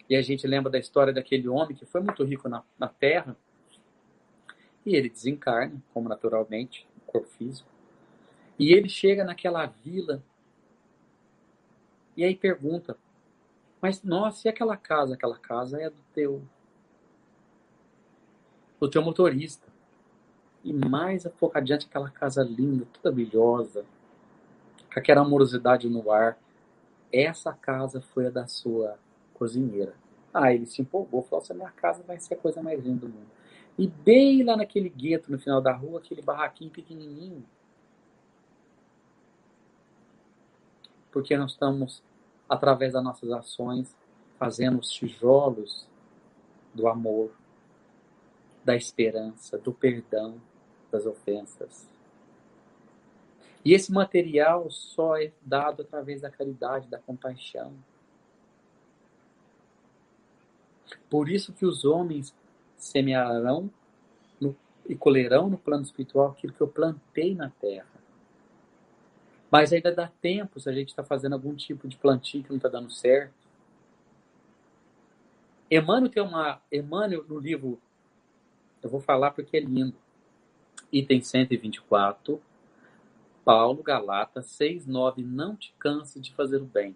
E 0.09 0.15
a 0.15 0.21
gente 0.21 0.45
lembra 0.45 0.71
da 0.71 0.77
história 0.77 1.13
daquele 1.13 1.47
homem 1.47 1.75
que 1.75 1.85
foi 1.85 2.01
muito 2.01 2.23
rico 2.23 2.49
na, 2.49 2.63
na 2.77 2.87
terra 2.87 3.35
e 4.85 4.95
ele 4.95 5.09
desencarna, 5.09 5.81
como 5.93 6.09
naturalmente, 6.09 6.87
o 6.97 7.11
corpo 7.11 7.29
físico. 7.29 7.69
E 8.59 8.73
ele 8.73 8.89
chega 8.89 9.23
naquela 9.23 9.65
vila 9.65 10.21
e 12.17 12.23
aí 12.23 12.35
pergunta: 12.35 12.97
Mas 13.81 14.03
nossa, 14.03 14.47
e 14.47 14.49
aquela 14.49 14.75
casa? 14.75 15.13
Aquela 15.13 15.37
casa 15.37 15.81
é 15.81 15.89
do 15.89 16.01
teu 16.13 16.41
do 18.79 18.89
teu 18.89 19.01
motorista. 19.01 19.70
E 20.63 20.71
mais 20.71 21.25
um 21.25 21.29
pouco 21.29 21.57
adiante, 21.57 21.87
aquela 21.87 22.09
casa 22.09 22.43
linda, 22.43 22.85
toda 22.93 23.13
brilhosa, 23.13 23.83
com 24.93 24.99
aquela 24.99 25.21
amorosidade 25.21 25.89
no 25.89 26.11
ar. 26.11 26.37
Essa 27.11 27.51
casa 27.51 27.99
foi 27.99 28.27
a 28.27 28.29
da 28.29 28.47
sua 28.47 28.97
cozinheira. 29.33 29.95
Ah, 30.33 30.53
ele 30.53 30.65
se 30.65 30.81
empolgou, 30.81 31.23
falou: 31.23 31.43
essa 31.43 31.53
minha 31.53 31.71
casa 31.71 32.03
vai 32.03 32.19
ser 32.19 32.35
a 32.35 32.37
coisa 32.37 32.61
mais 32.61 32.81
linda 32.83 33.07
do 33.07 33.09
mundo. 33.09 33.29
E 33.77 33.87
bem 33.87 34.43
lá 34.43 34.55
naquele 34.55 34.89
gueto 34.89 35.31
no 35.31 35.39
final 35.39 35.61
da 35.61 35.73
rua, 35.73 35.99
aquele 35.99 36.21
barraquinho 36.21 36.69
pequenininho. 36.69 37.43
Porque 41.11 41.35
nós 41.35 41.51
estamos, 41.51 42.03
através 42.47 42.93
das 42.93 43.03
nossas 43.03 43.31
ações, 43.31 43.95
fazendo 44.37 44.79
os 44.79 44.89
tijolos 44.89 45.87
do 46.73 46.87
amor, 46.87 47.31
da 48.63 48.75
esperança, 48.75 49.57
do 49.57 49.73
perdão, 49.73 50.39
das 50.91 51.05
ofensas. 51.05 51.89
E 53.63 53.73
esse 53.73 53.91
material 53.91 54.69
só 54.69 55.17
é 55.17 55.31
dado 55.41 55.83
através 55.83 56.21
da 56.21 56.29
caridade, 56.29 56.87
da 56.87 56.97
compaixão. 56.97 57.73
Por 61.09 61.29
isso 61.29 61.53
que 61.53 61.65
os 61.65 61.85
homens 61.85 62.33
semearão 62.77 63.69
no, 64.39 64.55
e 64.87 64.95
colherão 64.95 65.49
no 65.49 65.57
plano 65.57 65.83
espiritual 65.83 66.31
aquilo 66.31 66.53
que 66.53 66.61
eu 66.61 66.67
plantei 66.67 67.35
na 67.35 67.49
terra. 67.49 67.85
Mas 69.51 69.71
ainda 69.71 69.93
dá 69.93 70.07
tempo 70.07 70.59
se 70.59 70.69
a 70.69 70.73
gente 70.73 70.89
está 70.89 71.03
fazendo 71.03 71.33
algum 71.33 71.53
tipo 71.53 71.87
de 71.87 71.97
plantio 71.97 72.43
que 72.43 72.49
não 72.49 72.57
está 72.57 72.69
dando 72.69 72.89
certo. 72.89 73.33
Emmanuel 75.69 76.09
tem 76.09 76.23
uma. 76.23 76.61
Emmanuel, 76.71 77.25
no 77.27 77.37
livro, 77.37 77.79
eu 78.81 78.89
vou 78.89 78.99
falar 78.99 79.31
porque 79.31 79.57
é 79.57 79.59
lindo 79.59 79.95
item 80.91 81.21
124, 81.21 82.41
Paulo, 83.45 83.81
Galata 83.81 84.41
6,9 84.41 85.25
Não 85.25 85.55
te 85.55 85.73
canse 85.79 86.19
de 86.19 86.33
fazer 86.33 86.57
o 86.57 86.65
bem, 86.65 86.95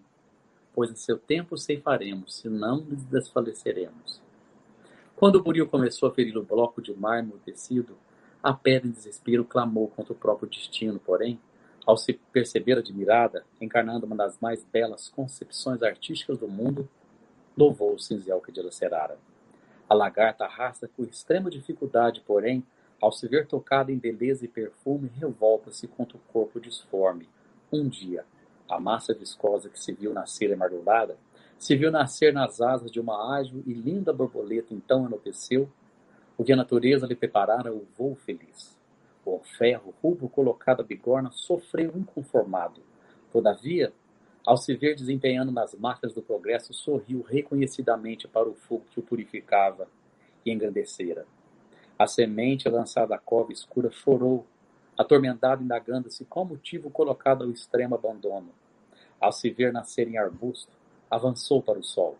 pois 0.74 0.90
em 0.90 0.96
seu 0.96 1.18
tempo 1.18 1.56
ceifaremos, 1.56 2.36
se 2.36 2.48
não 2.48 2.80
desfaleceremos. 2.80 4.20
Quando 5.16 5.36
o 5.36 5.42
buril 5.42 5.66
começou 5.66 6.08
a 6.08 6.12
ferir 6.12 6.36
o 6.36 6.44
bloco 6.44 6.82
de 6.82 6.94
mármore 6.94 7.40
tecido, 7.44 7.96
a 8.42 8.52
pedra 8.52 8.86
em 8.86 8.92
desespero 8.92 9.44
clamou 9.44 9.88
contra 9.88 10.12
o 10.12 10.16
próprio 10.16 10.48
destino, 10.48 11.00
porém, 11.00 11.40
ao 11.86 11.96
se 11.96 12.12
perceber 12.12 12.78
admirada, 12.78 13.44
encarnando 13.60 14.04
uma 14.04 14.14
das 14.14 14.38
mais 14.40 14.62
belas 14.64 15.08
concepções 15.08 15.82
artísticas 15.82 16.38
do 16.38 16.46
mundo, 16.46 16.88
louvou 17.56 17.94
o 17.94 17.98
cinzel 17.98 18.40
que 18.40 18.52
dilacerara. 18.52 19.18
A 19.88 19.94
lagarta 19.94 20.44
arrasta 20.44 20.88
com 20.94 21.04
extrema 21.04 21.48
dificuldade, 21.48 22.20
porém, 22.26 22.62
ao 23.00 23.12
se 23.12 23.28
ver 23.28 23.46
tocada 23.46 23.92
em 23.92 23.98
beleza 23.98 24.44
e 24.44 24.48
perfume, 24.48 25.10
revolta-se 25.14 25.86
contra 25.86 26.16
o 26.16 26.32
corpo 26.32 26.60
disforme. 26.60 27.28
Um 27.72 27.88
dia, 27.88 28.24
a 28.68 28.80
massa 28.80 29.12
viscosa 29.12 29.68
que 29.68 29.78
se 29.78 29.92
viu 29.92 30.12
nascer 30.12 30.50
emarulada, 30.50 31.16
se 31.58 31.76
viu 31.76 31.90
nascer 31.90 32.32
nas 32.32 32.60
asas 32.60 32.90
de 32.90 33.00
uma 33.00 33.36
ágil 33.36 33.62
e 33.66 33.72
linda 33.72 34.12
borboleta, 34.12 34.74
então 34.74 35.06
enlouqueceu, 35.06 35.68
o 36.38 36.44
que 36.44 36.52
a 36.52 36.56
natureza 36.56 37.06
lhe 37.06 37.14
preparara 37.14 37.72
o 37.72 37.86
voo 37.96 38.14
feliz. 38.14 38.76
O 39.24 39.40
ferro 39.58 39.94
rubro 40.02 40.28
colocado 40.28 40.80
à 40.80 40.84
bigorna 40.84 41.30
sofreu 41.32 41.92
inconformado. 41.96 42.82
Todavia, 43.32 43.92
ao 44.44 44.56
se 44.56 44.74
ver 44.76 44.94
desempenhando 44.94 45.50
nas 45.50 45.74
marcas 45.74 46.12
do 46.12 46.22
progresso, 46.22 46.72
sorriu 46.72 47.22
reconhecidamente 47.22 48.28
para 48.28 48.48
o 48.48 48.54
fogo 48.54 48.84
que 48.90 49.00
o 49.00 49.02
purificava 49.02 49.88
e 50.44 50.52
engrandecera. 50.52 51.26
A 51.98 52.06
semente 52.06 52.68
lançada 52.68 53.14
à 53.14 53.18
cova 53.18 53.52
escura 53.52 53.90
chorou, 53.90 54.46
atormentada 54.98 55.62
indagando-se 55.62 56.24
qual 56.26 56.44
motivo 56.44 56.90
colocado 56.90 57.44
ao 57.44 57.50
extremo 57.50 57.94
abandono. 57.94 58.50
Ao 59.18 59.32
se 59.32 59.48
ver 59.48 59.72
nascer 59.72 60.06
em 60.06 60.18
arbusto, 60.18 60.72
avançou 61.10 61.62
para 61.62 61.78
o 61.78 61.82
sol. 61.82 62.18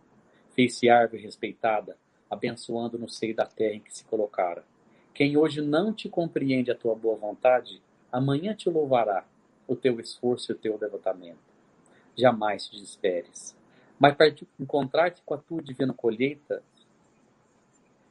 Fez-se 0.50 0.88
árvore 0.88 1.22
respeitada, 1.22 1.96
abençoando 2.30 2.98
no 2.98 3.08
seio 3.08 3.34
da 3.34 3.44
terra 3.44 3.74
em 3.74 3.80
que 3.80 3.94
se 3.94 4.04
colocara. 4.04 4.64
Quem 5.12 5.36
hoje 5.36 5.60
não 5.60 5.92
te 5.92 6.08
compreende 6.08 6.70
a 6.70 6.74
tua 6.74 6.94
boa 6.94 7.16
vontade, 7.16 7.82
amanhã 8.10 8.54
te 8.54 8.70
louvará 8.70 9.26
o 9.66 9.76
teu 9.76 10.00
esforço 10.00 10.52
e 10.52 10.54
o 10.54 10.58
teu 10.58 10.78
devotamento. 10.78 11.38
Jamais 12.16 12.66
te 12.66 12.76
desesperes. 12.76 13.56
Mas 13.98 14.14
para 14.14 14.34
encontrar-te 14.58 15.22
com 15.24 15.34
a 15.34 15.38
tua 15.38 15.62
divina 15.62 15.92
colheita, 15.92 16.62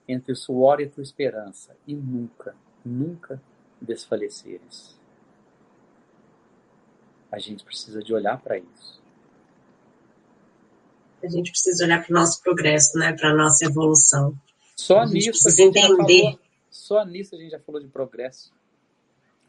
entre 0.08 0.32
o 0.32 0.36
suor 0.36 0.80
e 0.80 0.86
a 0.86 0.90
tua 0.90 1.04
esperança, 1.04 1.76
e 1.88 1.96
nunca, 1.96 2.56
nunca 2.84 3.42
desfaleceres. 3.82 4.96
A 7.32 7.40
gente 7.40 7.64
precisa 7.64 8.04
de 8.04 8.14
olhar 8.14 8.40
para 8.40 8.58
isso. 8.58 9.02
A 11.24 11.28
gente 11.28 11.52
precisa 11.52 11.84
olhar 11.86 12.06
para 12.06 12.12
o 12.12 12.20
nosso 12.20 12.42
progresso, 12.42 12.98
né? 13.00 13.14
para 13.14 13.32
a 13.32 13.36
nossa 13.36 13.66
evolução. 13.66 14.38
Só 14.76 15.00
a 15.00 15.06
nisso 15.06 15.48
a 15.48 15.52
entender. 15.52 16.22
Falou, 16.22 16.40
só 16.70 17.06
nisso 17.06 17.36
a 17.36 17.38
gente 17.38 17.52
já 17.52 17.60
falou 17.60 17.82
de 17.82 17.88
progresso 17.88 18.54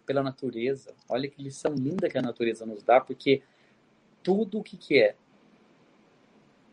pela 0.06 0.22
natureza. 0.22 0.94
Olha 1.08 1.28
que 1.28 1.42
lição 1.42 1.74
linda 1.74 2.08
que 2.08 2.16
a 2.16 2.22
natureza 2.22 2.64
nos 2.64 2.82
dá, 2.82 3.00
porque 3.00 3.42
tudo 4.22 4.58
o 4.60 4.62
que, 4.62 4.76
que 4.76 4.98
é 4.98 5.14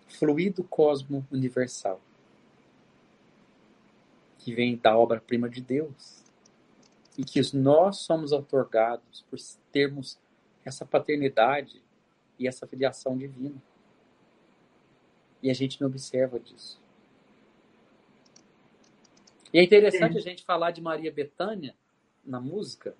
fluido 0.07 0.63
cosmo 0.63 1.25
universal 1.31 1.99
que 4.43 4.53
vem 4.53 4.75
da 4.75 4.97
obra-prima 4.97 5.49
de 5.49 5.61
Deus. 5.61 6.21
E 7.17 7.23
que 7.23 7.39
nós 7.55 7.97
somos 7.97 8.31
otorgados 8.31 9.23
por 9.29 9.39
termos 9.71 10.17
essa 10.65 10.85
paternidade 10.85 11.81
e 12.37 12.47
essa 12.47 12.67
filiação 12.67 13.17
divina. 13.17 13.61
E 15.41 15.49
a 15.49 15.53
gente 15.53 15.79
não 15.79 15.87
observa 15.87 16.39
disso. 16.39 16.81
E 19.53 19.59
é 19.59 19.63
interessante 19.63 20.15
é. 20.15 20.19
a 20.19 20.21
gente 20.21 20.43
falar 20.43 20.71
de 20.71 20.81
Maria 20.81 21.11
Bethânia 21.11 21.75
na 22.25 22.39
música, 22.39 22.95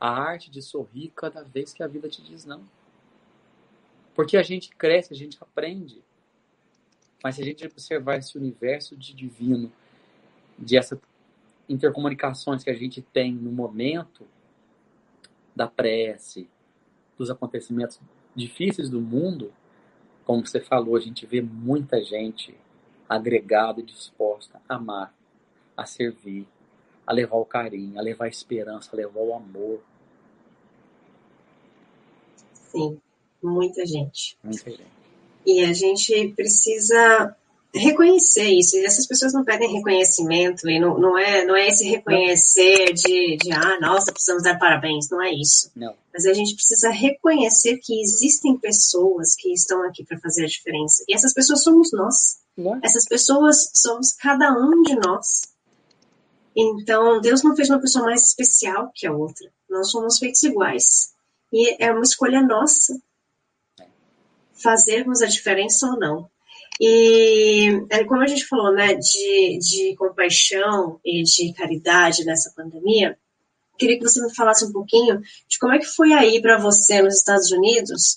a 0.00 0.08
arte 0.10 0.50
de 0.50 0.62
sorrir 0.62 1.12
cada 1.14 1.42
vez 1.42 1.72
que 1.72 1.82
a 1.82 1.86
vida 1.86 2.08
te 2.08 2.22
diz 2.22 2.44
não. 2.44 2.64
Porque 4.14 4.36
a 4.36 4.42
gente 4.42 4.70
cresce, 4.70 5.12
a 5.12 5.16
gente 5.16 5.36
aprende. 5.40 6.02
Mas 7.22 7.34
se 7.34 7.42
a 7.42 7.44
gente 7.44 7.66
observar 7.66 8.16
esse 8.16 8.38
universo 8.38 8.96
de 8.96 9.12
divino 9.12 9.70
de 10.58 10.76
essas 10.76 10.98
intercomunicações 11.68 12.64
que 12.64 12.70
a 12.70 12.74
gente 12.74 13.02
tem 13.02 13.32
no 13.32 13.52
momento 13.52 14.26
da 15.54 15.66
prece, 15.66 16.48
dos 17.16 17.30
acontecimentos 17.30 18.00
difíceis 18.34 18.88
do 18.88 19.00
mundo, 19.00 19.52
como 20.24 20.46
você 20.46 20.60
falou, 20.60 20.96
a 20.96 21.00
gente 21.00 21.26
vê 21.26 21.40
muita 21.40 22.02
gente 22.02 22.54
agregada 23.08 23.80
e 23.80 23.84
disposta 23.84 24.60
a 24.68 24.74
amar, 24.74 25.14
a 25.76 25.86
servir, 25.86 26.46
a 27.06 27.12
levar 27.12 27.36
o 27.36 27.44
carinho, 27.44 27.98
a 27.98 28.02
levar 28.02 28.26
a 28.26 28.28
esperança, 28.28 28.90
a 28.92 28.96
levar 28.96 29.20
o 29.20 29.34
amor. 29.34 29.80
Sim, 32.52 33.00
muita 33.42 33.86
gente. 33.86 34.36
Muita 34.44 34.70
gente. 34.70 34.86
E 35.46 35.64
a 35.64 35.72
gente 35.72 36.32
precisa 36.36 37.34
reconhecer 37.74 38.48
isso. 38.48 38.76
E 38.76 38.84
essas 38.84 39.06
pessoas 39.06 39.32
não 39.32 39.44
pedem 39.44 39.72
reconhecimento, 39.72 40.68
e 40.68 40.78
não, 40.80 40.98
não, 40.98 41.18
é, 41.18 41.44
não 41.44 41.56
é 41.56 41.68
esse 41.68 41.84
reconhecer 41.84 42.92
de, 42.92 43.36
de, 43.36 43.52
ah, 43.52 43.78
nossa, 43.80 44.12
precisamos 44.12 44.42
dar 44.42 44.58
parabéns, 44.58 45.08
não 45.10 45.22
é 45.22 45.30
isso. 45.32 45.70
Não. 45.76 45.94
Mas 46.12 46.26
a 46.26 46.32
gente 46.32 46.54
precisa 46.54 46.90
reconhecer 46.90 47.78
que 47.78 48.00
existem 48.00 48.56
pessoas 48.56 49.34
que 49.36 49.52
estão 49.52 49.82
aqui 49.84 50.04
para 50.04 50.18
fazer 50.18 50.44
a 50.44 50.48
diferença. 50.48 51.04
E 51.08 51.14
essas 51.14 51.32
pessoas 51.32 51.62
somos 51.62 51.92
nós. 51.92 52.38
Não. 52.56 52.80
Essas 52.82 53.04
pessoas 53.04 53.70
somos 53.74 54.12
cada 54.14 54.52
um 54.52 54.82
de 54.82 54.96
nós. 54.96 55.42
Então, 56.56 57.20
Deus 57.20 57.42
não 57.44 57.54
fez 57.54 57.70
uma 57.70 57.80
pessoa 57.80 58.06
mais 58.06 58.22
especial 58.22 58.90
que 58.92 59.06
a 59.06 59.12
outra. 59.12 59.48
Nós 59.70 59.90
somos 59.90 60.18
feitos 60.18 60.42
iguais. 60.42 61.12
E 61.52 61.82
é 61.82 61.92
uma 61.92 62.02
escolha 62.02 62.42
nossa 62.42 63.00
fazermos 64.58 65.22
a 65.22 65.26
diferença 65.26 65.86
ou 65.86 65.98
não. 65.98 66.30
E 66.80 67.86
é, 67.90 68.04
como 68.04 68.22
a 68.22 68.26
gente 68.26 68.46
falou, 68.46 68.72
né, 68.72 68.94
de, 68.94 69.58
de 69.58 69.96
compaixão 69.96 71.00
e 71.04 71.22
de 71.22 71.52
caridade 71.52 72.24
nessa 72.24 72.52
pandemia, 72.54 73.18
queria 73.78 73.98
que 73.98 74.04
você 74.04 74.22
me 74.22 74.34
falasse 74.34 74.64
um 74.64 74.72
pouquinho 74.72 75.20
de 75.48 75.58
como 75.58 75.72
é 75.72 75.78
que 75.78 75.86
foi 75.86 76.12
aí 76.12 76.40
para 76.40 76.58
você 76.58 77.02
nos 77.02 77.16
Estados 77.16 77.50
Unidos 77.50 78.16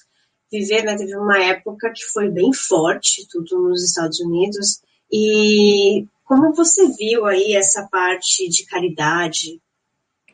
viver, 0.52 0.84
né, 0.84 0.98
teve 0.98 1.16
uma 1.16 1.42
época 1.42 1.92
que 1.96 2.04
foi 2.12 2.30
bem 2.30 2.52
forte, 2.54 3.26
tudo 3.30 3.70
nos 3.70 3.84
Estados 3.84 4.20
Unidos, 4.20 4.82
e 5.10 6.06
como 6.26 6.54
você 6.54 6.88
viu 6.90 7.26
aí 7.26 7.56
essa 7.56 7.88
parte 7.90 8.50
de 8.50 8.66
caridade? 8.66 9.62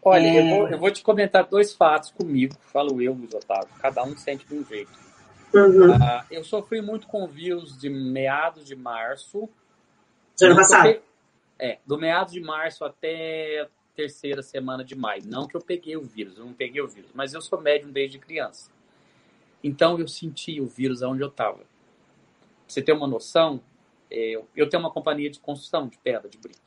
Olha, 0.03 0.27
é... 0.27 0.39
eu, 0.39 0.57
vou, 0.57 0.67
eu, 0.69 0.79
vou, 0.79 0.91
te 0.91 1.03
comentar 1.03 1.47
dois 1.47 1.73
fatos 1.73 2.09
comigo, 2.11 2.55
falo 2.73 2.99
eu, 3.01 3.13
Luiz 3.13 3.33
Otávio, 3.33 3.69
cada 3.79 4.03
um 4.03 4.17
sente 4.17 4.47
de 4.47 4.55
um 4.55 4.65
jeito. 4.65 5.06
Uhum. 5.53 5.95
Uh, 5.95 6.25
eu 6.29 6.43
sofri 6.43 6.81
muito 6.81 7.07
com 7.07 7.27
vírus 7.27 7.77
de 7.77 7.89
meados 7.89 8.65
de 8.65 8.75
março. 8.75 9.49
Do 10.39 10.45
ano 10.45 10.55
passado? 10.55 10.99
É, 11.59 11.79
do 11.85 11.97
meados 11.97 12.33
de 12.33 12.39
março 12.39 12.85
até 12.85 13.67
terceira 13.95 14.43
semana 14.43 14.83
de 14.83 14.95
maio. 14.95 15.23
Não 15.25 15.47
que 15.47 15.57
eu 15.57 15.61
peguei 15.61 15.97
o 15.97 16.03
vírus, 16.03 16.37
eu 16.37 16.45
não 16.45 16.53
peguei 16.53 16.81
o 16.81 16.87
vírus, 16.87 17.09
mas 17.15 17.33
eu 17.33 17.41
sou 17.41 17.59
médium 17.59 17.91
desde 17.91 18.19
criança. 18.19 18.69
Então 19.63 19.99
eu 19.99 20.07
senti 20.07 20.61
o 20.61 20.67
vírus 20.67 21.01
aonde 21.01 21.23
eu 21.23 21.29
estava. 21.29 21.61
você 22.67 22.79
ter 22.81 22.91
uma 22.91 23.07
noção, 23.07 23.59
eu, 24.09 24.47
eu 24.55 24.69
tenho 24.69 24.83
uma 24.83 24.91
companhia 24.91 25.29
de 25.31 25.39
construção 25.39 25.87
de 25.87 25.97
pedra, 25.97 26.29
de 26.29 26.37
brinco. 26.37 26.59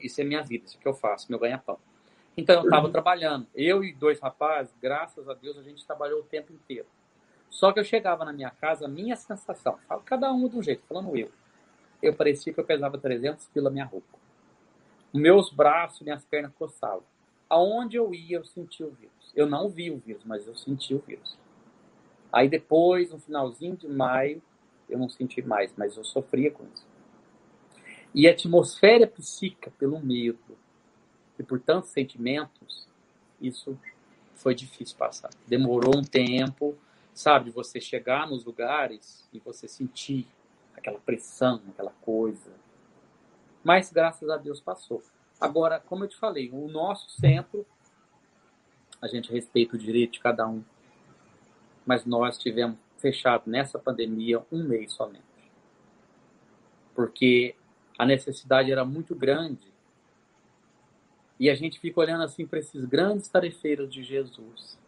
isso 0.00 0.20
é 0.20 0.24
minha 0.24 0.42
vida, 0.42 0.66
isso 0.66 0.76
é 0.76 0.78
o 0.78 0.80
que 0.80 0.88
eu 0.88 0.94
faço, 0.94 1.26
meu 1.28 1.38
ganha-pão. 1.38 1.78
Então 2.36 2.54
eu 2.54 2.64
estava 2.64 2.86
uhum. 2.86 2.92
trabalhando. 2.92 3.48
Eu 3.52 3.82
e 3.82 3.92
dois 3.92 4.20
rapazes, 4.20 4.72
graças 4.80 5.28
a 5.28 5.34
Deus, 5.34 5.58
a 5.58 5.62
gente 5.62 5.84
trabalhou 5.84 6.20
o 6.20 6.24
tempo 6.24 6.52
inteiro. 6.52 6.86
Só 7.50 7.72
que 7.72 7.80
eu 7.80 7.84
chegava 7.84 8.24
na 8.24 8.32
minha 8.32 8.50
casa, 8.50 8.84
a 8.84 8.88
minha 8.88 9.16
sensação, 9.16 9.78
falo 9.88 10.02
cada 10.02 10.32
um 10.32 10.48
de 10.48 10.56
um 10.56 10.62
jeito, 10.62 10.82
falando 10.86 11.16
eu. 11.16 11.30
Eu 12.02 12.14
parecia 12.14 12.52
que 12.52 12.60
eu 12.60 12.64
pesava 12.64 12.98
300 12.98 13.46
quilos 13.48 13.68
a 13.68 13.70
minha 13.70 13.84
roupa. 13.84 14.18
Meus 15.12 15.50
braços, 15.50 16.00
minhas 16.02 16.24
pernas 16.24 16.52
coçavam. 16.54 17.02
Aonde 17.48 17.96
eu 17.96 18.14
ia, 18.14 18.36
eu 18.36 18.44
sentia 18.44 18.86
o 18.86 18.90
vírus. 18.90 19.32
Eu 19.34 19.46
não 19.46 19.68
vi 19.68 19.90
o 19.90 19.98
vírus, 19.98 20.22
mas 20.24 20.46
eu 20.46 20.54
senti 20.54 20.94
o 20.94 20.98
vírus. 20.98 21.38
Aí 22.32 22.48
depois, 22.48 23.10
no 23.10 23.18
finalzinho 23.18 23.76
de 23.76 23.88
maio, 23.88 24.42
eu 24.88 24.98
não 24.98 25.08
senti 25.08 25.42
mais, 25.42 25.72
mas 25.76 25.96
eu 25.96 26.04
sofria 26.04 26.50
com 26.50 26.64
isso. 26.64 26.86
E 28.14 28.28
a 28.28 28.32
atmosfera 28.32 29.06
psíquica, 29.06 29.72
pelo 29.78 29.98
medo 30.00 30.58
e 31.38 31.42
por 31.42 31.60
tantos 31.60 31.90
sentimentos, 31.90 32.86
isso 33.40 33.78
foi 34.34 34.54
difícil 34.54 34.96
passar. 34.96 35.30
Demorou 35.46 35.96
um 35.96 36.02
tempo, 36.02 36.76
sabe, 37.18 37.46
de 37.46 37.50
você 37.50 37.80
chegar 37.80 38.28
nos 38.28 38.44
lugares 38.44 39.28
e 39.32 39.40
você 39.40 39.66
sentir 39.66 40.24
aquela 40.76 41.00
pressão, 41.00 41.60
aquela 41.68 41.90
coisa. 42.00 42.52
Mas 43.64 43.90
graças 43.90 44.30
a 44.30 44.36
Deus 44.36 44.60
passou. 44.60 45.02
Agora, 45.40 45.80
como 45.80 46.04
eu 46.04 46.08
te 46.08 46.16
falei, 46.16 46.48
o 46.52 46.68
nosso 46.68 47.10
centro, 47.10 47.66
a 49.02 49.08
gente 49.08 49.32
respeita 49.32 49.74
o 49.74 49.78
direito 49.78 50.12
de 50.12 50.20
cada 50.20 50.46
um, 50.46 50.62
mas 51.84 52.04
nós 52.04 52.38
tivemos 52.38 52.78
fechado 52.98 53.50
nessa 53.50 53.80
pandemia 53.80 54.40
um 54.52 54.62
mês 54.62 54.92
somente. 54.92 55.24
Porque 56.94 57.56
a 57.98 58.06
necessidade 58.06 58.70
era 58.70 58.84
muito 58.84 59.16
grande. 59.16 59.72
E 61.38 61.50
a 61.50 61.54
gente 61.56 61.80
fica 61.80 61.98
olhando 61.98 62.22
assim 62.22 62.46
para 62.46 62.60
esses 62.60 62.84
grandes 62.84 63.28
tarefeiros 63.28 63.92
de 63.92 64.04
Jesus 64.04 64.78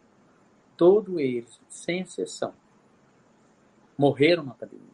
todos 0.81 1.15
eles, 1.19 1.61
sem 1.69 1.99
exceção, 1.99 2.55
morreram 3.95 4.43
na 4.43 4.55
pandemia. 4.55 4.89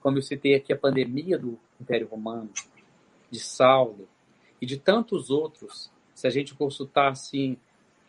Como 0.00 0.16
eu 0.16 0.22
citei 0.22 0.54
aqui 0.54 0.72
a 0.72 0.78
pandemia 0.78 1.38
do 1.38 1.58
Império 1.78 2.08
Romano, 2.08 2.48
de 3.30 3.38
Saulo 3.38 4.08
e 4.62 4.64
de 4.64 4.78
tantos 4.78 5.28
outros, 5.28 5.92
se 6.14 6.26
a 6.26 6.30
gente 6.30 6.54
consultar 6.54 7.12
assim, 7.12 7.58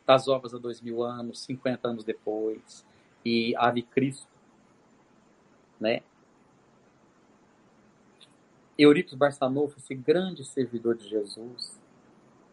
das 0.05 0.29
obras 0.29 0.53
há 0.53 0.57
dois 0.57 0.79
mil 0.79 1.03
anos, 1.03 1.41
50 1.41 1.89
anos 1.89 2.05
depois, 2.05 2.85
e 3.25 3.53
Ave 3.57 3.81
Cristo, 3.81 4.31
né? 5.77 6.03
Eurípides 8.79 9.17
Barçanufo, 9.17 9.79
esse 9.79 9.93
grande 9.93 10.45
servidor 10.45 10.95
de 10.95 11.09
Jesus, 11.09 11.77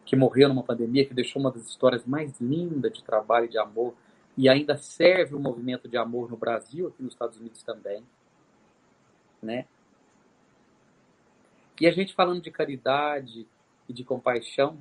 que 0.03 0.17
morreu 0.17 0.49
numa 0.49 0.63
pandemia, 0.63 1.05
que 1.05 1.13
deixou 1.13 1.41
uma 1.41 1.49
das 1.49 1.65
histórias 1.65 2.03
mais 2.03 2.37
lindas 2.41 2.91
de 2.91 3.01
trabalho 3.05 3.45
e 3.45 3.49
de 3.49 3.57
amor 3.57 3.95
e 4.37 4.49
ainda 4.49 4.77
serve 4.77 5.35
o 5.35 5.39
movimento 5.39 5.87
de 5.87 5.97
amor 5.97 6.29
no 6.29 6.37
Brasil, 6.37 6.87
aqui 6.87 7.01
nos 7.01 7.13
Estados 7.13 7.37
Unidos 7.37 7.63
também, 7.63 8.03
né? 9.41 9.65
E 11.79 11.87
a 11.87 11.91
gente 11.91 12.13
falando 12.13 12.41
de 12.41 12.51
caridade 12.51 13.47
e 13.87 13.93
de 13.93 14.03
compaixão, 14.03 14.77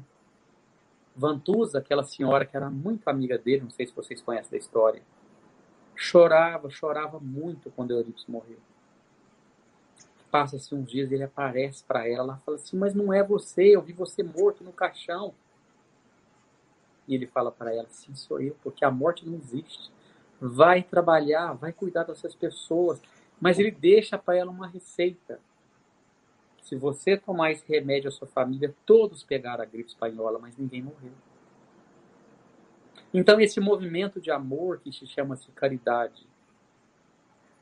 Vantusa, 1.16 1.78
aquela 1.78 2.02
senhora 2.02 2.44
que 2.44 2.56
era 2.56 2.68
muito 2.68 3.06
amiga 3.08 3.38
dele, 3.38 3.62
não 3.62 3.70
sei 3.70 3.86
se 3.86 3.94
vocês 3.94 4.20
conhecem 4.20 4.56
a 4.56 4.60
história, 4.60 5.02
chorava, 5.94 6.68
chorava 6.70 7.20
muito 7.20 7.70
quando 7.70 7.92
Eurípides 7.92 8.26
morreu. 8.26 8.58
Passa-se 10.30 10.74
uns 10.74 10.90
dias, 10.90 11.12
ele 11.12 11.22
aparece 11.22 11.84
para 11.84 12.08
ela, 12.08 12.32
ela 12.32 12.42
fala 12.44 12.56
assim, 12.56 12.76
mas 12.76 12.94
não 12.94 13.12
é 13.12 13.22
você, 13.22 13.76
eu 13.76 13.82
vi 13.82 13.92
você 13.92 14.24
morto 14.24 14.64
no 14.64 14.72
caixão. 14.72 15.32
E 17.06 17.14
ele 17.14 17.26
fala 17.26 17.50
para 17.50 17.74
ela: 17.74 17.88
Sim, 17.88 18.14
sou 18.14 18.40
eu, 18.40 18.56
porque 18.62 18.84
a 18.84 18.90
morte 18.90 19.26
não 19.26 19.34
existe. 19.34 19.90
Vai 20.40 20.82
trabalhar, 20.82 21.52
vai 21.52 21.72
cuidar 21.72 22.04
dessas 22.04 22.34
pessoas. 22.34 23.00
Mas 23.40 23.58
ele 23.58 23.70
deixa 23.70 24.16
para 24.16 24.36
ela 24.36 24.50
uma 24.50 24.66
receita. 24.66 25.40
Se 26.62 26.76
você 26.76 27.16
tomar 27.16 27.52
esse 27.52 27.66
remédio, 27.68 28.08
a 28.08 28.12
sua 28.12 28.26
família, 28.26 28.74
todos 28.86 29.22
pegaram 29.22 29.62
a 29.62 29.66
gripe 29.66 29.90
espanhola, 29.90 30.38
mas 30.38 30.56
ninguém 30.56 30.82
morreu. 30.82 31.12
Então, 33.12 33.38
esse 33.40 33.60
movimento 33.60 34.20
de 34.20 34.30
amor 34.30 34.80
que 34.80 34.90
se 34.90 35.06
chama-se 35.06 35.48
caridade, 35.52 36.26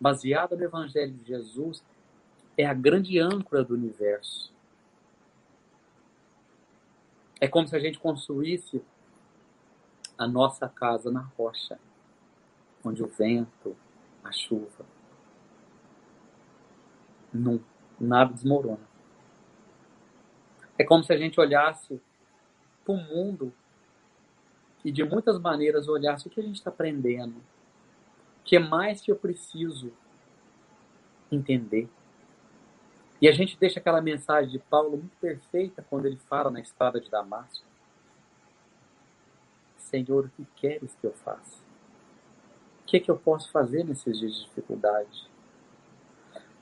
baseado 0.01 0.57
no 0.57 0.65
Evangelho 0.65 1.13
de 1.13 1.27
Jesus, 1.27 1.85
é 2.57 2.65
a 2.65 2.73
grande 2.73 3.19
âncora 3.19 3.63
do 3.63 3.75
universo. 3.75 4.53
É 7.41 7.49
como 7.49 7.67
se 7.67 7.75
a 7.75 7.79
gente 7.79 7.99
construísse 7.99 8.83
a 10.17 10.27
nossa 10.27 10.69
casa 10.69 11.11
na 11.11 11.21
rocha, 11.21 11.79
onde 12.85 13.03
o 13.03 13.07
vento, 13.07 13.77
a 14.23 14.31
chuva, 14.33 14.85
não, 17.33 17.61
nada 17.99 18.33
desmorona. 18.33 18.93
É 20.79 20.85
como 20.85 21.03
se 21.03 21.13
a 21.13 21.17
gente 21.17 21.41
olhasse 21.41 22.01
para 22.85 22.95
o 22.95 22.97
mundo 22.97 23.53
e 24.85 24.91
de 24.91 25.05
muitas 25.05 25.39
maneiras 25.39 25.89
olhasse 25.89 26.27
o 26.27 26.31
que 26.31 26.41
a 26.41 26.43
gente 26.43 26.57
está 26.57 26.71
aprendendo, 26.71 27.37
o 27.37 28.45
que 28.45 28.59
mais 28.59 29.01
que 29.01 29.11
eu 29.11 29.17
preciso 29.17 29.93
entender. 31.31 31.89
E 33.21 33.29
a 33.29 33.33
gente 33.33 33.57
deixa 33.59 33.79
aquela 33.79 34.01
mensagem 34.01 34.51
de 34.51 34.59
Paulo 34.59 34.97
muito 34.97 35.17
perfeita 35.21 35.85
quando 35.89 36.07
ele 36.07 36.17
fala 36.17 36.51
na 36.51 36.61
estrada 36.61 37.01
de 37.01 37.09
Damasco. 37.09 37.65
Senhor, 39.93 40.25
o 40.25 40.29
que 40.31 40.47
queres 40.57 40.95
que 40.95 41.07
eu 41.07 41.13
faça? 41.13 41.61
O 42.81 42.87
que, 42.87 42.97
é 42.97 43.01
que 43.01 43.11
eu 43.11 43.19
posso 43.19 43.51
fazer 43.53 43.85
nesses 43.85 44.19
dias 44.19 44.35
de 44.35 44.45
dificuldade? 44.47 45.31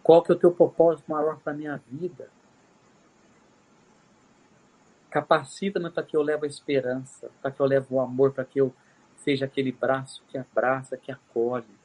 Qual 0.02 0.20
que 0.20 0.32
é 0.32 0.34
o 0.34 0.38
teu 0.38 0.50
propósito 0.50 1.08
maior 1.08 1.38
para 1.38 1.52
a 1.52 1.56
minha 1.56 1.76
vida? 1.88 2.28
Capacita-me 5.10 5.90
para 5.90 6.02
que 6.02 6.16
eu 6.16 6.22
leve 6.22 6.44
a 6.44 6.48
esperança, 6.48 7.30
para 7.40 7.52
que 7.52 7.60
eu 7.60 7.66
leve 7.66 7.86
o 7.90 8.00
amor, 8.00 8.32
para 8.32 8.44
que 8.44 8.60
eu 8.60 8.74
seja 9.18 9.44
aquele 9.44 9.70
braço 9.70 10.24
que 10.28 10.36
abraça, 10.36 10.96
que 10.96 11.12
acolhe. 11.12 11.78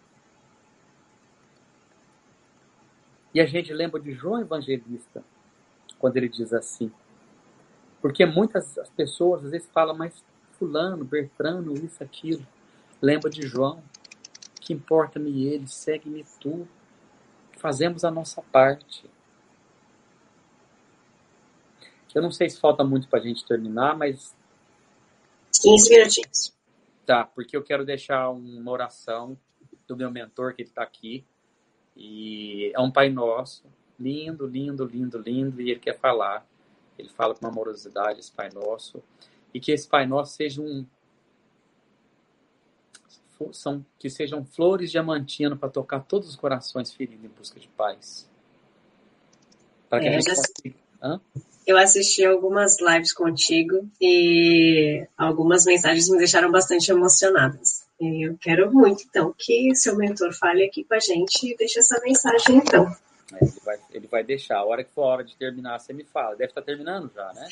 E 3.36 3.40
a 3.40 3.46
gente 3.46 3.72
lembra 3.72 4.02
de 4.02 4.14
João 4.14 4.42
Evangelista, 4.42 5.24
quando 6.00 6.18
ele 6.18 6.30
diz 6.30 6.54
assim, 6.54 6.92
porque 8.02 8.26
muitas 8.26 8.76
pessoas 8.96 9.46
às 9.46 9.52
vezes 9.52 9.70
falam, 9.72 9.96
mas 9.96 10.24
fulano, 10.58 11.06
Bertrano, 11.06 11.74
isso, 11.74 12.04
aquilo. 12.04 12.46
Lembra 13.02 13.30
de 13.30 13.44
João, 13.48 13.84
que 14.60 14.74
importa-me 14.74 15.46
ele, 15.46 15.68
segue-me 15.68 16.26
tu. 16.40 16.68
Fazemos 17.58 18.04
a 18.04 18.12
nossa 18.12 18.42
parte. 18.42 19.10
Eu 22.14 22.22
não 22.22 22.32
sei 22.32 22.50
se 22.50 22.60
falta 22.60 22.84
muito 22.84 23.10
para 23.10 23.20
a 23.20 23.22
gente 23.22 23.46
terminar, 23.46 23.98
mas. 23.98 24.34
15 25.62 25.90
minutinhos. 25.90 26.56
Tá, 27.06 27.26
porque 27.26 27.56
eu 27.56 27.64
quero 27.64 27.86
deixar 27.86 28.30
uma 28.30 28.72
oração 28.72 29.38
do 29.86 29.98
meu 29.98 30.10
mentor, 30.10 30.56
que 30.56 30.62
ele 30.62 30.70
está 30.70 30.82
aqui. 30.82 31.26
E 31.96 32.72
é 32.74 32.80
um 32.80 32.90
Pai 32.90 33.10
Nosso, 33.10 33.66
lindo, 34.00 34.48
lindo, 34.48 34.86
lindo, 34.86 35.18
lindo, 35.18 35.62
e 35.62 35.72
ele 35.72 35.80
quer 35.80 35.98
falar. 35.98 36.46
Ele 36.98 37.10
fala 37.10 37.36
com 37.36 37.46
amorosidade, 37.46 38.20
esse 38.20 38.32
Pai 38.32 38.50
Nosso. 38.54 39.04
E 39.56 39.60
que 39.62 39.72
esse 39.72 39.88
Pai 39.88 40.06
Nosso 40.06 40.36
seja 40.36 40.62
um. 40.62 40.86
São, 43.54 43.86
que 43.98 44.10
sejam 44.10 44.44
flores 44.44 44.92
diamantino 44.92 45.56
para 45.56 45.70
tocar 45.70 46.02
todos 46.02 46.28
os 46.28 46.36
corações 46.36 46.92
feridos 46.92 47.24
em 47.24 47.30
busca 47.30 47.58
de 47.58 47.70
paz. 47.70 48.30
Para 49.90 50.02
que 50.02 50.08
é, 50.08 50.10
a 50.10 50.20
gente 50.20 50.36
consiga. 50.36 50.76
Hã? 51.02 51.22
Eu 51.66 51.78
assisti 51.78 52.26
algumas 52.26 52.82
lives 52.82 53.14
contigo 53.14 53.90
e 54.02 55.08
algumas 55.18 55.64
mensagens 55.64 56.10
me 56.10 56.18
deixaram 56.18 56.52
bastante 56.52 56.92
emocionadas. 56.92 57.86
E 58.00 58.28
eu 58.28 58.38
quero 58.38 58.74
muito, 58.74 59.06
então, 59.08 59.34
que 59.38 59.74
seu 59.74 59.96
mentor 59.96 60.34
fale 60.34 60.66
aqui 60.66 60.84
com 60.84 60.96
a 60.96 61.00
gente 61.00 61.48
e 61.48 61.56
deixe 61.56 61.80
essa 61.80 62.02
mensagem, 62.02 62.58
então. 62.58 62.94
Ele 63.42 63.54
vai, 63.64 63.80
ele 63.92 64.08
vai 64.08 64.24
deixar. 64.24 64.58
A 64.58 64.66
hora 64.66 64.84
que 64.84 64.92
for 64.92 65.04
a 65.04 65.08
hora 65.08 65.24
de 65.24 65.36
terminar, 65.38 65.80
você 65.80 65.94
me 65.94 66.04
fala. 66.04 66.36
Deve 66.36 66.52
estar 66.52 66.62
terminando 66.62 67.10
já, 67.14 67.32
né? 67.34 67.48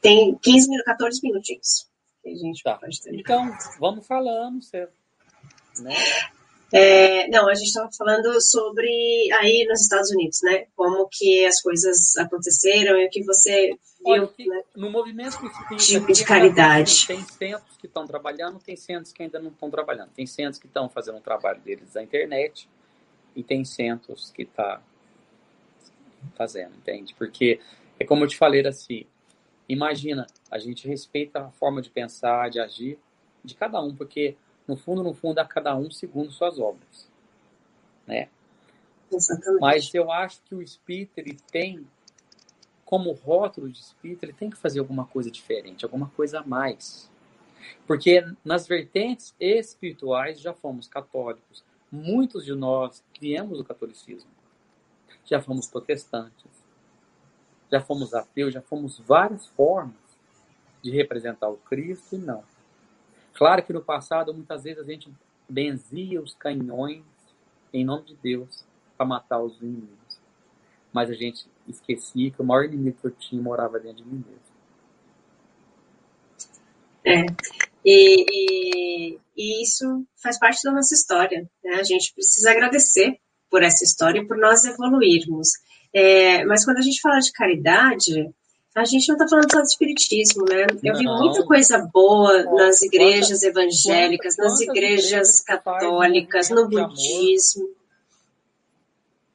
Tem 0.00 0.34
15 0.36 0.68
minutos, 0.68 0.92
14 0.92 1.20
minutinhos. 1.22 1.88
Que 2.22 2.30
a 2.30 2.34
gente 2.34 2.62
tá. 2.62 2.74
pode 2.76 3.00
terminar. 3.00 3.22
Então, 3.22 3.58
vamos 3.78 4.06
falando, 4.06 4.62
você, 4.62 4.88
né? 5.80 5.94
É, 6.72 7.28
não, 7.28 7.48
a 7.48 7.54
gente 7.54 7.68
estava 7.68 7.88
falando 7.96 8.38
sobre 8.42 8.88
aí 9.40 9.66
nos 9.68 9.80
Estados 9.82 10.10
Unidos, 10.10 10.40
né? 10.42 10.66
Como 10.76 11.08
que 11.10 11.46
as 11.46 11.62
coisas 11.62 12.14
aconteceram 12.18 12.98
e 12.98 13.06
o 13.06 13.10
que 13.10 13.24
você 13.24 13.68
viu 13.68 13.78
Olha, 14.04 14.30
né? 14.38 14.62
no 14.76 14.90
movimento 14.90 15.38
tipo 15.78 16.12
de 16.12 16.24
caridade. 16.24 17.06
Tem 17.06 17.22
centros 17.22 17.76
que 17.78 17.86
estão 17.86 18.06
trabalhando, 18.06 18.58
tem 18.58 18.76
centros 18.76 19.12
que 19.12 19.22
ainda 19.22 19.38
não 19.38 19.50
estão 19.50 19.70
trabalhando. 19.70 20.10
Tem 20.10 20.26
centros 20.26 20.58
que 20.58 20.66
estão 20.66 20.90
fazendo 20.90 21.16
o 21.16 21.22
trabalho 21.22 21.60
deles 21.62 21.94
na 21.94 22.02
internet 22.02 22.68
e 23.34 23.42
tem 23.42 23.64
centros 23.64 24.30
que 24.30 24.44
tá 24.44 24.82
fazendo, 26.34 26.76
entende? 26.76 27.14
Porque 27.14 27.60
é 27.98 28.04
como 28.04 28.24
eu 28.24 28.28
te 28.28 28.36
falei 28.36 28.66
assim, 28.66 29.06
imagina, 29.68 30.26
a 30.50 30.58
gente 30.58 30.88
respeita 30.88 31.40
a 31.40 31.50
forma 31.50 31.82
de 31.82 31.90
pensar, 31.90 32.50
de 32.50 32.60
agir 32.60 32.98
de 33.44 33.54
cada 33.54 33.80
um, 33.80 33.94
porque 33.94 34.36
no 34.66 34.76
fundo, 34.76 35.02
no 35.02 35.14
fundo, 35.14 35.38
a 35.38 35.44
cada 35.44 35.74
um 35.76 35.90
segundo 35.90 36.30
suas 36.30 36.58
obras. 36.58 37.08
Né? 38.06 38.28
Exatamente. 39.10 39.60
Mas 39.60 39.94
eu 39.94 40.10
acho 40.10 40.42
que 40.42 40.54
o 40.54 40.62
espírito 40.62 41.18
ele 41.18 41.36
tem, 41.50 41.86
como 42.84 43.12
rótulo 43.12 43.70
de 43.70 43.78
espírito, 43.78 44.24
ele 44.24 44.32
tem 44.32 44.50
que 44.50 44.56
fazer 44.56 44.78
alguma 44.78 45.06
coisa 45.06 45.30
diferente, 45.30 45.84
alguma 45.84 46.08
coisa 46.10 46.40
a 46.40 46.46
mais. 46.46 47.10
Porque 47.86 48.24
nas 48.44 48.66
vertentes 48.66 49.34
espirituais 49.40 50.40
já 50.40 50.52
fomos 50.52 50.86
católicos. 50.86 51.64
Muitos 51.90 52.44
de 52.44 52.54
nós 52.54 53.02
criamos 53.14 53.58
o 53.58 53.64
catolicismo. 53.64 54.30
Já 55.24 55.40
fomos 55.40 55.66
protestantes. 55.66 56.57
Já 57.70 57.80
fomos 57.80 58.14
ateus, 58.14 58.54
já 58.54 58.62
fomos 58.62 58.98
várias 58.98 59.46
formas 59.48 59.94
de 60.82 60.90
representar 60.90 61.48
o 61.48 61.56
Cristo 61.56 62.14
e 62.14 62.18
não. 62.18 62.42
Claro 63.34 63.62
que 63.62 63.72
no 63.72 63.82
passado, 63.82 64.32
muitas 64.34 64.64
vezes, 64.64 64.80
a 64.80 64.84
gente 64.84 65.12
benzia 65.48 66.20
os 66.20 66.34
canhões 66.34 67.04
em 67.72 67.84
nome 67.84 68.06
de 68.06 68.16
Deus 68.16 68.64
para 68.96 69.06
matar 69.06 69.40
os 69.40 69.60
inimigos. 69.60 70.18
Mas 70.92 71.10
a 71.10 71.14
gente 71.14 71.46
esquecia 71.66 72.30
que 72.30 72.42
o 72.42 72.44
maior 72.44 72.64
inimigo 72.64 72.98
que 73.00 73.06
eu 73.06 73.10
tinha 73.10 73.40
morava 73.40 73.78
dentro 73.78 74.02
de 74.02 74.04
mim 74.04 74.24
mesmo. 74.26 74.48
É. 77.04 77.24
E, 77.84 78.24
e, 78.30 79.18
e, 79.36 79.62
isso 79.62 80.04
faz 80.22 80.38
parte 80.38 80.62
da 80.64 80.72
nossa 80.72 80.94
história. 80.94 81.48
Né? 81.62 81.74
A 81.76 81.84
gente 81.84 82.12
precisa 82.12 82.50
agradecer 82.50 83.18
por 83.50 83.62
essa 83.62 83.84
história 83.84 84.20
e 84.20 84.26
por 84.26 84.36
nós 84.36 84.64
evoluirmos. 84.64 85.48
É, 85.94 86.44
mas 86.44 86.64
quando 86.64 86.78
a 86.78 86.82
gente 86.82 87.00
fala 87.00 87.18
de 87.18 87.32
caridade, 87.32 88.30
a 88.74 88.84
gente 88.84 89.08
não 89.08 89.16
está 89.16 89.28
falando 89.28 89.50
só 89.50 89.60
de 89.60 89.68
espiritismo, 89.68 90.44
né? 90.44 90.66
Eu 90.82 90.92
não. 90.92 90.98
vi 91.00 91.04
muita 91.04 91.44
coisa 91.44 91.78
boa 91.92 92.44
nas 92.44 92.82
igrejas 92.82 93.42
evangélicas, 93.42 94.36
nas 94.36 94.60
igrejas 94.60 95.40
católicas, 95.40 96.50
no 96.50 96.68
budismo. 96.68 97.68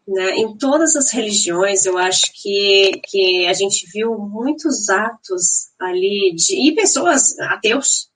Né? 0.07 0.35
Em 0.35 0.57
todas 0.57 0.95
as 0.95 1.11
religiões, 1.11 1.85
eu 1.85 1.97
acho 1.97 2.31
que, 2.33 3.01
que 3.05 3.47
a 3.47 3.53
gente 3.53 3.87
viu 3.91 4.17
muitos 4.17 4.89
atos 4.89 5.69
ali 5.79 6.33
de. 6.35 6.69
E 6.69 6.75
pessoas, 6.75 7.37
ateus, 7.39 8.09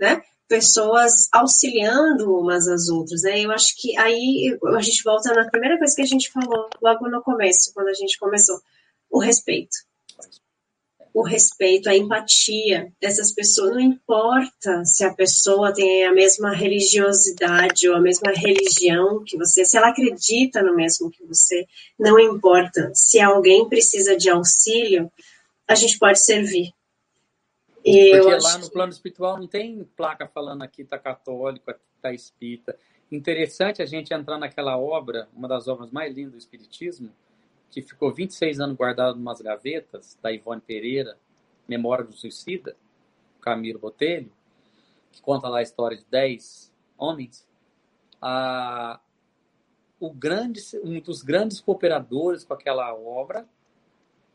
né? 0.00 0.22
Pessoas 0.48 1.28
auxiliando 1.32 2.32
umas 2.38 2.68
às 2.68 2.88
outras, 2.88 3.22
né? 3.22 3.40
Eu 3.40 3.50
acho 3.50 3.74
que 3.76 3.96
aí 3.98 4.58
a 4.76 4.80
gente 4.80 5.02
volta 5.02 5.32
na 5.32 5.48
primeira 5.50 5.78
coisa 5.78 5.94
que 5.94 6.02
a 6.02 6.06
gente 6.06 6.30
falou 6.30 6.68
logo 6.82 7.08
no 7.08 7.22
começo, 7.22 7.72
quando 7.72 7.88
a 7.88 7.94
gente 7.94 8.18
começou: 8.18 8.60
o 9.10 9.18
respeito 9.18 9.76
o 11.14 11.22
respeito, 11.22 11.88
a 11.88 11.96
empatia 11.96 12.92
dessas 13.00 13.32
pessoas. 13.32 13.70
Não 13.70 13.80
importa 13.80 14.84
se 14.84 15.04
a 15.04 15.14
pessoa 15.14 15.72
tem 15.72 16.04
a 16.04 16.12
mesma 16.12 16.52
religiosidade 16.52 17.88
ou 17.88 17.94
a 17.94 18.00
mesma 18.00 18.32
religião 18.32 19.22
que 19.24 19.38
você, 19.38 19.64
se 19.64 19.76
ela 19.76 19.90
acredita 19.90 20.60
no 20.60 20.74
mesmo 20.74 21.08
que 21.08 21.24
você, 21.24 21.64
não 21.96 22.18
importa. 22.18 22.90
Se 22.92 23.20
alguém 23.20 23.68
precisa 23.68 24.16
de 24.16 24.28
auxílio, 24.28 25.10
a 25.68 25.76
gente 25.76 25.96
pode 26.00 26.22
servir. 26.22 26.72
Porque 27.84 28.36
lá 28.42 28.58
no 28.58 28.70
plano 28.70 28.92
espiritual 28.92 29.38
não 29.38 29.46
tem 29.46 29.84
placa 29.96 30.26
falando 30.26 30.62
aqui 30.62 30.82
está 30.82 30.98
católico, 30.98 31.70
aqui 31.70 31.82
está 31.96 32.12
espírita. 32.12 32.78
Interessante 33.12 33.82
a 33.82 33.86
gente 33.86 34.14
entrar 34.14 34.38
naquela 34.38 34.78
obra, 34.78 35.28
uma 35.34 35.46
das 35.46 35.68
obras 35.68 35.90
mais 35.90 36.14
lindas 36.14 36.32
do 36.32 36.38
Espiritismo, 36.38 37.10
que 37.70 37.82
ficou 37.82 38.12
26 38.12 38.60
anos 38.60 38.76
guardado 38.76 39.18
em 39.18 39.20
umas 39.20 39.40
gavetas, 39.40 40.18
da 40.22 40.32
Ivone 40.32 40.60
Pereira, 40.60 41.18
Memória 41.68 42.04
do 42.04 42.12
Suicida, 42.12 42.74
Camilo 43.40 43.78
Botelho, 43.78 44.32
que 45.12 45.20
conta 45.20 45.48
lá 45.48 45.58
a 45.58 45.62
história 45.62 45.96
de 45.96 46.04
10 46.06 46.72
homens, 46.96 47.46
a, 48.20 48.98
o 50.00 50.10
grande, 50.10 50.60
um 50.82 50.98
dos 51.00 51.22
grandes 51.22 51.60
cooperadores 51.60 52.44
com 52.44 52.54
aquela 52.54 52.94
obra, 52.94 53.46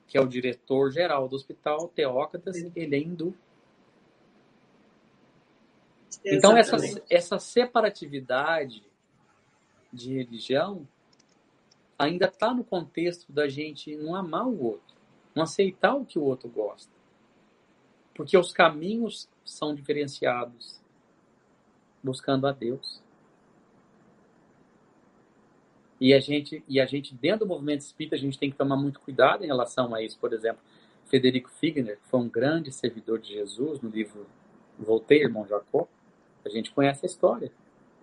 que 0.10 0.18
é 0.18 0.22
o 0.22 0.28
diretor-geral 0.28 1.30
do 1.30 1.36
hospital, 1.36 1.88
Teócrates, 1.90 2.66
ele 2.76 2.96
é 2.96 3.00
hindu. 3.00 3.38
Então, 6.26 6.58
essa, 6.58 6.78
essa 7.08 7.38
separatividade 7.38 8.84
de 9.94 10.16
religião 10.16 10.88
ainda 11.98 12.26
está 12.26 12.54
no 12.54 12.64
contexto 12.64 13.32
da 13.32 13.48
gente 13.48 13.96
não 13.96 14.16
amar 14.16 14.48
o 14.48 14.64
outro, 14.64 14.96
não 15.36 15.44
aceitar 15.44 15.94
o 15.94 16.04
que 16.04 16.18
o 16.18 16.24
outro 16.24 16.50
gosta. 16.50 16.92
Porque 18.16 18.36
os 18.36 18.52
caminhos 18.52 19.30
são 19.46 19.76
diferenciados 19.76 20.82
buscando 22.04 22.48
a 22.48 22.52
Deus. 22.52 23.00
E 26.00 26.14
a 26.14 26.20
gente, 26.20 26.64
e 26.68 26.80
a 26.80 26.86
gente 26.86 27.14
dentro 27.14 27.40
do 27.40 27.48
movimento 27.48 27.82
espírita, 27.82 28.16
a 28.16 28.20
gente 28.20 28.40
tem 28.40 28.50
que 28.50 28.58
tomar 28.58 28.78
muito 28.78 29.00
cuidado 29.00 29.44
em 29.44 29.48
relação 29.48 29.94
a 29.94 30.02
isso. 30.02 30.18
Por 30.18 30.34
exemplo, 30.34 30.62
Federico 31.06 31.50
Figner, 31.50 31.98
que 31.98 32.10
foi 32.10 32.20
um 32.20 32.30
grande 32.30 32.72
servidor 32.72 33.20
de 33.20 33.34
Jesus 33.34 33.82
no 33.82 33.90
livro 33.90 34.26
Voltei, 34.78 35.24
irmão 35.24 35.46
Jacó, 35.46 35.88
a 36.46 36.50
gente 36.50 36.72
conhece 36.72 37.06
a 37.06 37.08
história, 37.08 37.52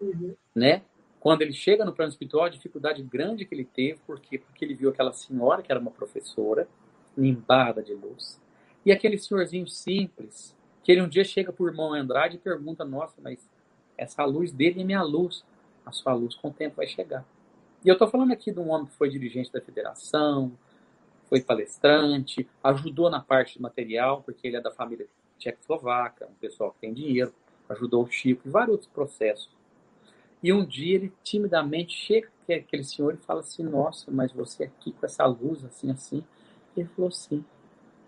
uhum. 0.01 0.35
né? 0.55 0.83
Quando 1.19 1.41
ele 1.43 1.55
chega 1.55 1.85
no 1.85 1.93
plano 1.93 2.11
espiritual, 2.11 2.45
a 2.45 2.51
dificuldade 2.51 3.03
grande 3.03 3.47
que 3.47 3.55
ele 3.55 3.65
teve, 3.65 3.99
porque 4.07 4.39
porque 4.39 4.65
ele 4.65 4.75
viu 4.75 4.91
aquela 4.91 5.13
senhora 5.13 5.63
que 5.63 5.73
era 5.73 5.81
uma 5.81 5.91
professora, 5.91 6.69
limbada 7.17 7.83
de 7.83 7.95
luz, 7.95 8.41
e 8.85 8.93
aquele 8.93 9.17
senhorzinho 9.19 9.67
simples, 9.67 10.55
que 10.85 10.93
ele 10.93 11.03
um 11.03 11.09
dia 11.09 11.25
chega 11.25 11.53
para 11.53 11.65
o 11.65 11.69
irmão 11.69 11.95
Andrade 11.95 12.37
e 12.37 12.39
pergunta: 12.39 12.85
Nossa, 12.85 13.17
mas 13.21 13.51
essa 13.97 14.25
luz 14.25 14.53
dele 14.53 14.83
é 14.83 14.85
minha 14.85 15.03
luz. 15.03 15.45
A 15.85 15.93
sua 15.93 16.13
luz 16.13 16.35
com 16.35 16.49
o 16.49 16.53
tempo 16.53 16.77
vai 16.77 16.87
chegar. 16.87 17.25
E 17.87 17.89
eu 17.89 17.93
estou 17.93 18.09
falando 18.09 18.33
aqui 18.33 18.51
de 18.51 18.59
um 18.59 18.71
homem 18.71 18.89
que 18.89 18.97
foi 18.97 19.09
dirigente 19.09 19.53
da 19.53 19.61
federação, 19.61 20.51
foi 21.29 21.41
palestrante, 21.41 22.45
ajudou 22.61 23.09
na 23.09 23.21
parte 23.21 23.63
material, 23.63 24.23
porque 24.23 24.49
ele 24.49 24.57
é 24.57 24.61
da 24.61 24.73
família 24.73 25.07
tchecoslovaca, 25.39 26.27
um 26.27 26.35
pessoal 26.35 26.73
que 26.73 26.81
tem 26.81 26.93
dinheiro, 26.93 27.33
ajudou 27.69 28.03
o 28.03 28.11
Chico 28.11 28.49
em 28.49 28.51
vários 28.51 28.73
outros 28.73 28.91
processos. 28.91 29.49
E 30.43 30.53
um 30.53 30.65
dia 30.67 30.97
ele 30.97 31.13
timidamente 31.23 31.95
chega 31.97 32.29
aquele 32.49 32.83
senhor 32.83 33.15
e 33.15 33.19
fala 33.19 33.39
assim: 33.39 33.63
Nossa, 33.63 34.11
mas 34.11 34.33
você 34.33 34.65
aqui 34.65 34.91
com 34.91 35.07
essa 35.07 35.25
luz 35.25 35.65
assim, 35.65 35.89
assim. 35.89 36.25
Ele 36.77 36.89
falou: 36.89 37.13
Sim, 37.13 37.45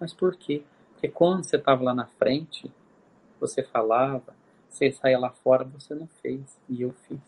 mas 0.01 0.13
por 0.13 0.35
quê? 0.35 0.65
Porque 0.95 1.07
quando 1.07 1.45
você 1.45 1.55
estava 1.55 1.85
lá 1.85 1.95
na 1.95 2.07
frente, 2.07 2.69
você 3.39 3.63
falava, 3.63 4.35
você 4.69 4.91
saía 4.91 5.21
lá 5.21 5.31
fora, 5.31 5.63
você 5.63 5.95
não 5.95 6.09
fez, 6.21 6.59
e 6.69 6.83
eu 6.83 6.93
fiz. 7.07 7.28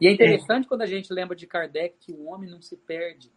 E 0.00 0.06
é 0.06 0.12
interessante 0.12 0.66
é. 0.66 0.68
quando 0.68 0.82
a 0.82 0.86
gente 0.86 1.12
lembra 1.12 1.34
de 1.34 1.46
Kardec 1.46 1.96
que 1.98 2.12
o 2.12 2.26
homem 2.26 2.50
não 2.50 2.60
se 2.60 2.76
perde 2.76 3.30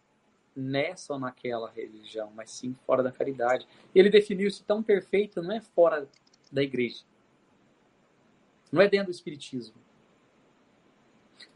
nessa 0.54 1.14
ou 1.14 1.18
naquela 1.18 1.70
religião, 1.70 2.30
mas 2.34 2.50
sim 2.50 2.74
fora 2.86 3.02
da 3.02 3.12
caridade. 3.12 3.66
Ele 3.94 4.10
definiu 4.10 4.48
isso 4.48 4.64
tão 4.64 4.82
perfeito, 4.82 5.42
não 5.42 5.52
é 5.52 5.60
fora 5.60 6.08
da 6.52 6.62
igreja. 6.62 7.02
Não 8.70 8.82
é 8.82 8.88
dentro 8.88 9.06
do 9.06 9.14
espiritismo. 9.14 9.74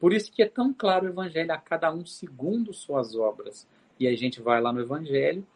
Por 0.01 0.13
isso 0.13 0.33
que 0.33 0.43
é 0.43 0.49
tão 0.49 0.73
claro 0.73 1.07
o 1.07 1.09
evangelho 1.09 1.53
a 1.53 1.59
cada 1.59 1.93
um 1.93 2.07
segundo 2.07 2.73
suas 2.73 3.15
obras. 3.15 3.67
E 3.99 4.09
a 4.09 4.17
gente 4.17 4.41
vai 4.41 4.61
lá 4.61 4.73
no 4.73 4.81
evangelho, 4.81 5.47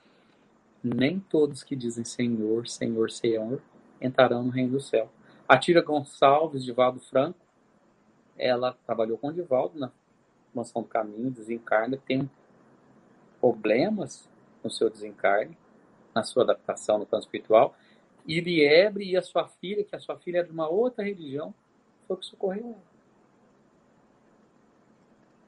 nem 0.82 1.18
todos 1.18 1.64
que 1.64 1.74
dizem 1.74 2.04
Senhor, 2.04 2.68
Senhor, 2.68 3.10
Senhor 3.10 3.60
entrarão 4.00 4.44
no 4.44 4.50
reino 4.50 4.72
do 4.72 4.80
céu. 4.80 5.10
A 5.48 5.58
Tira 5.58 5.80
Gonçalves, 5.80 6.64
de 6.64 6.72
Valdo 6.72 7.00
Franco, 7.00 7.38
ela 8.38 8.76
trabalhou 8.86 9.18
com 9.18 9.28
o 9.28 9.32
Divaldo 9.32 9.78
na 9.78 9.90
Mansão 10.54 10.82
do 10.82 10.88
Caminho, 10.88 11.30
desencarna, 11.30 11.98
tem 12.06 12.30
problemas 13.40 14.28
no 14.62 14.70
seu 14.70 14.88
desencarne, 14.88 15.56
na 16.14 16.22
sua 16.22 16.44
adaptação 16.44 16.98
no 16.98 17.06
plano 17.06 17.24
espiritual, 17.24 17.76
e 18.26 18.40
Liebre 18.40 19.04
e 19.04 19.16
a 19.16 19.22
sua 19.22 19.48
filha, 19.48 19.84
que 19.84 19.96
a 19.96 20.00
sua 20.00 20.18
filha 20.18 20.40
é 20.40 20.42
de 20.42 20.50
uma 20.50 20.68
outra 20.68 21.04
religião, 21.04 21.54
foi 22.06 22.16
o 22.16 22.18
que 22.18 22.26
socorreu 22.26 22.66
ela. 22.66 22.88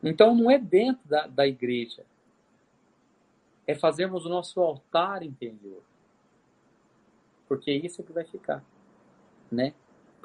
Então 0.03 0.35
não 0.35 0.51
é 0.51 0.59
dentro 0.59 1.07
da, 1.07 1.27
da 1.27 1.47
igreja, 1.47 2.05
é 3.67 3.75
fazermos 3.75 4.25
o 4.25 4.29
nosso 4.29 4.61
altar 4.61 5.23
interior. 5.23 5.83
Porque 7.47 7.71
isso 7.71 8.01
é 8.01 8.05
que 8.05 8.13
vai 8.13 8.25
ficar, 8.25 8.65
né? 9.51 9.75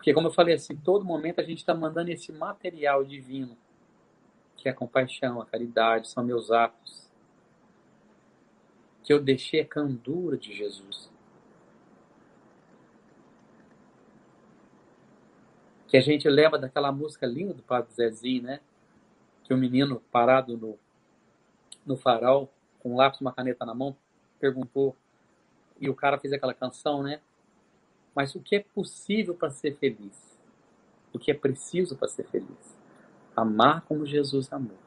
Porque 0.06 0.14
como 0.14 0.28
eu 0.28 0.32
falei 0.32 0.54
assim, 0.54 0.76
todo 0.76 1.04
momento 1.04 1.42
a 1.42 1.44
gente 1.44 1.58
está 1.58 1.74
mandando 1.74 2.12
esse 2.12 2.32
material 2.32 3.04
divino, 3.04 3.58
que 4.56 4.70
é 4.70 4.72
a 4.72 4.76
compaixão, 4.76 5.42
a 5.42 5.48
caridade, 5.48 6.08
são 6.10 6.24
meus 6.24 6.52
atos, 6.52 7.10
que 9.04 9.12
eu 9.12 9.20
deixei 9.20 9.62
a 9.62 9.66
candura 9.66 10.38
de 10.38 10.56
Jesus. 10.56 11.10
Que 15.88 15.98
a 15.98 16.02
gente 16.02 16.30
lembra 16.30 16.60
daquela 16.60 16.92
música 16.92 17.26
linda 17.26 17.56
do 17.56 17.64
Padre 17.64 17.92
Zezinho, 17.92 18.44
né? 18.44 18.60
Que 19.44 19.56
o 19.56 19.58
menino 19.58 20.04
parado 20.12 20.56
no, 20.56 20.78
no 21.84 21.98
farol, 21.98 22.54
com 22.78 22.94
um 22.94 22.96
lápis 22.96 23.22
e 23.22 23.24
uma 23.24 23.34
caneta 23.34 23.66
na 23.66 23.74
mão, 23.74 23.98
perguntou, 24.40 24.96
e 25.82 25.90
o 25.90 25.96
cara 25.96 26.20
fez 26.20 26.32
aquela 26.32 26.54
canção, 26.54 27.02
né? 27.02 27.22
Mas 28.16 28.34
o 28.34 28.40
que 28.40 28.56
é 28.56 28.60
possível 28.60 29.36
para 29.36 29.50
ser 29.50 29.76
feliz? 29.76 30.40
O 31.14 31.20
que 31.20 31.30
é 31.30 31.34
preciso 31.34 31.96
para 31.96 32.08
ser 32.08 32.26
feliz? 32.28 32.78
Amar 33.36 33.82
como 33.82 34.06
Jesus 34.06 34.52
amou, 34.54 34.78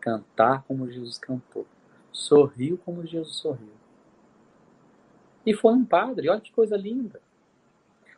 cantar 0.00 0.64
como 0.64 0.90
Jesus 0.90 1.18
cantou, 1.18 1.66
sorriu 2.10 2.76
como 2.84 3.06
Jesus 3.06 3.36
sorriu. 3.36 3.72
E 5.46 5.54
foi 5.54 5.72
um 5.72 5.84
padre, 5.84 6.28
olha 6.28 6.40
que 6.40 6.50
coisa 6.50 6.76
linda. 6.76 7.20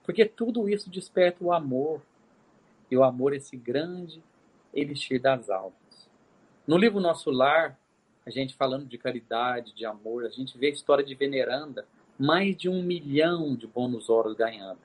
Porque 0.02 0.24
tudo 0.24 0.70
isso 0.70 0.88
desperta 0.88 1.44
o 1.44 1.52
amor. 1.52 2.00
E 2.90 2.96
o 2.96 3.04
amor 3.04 3.34
é 3.34 3.36
esse 3.36 3.54
grande 3.58 4.22
elixir 4.72 5.20
das 5.20 5.50
almas. 5.50 5.74
No 6.66 6.78
livro 6.78 6.98
Nosso 6.98 7.30
Lar, 7.30 7.78
a 8.24 8.30
gente 8.30 8.54
falando 8.54 8.86
de 8.86 8.96
caridade, 8.96 9.74
de 9.74 9.84
amor, 9.84 10.24
a 10.24 10.30
gente 10.30 10.56
vê 10.56 10.68
a 10.68 10.70
história 10.70 11.04
de 11.04 11.14
Veneranda, 11.14 11.86
mais 12.18 12.56
de 12.56 12.68
um 12.68 12.82
milhão 12.82 13.54
de 13.54 13.66
bônus 13.66 14.10
horas 14.10 14.34
ganhando. 14.34 14.80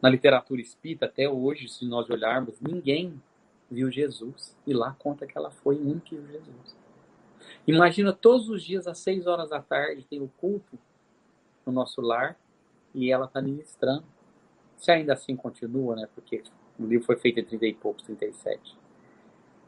Na 0.00 0.08
literatura 0.08 0.60
espírita, 0.60 1.06
até 1.06 1.28
hoje, 1.28 1.68
se 1.68 1.84
nós 1.84 2.08
olharmos, 2.08 2.60
ninguém 2.60 3.20
viu 3.70 3.90
Jesus. 3.90 4.56
E 4.66 4.72
lá 4.72 4.94
conta 4.98 5.26
que 5.26 5.36
ela 5.36 5.50
foi 5.50 5.76
único 5.76 6.06
que 6.06 6.16
viu 6.16 6.26
Jesus. 6.28 6.76
Imagina 7.66 8.12
todos 8.12 8.48
os 8.48 8.62
dias, 8.62 8.86
às 8.86 8.98
seis 8.98 9.26
horas 9.26 9.50
da 9.50 9.60
tarde, 9.60 10.06
tem 10.08 10.22
o 10.22 10.28
culto 10.38 10.78
no 11.66 11.72
nosso 11.72 12.00
lar 12.00 12.38
e 12.94 13.10
ela 13.10 13.26
está 13.26 13.42
ministrando. 13.42 14.04
Se 14.76 14.90
ainda 14.90 15.12
assim 15.12 15.34
continua, 15.34 15.96
né? 15.96 16.08
Porque 16.14 16.42
o 16.78 16.86
livro 16.86 17.04
foi 17.04 17.16
feito 17.16 17.40
em 17.40 17.44
30 17.44 17.66
e 17.66 17.74
poucos, 17.74 18.04
37. 18.04 18.76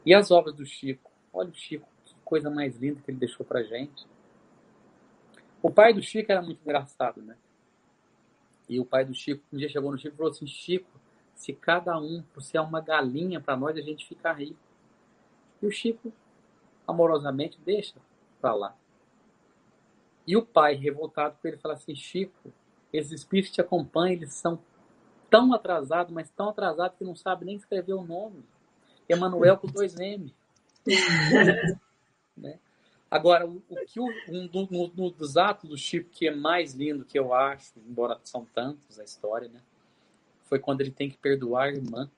E 0.05 0.13
as 0.13 0.31
obras 0.31 0.55
do 0.55 0.65
Chico? 0.65 1.11
Olha 1.33 1.49
o 1.49 1.53
Chico, 1.53 1.87
que 2.05 2.15
coisa 2.23 2.49
mais 2.49 2.77
linda 2.77 3.01
que 3.01 3.11
ele 3.11 3.19
deixou 3.19 3.45
pra 3.45 3.63
gente. 3.63 4.07
O 5.61 5.69
pai 5.69 5.93
do 5.93 6.01
Chico 6.01 6.31
era 6.31 6.41
muito 6.41 6.61
engraçado, 6.61 7.21
né? 7.21 7.37
E 8.67 8.79
o 8.79 8.85
pai 8.85 9.05
do 9.05 9.13
Chico 9.13 9.43
um 9.51 9.57
dia 9.57 9.69
chegou 9.69 9.91
no 9.91 9.97
Chico 9.97 10.15
e 10.15 10.17
falou 10.17 10.31
assim: 10.31 10.47
Chico, 10.47 10.89
se 11.35 11.53
cada 11.53 11.99
um 11.99 12.23
é 12.53 12.61
uma 12.61 12.81
galinha 12.81 13.39
para 13.39 13.55
nós, 13.55 13.77
a 13.77 13.81
gente 13.81 14.07
fica 14.07 14.31
rico. 14.31 14.59
E 15.61 15.67
o 15.67 15.71
Chico 15.71 16.11
amorosamente 16.87 17.59
deixa 17.63 17.95
para 18.39 18.53
lá. 18.53 18.75
E 20.25 20.35
o 20.35 20.45
pai, 20.45 20.75
revoltado 20.75 21.37
com 21.41 21.47
ele, 21.47 21.57
fala 21.57 21.75
assim: 21.75 21.95
Chico, 21.95 22.51
esses 22.91 23.11
espíritos 23.11 23.53
te 23.53 23.61
acompanham, 23.61 24.13
eles 24.13 24.33
são 24.33 24.59
tão 25.29 25.53
atrasados, 25.53 26.13
mas 26.13 26.29
tão 26.29 26.49
atrasados 26.49 26.97
que 26.97 27.03
não 27.03 27.15
sabem 27.15 27.47
nem 27.47 27.55
escrever 27.55 27.93
o 27.93 28.03
nome. 28.03 28.43
Emanuel 29.07 29.57
com 29.57 29.67
dois 29.67 29.99
M. 29.99 30.33
né? 32.37 32.59
Agora, 33.11 33.45
o, 33.45 33.61
o 33.67 33.75
que 33.85 33.99
o, 33.99 34.05
um, 34.29 34.49
um, 34.53 34.91
um, 34.97 35.09
dos 35.11 35.35
atos 35.35 35.69
do 35.69 35.77
Chico 35.77 36.09
que 36.09 36.29
é 36.29 36.33
mais 36.33 36.73
lindo 36.73 37.03
que 37.03 37.19
eu 37.19 37.33
acho, 37.33 37.73
embora 37.85 38.17
são 38.23 38.45
tantos 38.45 38.97
a 38.97 39.03
história, 39.03 39.49
né? 39.49 39.61
Foi 40.45 40.57
quando 40.59 40.79
ele 40.79 40.91
tem 40.91 41.09
que 41.09 41.17
perdoar 41.17 41.65
a 41.65 41.71
irmã. 41.71 42.09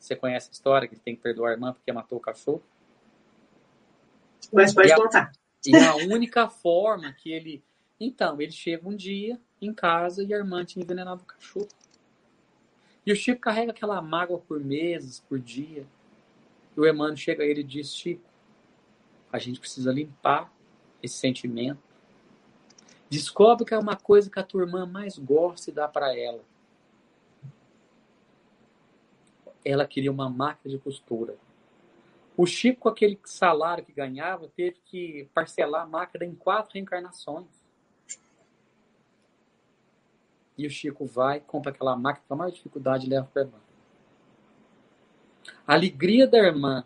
Você 0.00 0.16
conhece 0.16 0.48
a 0.48 0.52
história 0.52 0.88
que 0.88 0.94
ele 0.94 1.00
tem 1.00 1.14
que 1.14 1.22
perdoar 1.22 1.50
a 1.50 1.52
irmã 1.52 1.72
porque 1.72 1.92
matou 1.92 2.18
o 2.18 2.20
cachorro? 2.20 2.60
Mas 4.52 4.74
pode 4.74 4.90
e 4.90 4.96
contar. 4.96 5.30
A, 5.30 5.32
e 5.64 5.76
a 5.76 5.94
única 6.12 6.48
forma 6.48 7.12
que 7.12 7.32
ele. 7.32 7.62
Então, 8.00 8.40
ele 8.40 8.50
chega 8.50 8.88
um 8.88 8.96
dia 8.96 9.40
em 9.60 9.72
casa 9.72 10.24
e 10.24 10.34
a 10.34 10.36
irmã 10.36 10.64
tinha 10.64 10.82
envenenado 10.82 11.22
o 11.22 11.26
cachorro. 11.26 11.68
E 13.06 13.12
o 13.12 13.16
Chico 13.16 13.40
carrega 13.40 13.70
aquela 13.70 14.02
mágoa 14.02 14.38
por 14.38 14.58
meses, 14.58 15.20
por 15.20 15.38
dia. 15.38 15.86
E 16.76 16.80
o 16.80 16.86
Emmanuel 16.86 17.16
chega 17.16 17.44
a 17.44 17.46
ele 17.46 17.60
e 17.60 17.64
diz: 17.64 17.94
Chico, 17.94 18.31
a 19.32 19.38
gente 19.38 19.58
precisa 19.58 19.90
limpar 19.90 20.52
esse 21.02 21.16
sentimento. 21.16 21.80
Descobre 23.08 23.64
que 23.64 23.74
é 23.74 23.78
uma 23.78 23.96
coisa 23.96 24.30
que 24.30 24.38
a 24.38 24.42
tua 24.42 24.62
irmã 24.62 24.86
mais 24.86 25.18
gosta 25.18 25.70
e 25.70 25.72
dá 25.72 25.88
para 25.88 26.16
ela. 26.16 26.44
Ela 29.64 29.86
queria 29.86 30.12
uma 30.12 30.28
máquina 30.28 30.74
de 30.74 30.78
costura. 30.78 31.36
O 32.36 32.46
Chico, 32.46 32.80
com 32.80 32.88
aquele 32.88 33.18
salário 33.24 33.84
que 33.84 33.92
ganhava, 33.92 34.48
teve 34.48 34.78
que 34.84 35.28
parcelar 35.34 35.82
a 35.82 35.86
máquina 35.86 36.24
em 36.24 36.34
quatro 36.34 36.74
reencarnações. 36.74 37.46
E 40.56 40.66
o 40.66 40.70
Chico 40.70 41.06
vai, 41.06 41.40
compra 41.40 41.70
aquela 41.70 41.96
máquina 41.96 42.24
com 42.26 42.34
a 42.34 42.36
maior 42.36 42.50
dificuldade 42.50 43.06
e 43.06 43.10
leva 43.10 43.28
para 43.32 43.42
a 43.42 43.44
irmã. 43.44 43.58
A 45.66 45.74
alegria 45.74 46.26
da 46.26 46.38
irmã 46.38 46.84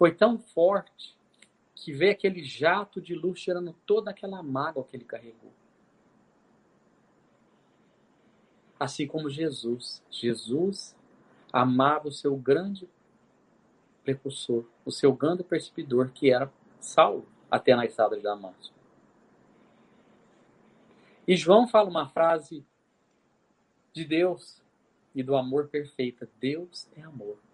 foi 0.00 0.14
tão 0.14 0.38
forte 0.38 1.14
que 1.74 1.92
vê 1.92 2.08
aquele 2.08 2.42
jato 2.42 3.02
de 3.02 3.14
luz 3.14 3.38
tirando 3.38 3.74
toda 3.84 4.10
aquela 4.10 4.42
mágoa 4.42 4.82
que 4.82 4.96
ele 4.96 5.04
carregou. 5.04 5.52
Assim 8.78 9.06
como 9.06 9.28
Jesus. 9.28 10.02
Jesus 10.10 10.96
amava 11.52 12.08
o 12.08 12.12
seu 12.12 12.34
grande 12.34 12.88
precursor, 14.02 14.64
o 14.86 14.90
seu 14.90 15.12
grande 15.12 15.44
percebidor, 15.44 16.10
que 16.12 16.32
era 16.32 16.50
Saulo, 16.80 17.28
até 17.50 17.76
na 17.76 17.84
estrada 17.84 18.16
de 18.16 18.22
Damasco. 18.22 18.74
E 21.28 21.36
João 21.36 21.68
fala 21.68 21.90
uma 21.90 22.08
frase 22.08 22.64
de 23.92 24.06
Deus 24.06 24.62
e 25.14 25.22
do 25.22 25.36
amor 25.36 25.68
perfeita. 25.68 26.26
Deus 26.40 26.88
é 26.96 27.02
amor. 27.02 27.49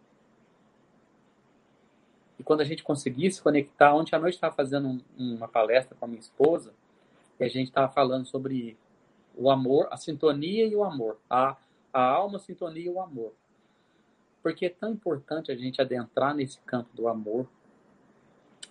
E 2.39 2.43
quando 2.43 2.61
a 2.61 2.64
gente 2.64 2.82
conseguir 2.82 3.30
se 3.30 3.41
conectar, 3.41 3.95
ontem 3.95 4.14
à 4.14 4.18
noite 4.18 4.34
estava 4.34 4.55
fazendo 4.55 4.89
um, 4.89 5.01
uma 5.18 5.49
palestra 5.49 5.97
com 5.99 6.05
a 6.05 6.09
minha 6.09 6.20
esposa 6.20 6.72
e 7.41 7.45
a 7.45 7.49
gente 7.49 7.68
estava 7.68 7.91
falando 7.93 8.26
sobre 8.26 8.76
o 9.34 9.51
amor, 9.51 9.89
a 9.91 9.97
sintonia 9.97 10.66
e 10.66 10.74
o 10.74 10.84
amor, 10.84 11.18
a, 11.28 11.57
a 11.93 12.03
alma, 12.03 12.37
a 12.37 12.41
sintonia 12.41 12.87
e 12.87 12.89
o 12.89 13.01
amor. 13.01 13.32
Porque 14.43 14.66
é 14.66 14.70
tão 14.70 14.93
importante 14.93 15.51
a 15.51 15.57
gente 15.57 15.80
adentrar 15.80 16.34
nesse 16.34 16.59
campo 16.61 16.91
do 16.95 17.09
amor, 17.09 17.49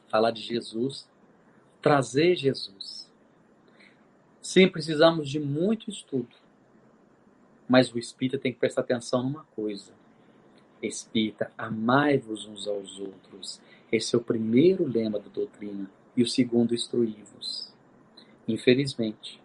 falar 0.07 0.31
de 0.31 0.41
Jesus, 0.41 1.07
trazer 1.81 2.35
Jesus. 2.35 3.11
Sim, 4.41 4.67
precisamos 4.67 5.29
de 5.29 5.39
muito 5.39 5.89
estudo, 5.89 6.35
mas 7.67 7.91
o 7.91 7.97
espírita 7.97 8.37
tem 8.37 8.53
que 8.53 8.59
prestar 8.59 8.81
atenção 8.81 9.23
numa 9.23 9.43
coisa 9.55 9.91
Espírita, 10.81 11.51
amai-vos 11.57 12.45
uns 12.45 12.67
aos 12.67 12.99
outros. 12.99 13.61
Esse 13.91 14.15
é 14.15 14.17
o 14.17 14.23
primeiro 14.23 14.85
lema 14.85 15.19
da 15.19 15.29
doutrina. 15.29 15.89
E 16.15 16.23
o 16.23 16.27
segundo, 16.27 16.73
instruí-vos. 16.73 17.73
Infelizmente, 18.47 19.41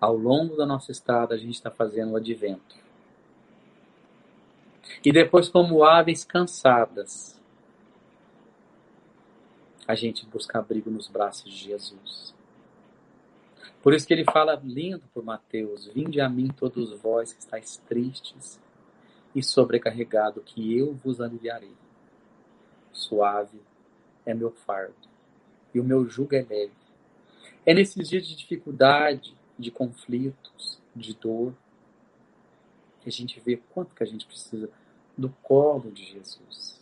ao 0.00 0.16
longo 0.16 0.56
da 0.56 0.66
nossa 0.66 0.90
estrada, 0.90 1.34
a 1.34 1.38
gente 1.38 1.54
está 1.54 1.70
fazendo 1.70 2.12
o 2.12 2.16
advento. 2.16 2.76
E 5.04 5.12
depois, 5.12 5.48
como 5.48 5.84
aves 5.84 6.24
cansadas, 6.24 7.40
a 9.86 9.94
gente 9.94 10.26
busca 10.26 10.58
abrigo 10.58 10.90
nos 10.90 11.08
braços 11.08 11.50
de 11.50 11.56
Jesus. 11.56 12.34
Por 13.82 13.94
isso 13.94 14.06
que 14.06 14.12
ele 14.12 14.24
fala 14.24 14.60
lindo 14.62 15.02
por 15.12 15.24
Mateus: 15.24 15.86
Vinde 15.86 16.20
a 16.20 16.28
mim 16.28 16.48
todos 16.48 16.92
vós 17.00 17.32
que 17.32 17.40
estáis 17.40 17.76
tristes 17.88 18.60
e 19.34 19.42
sobrecarregado, 19.42 20.40
que 20.40 20.76
eu 20.76 20.94
vos 20.94 21.20
aliviarei. 21.20 21.74
Suave 22.92 23.60
é 24.26 24.34
meu 24.34 24.50
fardo 24.50 25.08
e 25.74 25.80
o 25.80 25.84
meu 25.84 26.08
jugo 26.08 26.34
é 26.34 26.42
leve. 26.42 26.72
É 27.64 27.74
nesses 27.74 28.08
dias 28.08 28.26
de 28.26 28.34
dificuldade, 28.34 29.34
de 29.58 29.70
conflitos, 29.70 30.80
de 30.94 31.14
dor, 31.14 31.54
que 33.00 33.08
a 33.08 33.12
gente 33.12 33.40
vê 33.40 33.56
quanto 33.72 33.94
que 33.94 34.02
a 34.02 34.06
gente 34.06 34.26
precisa 34.26 34.70
do 35.16 35.30
colo 35.42 35.90
de 35.90 36.04
Jesus. 36.04 36.78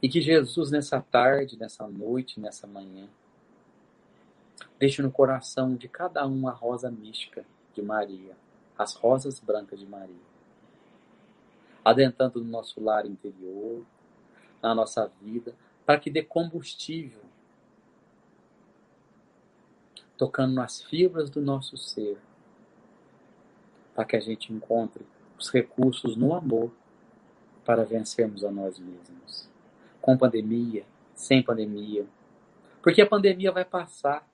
E 0.00 0.08
que 0.08 0.20
Jesus, 0.20 0.70
nessa 0.70 1.00
tarde, 1.00 1.58
nessa 1.58 1.86
noite, 1.86 2.40
nessa 2.40 2.66
manhã, 2.66 3.08
deixe 4.78 5.02
no 5.02 5.10
coração 5.10 5.74
de 5.74 5.88
cada 5.88 6.26
um 6.26 6.48
a 6.48 6.52
rosa 6.52 6.90
mística 6.90 7.44
de 7.74 7.82
Maria, 7.82 8.36
as 8.76 8.94
rosas 8.94 9.40
brancas 9.40 9.80
de 9.80 9.86
Maria. 9.86 10.27
Adentrando 11.88 12.44
no 12.44 12.50
nosso 12.50 12.82
lar 12.82 13.06
interior, 13.06 13.82
na 14.62 14.74
nossa 14.74 15.10
vida, 15.22 15.54
para 15.86 15.98
que 15.98 16.10
dê 16.10 16.22
combustível, 16.22 17.22
tocando 20.18 20.52
nas 20.52 20.82
fibras 20.82 21.30
do 21.30 21.40
nosso 21.40 21.78
ser, 21.78 22.18
para 23.94 24.04
que 24.04 24.16
a 24.16 24.20
gente 24.20 24.52
encontre 24.52 25.02
os 25.38 25.48
recursos 25.50 26.14
no 26.14 26.34
amor 26.34 26.70
para 27.64 27.86
vencermos 27.86 28.44
a 28.44 28.50
nós 28.50 28.78
mesmos. 28.78 29.48
Com 29.98 30.18
pandemia, 30.18 30.84
sem 31.14 31.42
pandemia. 31.42 32.06
Porque 32.82 33.00
a 33.00 33.06
pandemia 33.06 33.50
vai 33.50 33.64
passar. 33.64 34.28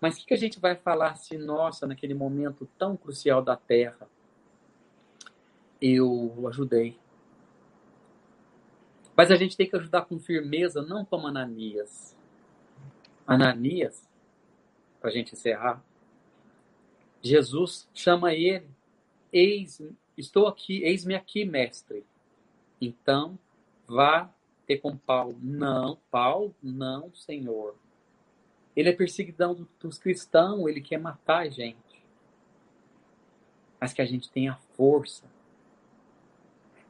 Mas 0.00 0.22
o 0.22 0.26
que 0.26 0.32
a 0.32 0.38
gente 0.38 0.58
vai 0.58 0.74
falar 0.74 1.16
se, 1.16 1.36
nossa, 1.36 1.86
naquele 1.86 2.14
momento 2.14 2.66
tão 2.78 2.96
crucial 2.96 3.42
da 3.42 3.56
Terra, 3.56 4.08
eu 5.82 6.46
ajudei? 6.46 6.96
Mas 9.16 9.32
a 9.32 9.36
gente 9.36 9.56
tem 9.56 9.68
que 9.68 9.76
ajudar 9.76 10.02
com 10.02 10.18
firmeza, 10.18 10.80
não 10.80 11.04
como 11.04 11.26
Ananias. 11.26 12.16
Ananias, 13.26 14.08
para 15.00 15.10
a 15.10 15.12
gente 15.12 15.34
encerrar, 15.34 15.84
Jesus 17.20 17.88
chama 17.92 18.32
ele, 18.32 18.68
eis, 19.32 19.82
estou 20.16 20.46
aqui, 20.46 20.82
eis-me 20.84 21.16
aqui, 21.16 21.44
mestre. 21.44 22.06
Então, 22.80 23.38
vá 23.86 24.32
ter 24.66 24.78
com 24.78 24.96
Paulo. 24.96 25.36
Não, 25.42 25.98
Paulo, 26.10 26.54
não, 26.62 27.12
Senhor. 27.14 27.76
Ele 28.74 28.88
é 28.88 28.92
perseguidão 28.92 29.68
dos 29.78 29.98
cristãos, 29.98 30.66
ele 30.68 30.80
quer 30.80 30.98
matar 30.98 31.40
a 31.40 31.48
gente. 31.48 31.76
Mas 33.80 33.92
que 33.92 34.00
a 34.00 34.06
gente 34.06 34.30
tenha 34.30 34.56
força 34.74 35.26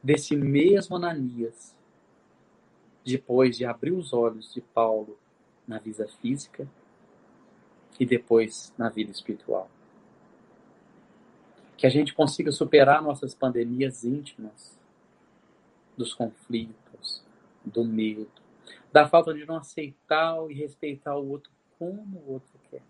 desse 0.03 0.35
mesmo 0.35 0.97
Ananias, 0.97 1.75
depois 3.05 3.57
de 3.57 3.65
abrir 3.65 3.91
os 3.91 4.13
olhos 4.13 4.53
de 4.53 4.61
Paulo 4.61 5.17
na 5.67 5.79
vida 5.79 6.07
física 6.21 6.67
e 7.99 8.05
depois 8.05 8.73
na 8.77 8.89
vida 8.89 9.11
espiritual 9.11 9.69
que 11.83 11.87
a 11.87 11.89
gente 11.89 12.13
consiga 12.13 12.49
superar 12.49 13.01
nossas 13.01 13.35
pandemias 13.35 14.05
íntimas, 14.05 14.79
dos 15.97 16.13
conflitos, 16.13 17.21
do 17.61 17.83
medo, 17.83 18.31
da 18.89 19.05
falta 19.05 19.33
de 19.33 19.45
não 19.45 19.57
aceitar 19.57 20.37
e 20.49 20.53
respeitar 20.53 21.17
o 21.17 21.29
outro 21.29 21.51
como 21.77 22.19
o 22.19 22.31
outro 22.31 22.57
quer. 22.71 22.81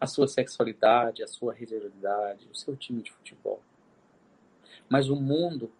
A 0.00 0.08
sua 0.08 0.26
sexualidade, 0.26 1.22
a 1.22 1.28
sua 1.28 1.54
religiosidade, 1.54 2.48
o 2.50 2.56
seu 2.56 2.74
time 2.76 3.00
de 3.00 3.12
futebol. 3.12 3.62
Mas 4.88 5.08
o 5.08 5.14
mundo, 5.14 5.70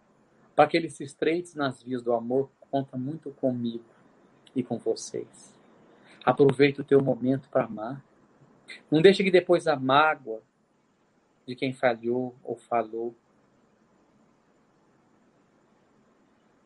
para 0.55 0.67
que 0.67 0.77
ele 0.77 0.89
se 0.89 1.03
estreite 1.03 1.57
nas 1.57 1.81
vias 1.81 2.01
do 2.01 2.13
amor, 2.13 2.49
conta 2.69 2.97
muito 2.97 3.31
comigo 3.31 3.83
e 4.55 4.63
com 4.63 4.77
vocês. 4.77 5.53
Aproveite 6.23 6.81
o 6.81 6.83
teu 6.83 7.01
momento 7.01 7.49
para 7.49 7.65
amar. 7.65 8.03
Não 8.89 9.01
deixe 9.01 9.23
que 9.23 9.31
depois 9.31 9.67
a 9.67 9.75
mágoa, 9.75 10.41
de 11.45 11.55
quem 11.55 11.73
falhou 11.73 12.35
ou 12.43 12.55
falou. 12.55 13.13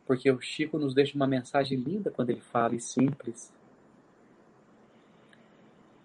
Porque 0.05 0.29
o 0.31 0.39
Chico 0.39 0.77
nos 0.77 0.93
deixa 0.93 1.15
uma 1.15 1.27
mensagem 1.27 1.77
linda 1.77 2.11
quando 2.11 2.29
ele 2.29 2.41
fala 2.41 2.75
e 2.75 2.79
simples. 2.79 3.51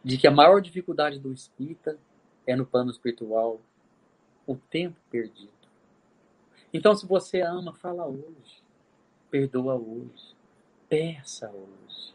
De 0.02 0.16
que 0.16 0.26
a 0.26 0.30
maior 0.30 0.60
dificuldade 0.60 1.18
do 1.18 1.32
espírita 1.32 1.98
é 2.46 2.56
no 2.56 2.66
plano 2.66 2.90
espiritual 2.90 3.60
o 4.46 4.56
tempo 4.56 4.96
perdido. 5.10 5.61
Então, 6.72 6.94
se 6.94 7.06
você 7.06 7.40
ama, 7.40 7.74
fala 7.74 8.06
hoje. 8.06 8.62
Perdoa 9.30 9.74
hoje. 9.74 10.34
Peça 10.88 11.50
hoje. 11.50 12.14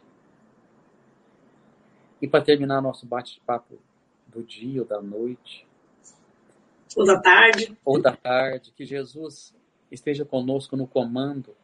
E 2.21 2.27
para 2.27 2.43
terminar 2.43 2.81
nosso 2.81 3.05
bate-papo 3.05 3.77
do 4.27 4.43
dia 4.43 4.81
ou 4.81 4.87
da 4.87 5.01
noite, 5.01 5.67
ou 6.95 7.05
da 7.05 7.19
tarde. 7.19 7.77
Ou 7.85 8.01
da 8.01 8.15
tarde. 8.15 8.71
Que 8.75 8.83
Jesus 8.83 9.53
esteja 9.91 10.25
conosco 10.25 10.75
no 10.75 10.87
comando, 10.87 11.55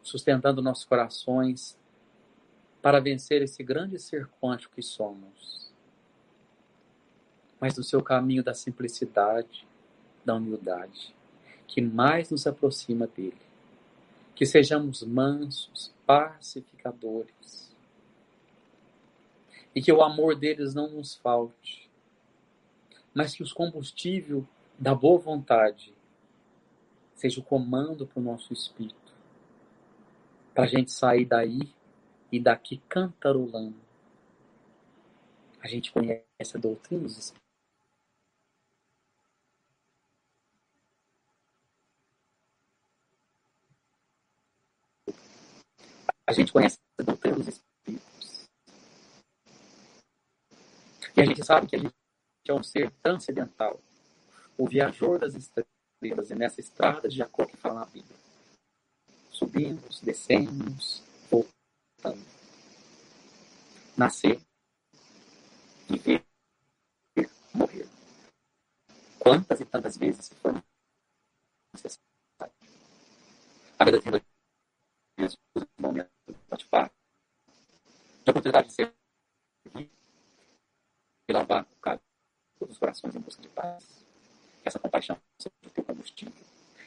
sustentando 0.00 0.62
nossos 0.62 0.84
corações 0.84 1.76
para 2.80 3.00
vencer 3.00 3.42
esse 3.42 3.64
grande 3.64 3.98
ser 3.98 4.28
quântico 4.40 4.76
que 4.76 4.82
somos. 4.82 5.72
Mas 7.60 7.76
no 7.76 7.82
seu 7.82 8.00
caminho 8.00 8.44
da 8.44 8.54
simplicidade, 8.54 9.66
da 10.24 10.34
humildade, 10.34 11.15
que 11.66 11.80
mais 11.80 12.30
nos 12.30 12.46
aproxima 12.46 13.06
dele. 13.06 13.36
Que 14.34 14.46
sejamos 14.46 15.02
mansos, 15.02 15.92
pacificadores. 16.06 17.74
E 19.74 19.82
que 19.82 19.92
o 19.92 20.02
amor 20.02 20.36
deles 20.36 20.74
não 20.74 20.90
nos 20.90 21.14
falte 21.14 21.86
mas 23.16 23.34
que 23.34 23.42
os 23.42 23.50
combustíveis 23.50 24.44
da 24.78 24.94
boa 24.94 25.18
vontade 25.18 25.94
seja 27.14 27.40
o 27.40 27.42
comando 27.42 28.06
para 28.06 28.20
o 28.20 28.22
nosso 28.22 28.52
espírito, 28.52 29.14
para 30.52 30.64
a 30.64 30.66
gente 30.66 30.92
sair 30.92 31.24
daí 31.24 31.60
e 32.30 32.38
daqui 32.38 32.76
cantarolando. 32.90 33.80
A 35.62 35.66
gente 35.66 35.90
conhece 35.90 36.22
a 36.52 36.58
doutrina 36.58 37.04
dos 37.04 37.16
espíritos. 37.16 37.45
A 46.26 46.32
gente 46.32 46.52
conhece 46.52 46.76
a 46.98 47.02
doutrina 47.04 47.36
dos 47.36 47.48
espíritos. 47.48 48.48
E 51.16 51.20
a 51.20 51.24
gente 51.24 51.44
sabe 51.44 51.68
que 51.68 51.76
a 51.76 51.78
gente 51.78 51.94
é 52.48 52.52
um 52.52 52.62
ser 52.62 52.90
transcendental, 53.02 53.80
o 54.58 54.66
viajor 54.66 55.18
das 55.18 55.34
estrelas, 55.34 56.30
e 56.30 56.34
nessa 56.34 56.60
estrada 56.60 57.08
de 57.08 57.16
Jacó 57.16 57.46
que 57.46 57.56
fala 57.56 57.80
na 57.80 57.86
Bíblia. 57.86 58.16
Subimos, 59.30 60.00
descemos, 60.00 61.02
voltando. 61.30 62.24
Nascer, 63.96 64.40
viver, 65.88 66.24
morrer. 67.54 67.88
Quantas 69.18 69.60
e 69.60 69.64
tantas 69.64 69.96
vezes 69.96 70.28
for 70.40 70.62
necessário. 71.72 72.52
A 73.78 73.84
verdadeira 73.84 74.22
Jesus, 75.18 75.38
momento 76.56 76.64
do 76.64 76.70
bate-papo, 76.70 76.94
de 78.24 78.30
oportunidade 78.30 78.68
de 78.68 78.74
ser 78.74 78.94
e 81.28 81.32
lavar 81.32 81.64
o 81.64 81.80
cabelo 81.80 82.02
todos 82.58 82.74
os 82.74 82.78
corações 82.78 83.14
em 83.14 83.20
busca 83.20 83.42
de 83.42 83.48
paz. 83.48 83.84
Que 84.62 84.68
essa 84.68 84.78
compaixão 84.78 85.20
seja 85.38 85.54
o 85.64 85.70
teu 85.70 85.84
combustível. 85.84 86.32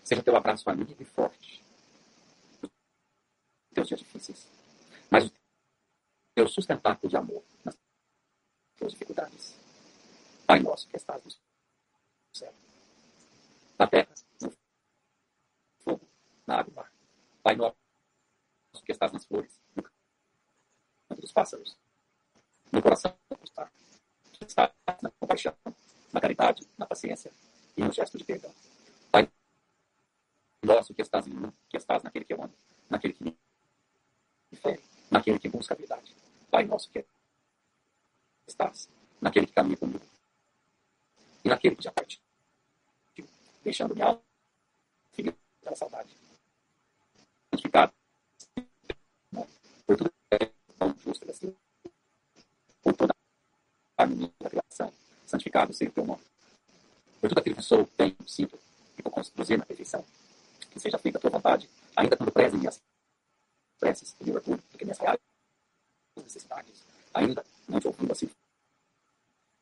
Seja 0.03 0.21
o 0.21 0.23
teu 0.23 0.35
abraço 0.35 0.69
amigo 0.69 0.95
e 0.99 1.05
forte. 1.05 1.63
Teus 3.73 3.87
dias 3.87 3.99
difíceis. 3.99 4.47
Mas 5.09 5.25
o 5.25 5.31
teu 6.35 6.47
sustentáculo 6.47 7.09
de 7.09 7.17
amor 7.17 7.43
nas 7.63 7.77
tuas 8.77 8.93
dificuldades. 8.93 9.55
Pai 10.47 10.59
nosso 10.59 10.87
que 10.87 10.97
estás 10.97 11.23
no 11.23 11.31
céu. 12.33 12.53
Na 13.77 13.87
terra, 13.87 14.13
no 14.41 14.51
fogo, 15.83 16.07
na 16.47 16.59
água. 16.59 16.91
Pai 17.43 17.55
nosso 17.55 17.78
que 18.89 18.93
estás 18.93 19.11
nas 19.11 19.23
flores, 19.23 19.53
canto 21.07 21.21
dos 21.21 21.31
pássaros. 21.31 21.77
No 22.71 22.81
coração 22.81 23.15
está 23.43 23.71
está 24.41 24.73
na 25.03 25.11
compaixão, 25.11 25.55
na 26.11 26.19
caridade, 26.19 26.67
na 26.75 26.87
paciência 26.87 27.31
e 27.77 27.83
no 27.83 27.93
gesto 27.93 28.17
de 28.17 28.23
perdão. 28.23 28.51
Pai 29.11 29.29
nosso 30.63 30.91
que 30.95 31.03
estás 31.03 31.27
em 31.27 31.35
mim, 31.35 31.53
que 31.69 31.77
estás 31.77 32.01
naquele 32.01 32.25
que 32.25 32.33
eu 32.33 32.41
amo, 32.41 32.53
naquele 32.89 33.13
que 33.13 33.23
me 33.25 33.37
e 34.51 34.55
fé 34.55 34.79
naquele 35.11 35.37
que 35.37 35.49
busca 35.49 35.75
a 35.75 35.77
verdade. 35.77 36.15
Pai 36.49 36.65
nosso 36.65 36.89
que 36.89 37.05
estás, 38.47 38.89
naquele 39.21 39.45
que 39.45 39.53
caminha 39.53 39.77
comigo 39.77 40.05
e 41.45 41.47
naquele 41.49 41.75
que 41.75 41.83
já 41.83 41.91
partiu, 41.91 42.19
deixando 43.63 43.93
minha 43.93 44.07
alma 44.07 44.23
filho 45.11 45.37
da 45.61 45.75
saudade. 45.75 46.09
Santificado 47.51 47.98
por 49.89 49.97
tudo 49.97 50.13
é 50.29 50.51
tão 50.77 50.95
justo 50.99 51.27
assim, 51.31 51.55
por 52.83 52.93
toda 52.93 53.11
a 53.97 54.05
da 54.05 54.49
criação, 54.51 54.93
santificado 55.25 55.73
seja 55.73 55.89
o 55.89 55.93
teu 55.95 56.05
nome. 56.05 56.21
Por 57.19 57.27
tudo 57.27 57.39
aquilo 57.39 57.55
que 57.55 57.63
sou, 57.63 57.87
tenho, 57.97 58.15
sinto 58.27 58.59
e 58.99 59.01
vou 59.01 59.11
conduzir 59.11 59.57
na 59.57 59.65
perfeição. 59.65 60.05
Que 60.69 60.79
seja 60.79 60.99
feita 60.99 61.17
a 61.17 61.21
tua 61.21 61.31
vontade, 61.31 61.67
ainda 61.95 62.15
quando 62.15 62.31
prezem 62.31 62.59
minhas 62.59 62.79
preces 63.79 64.15
e 64.21 64.25
meu 64.25 64.35
orgulho, 64.35 64.61
do 64.71 64.77
que 64.77 64.85
minhas 64.85 64.99
reais 64.99 65.19
necessidades, 66.17 66.83
ainda 67.11 67.43
não 67.67 67.79
te 67.79 67.87
ouvindo 67.87 68.11
assim 68.11 68.29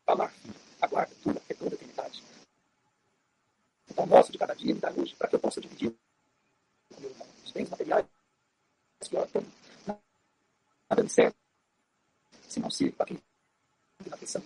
falar, 0.06 0.34
aguarda 0.82 1.16
toda 1.24 1.40
a 1.40 1.54
eternidade. 1.54 2.22
Então, 3.90 4.06
nosso 4.06 4.34
de 4.34 4.38
cada 4.38 4.54
dia 4.54 4.74
me 4.74 4.82
dá 4.82 4.92
hoje, 4.92 5.16
para 5.16 5.30
que 5.30 5.36
eu 5.36 5.40
possa 5.40 5.62
dividir 5.62 5.96
os 7.46 7.52
bens 7.54 7.70
materiais 7.70 8.06
que 9.00 9.16
eu 9.16 9.26
tenho. 9.28 9.67
Nada 10.90 11.04
me 11.04 11.10
serve 11.10 11.36
se 12.48 12.60
não 12.60 12.70
sirva 12.70 12.98
para 12.98 13.06
quem 13.08 13.22
na 14.06 14.16
aflição. 14.16 14.44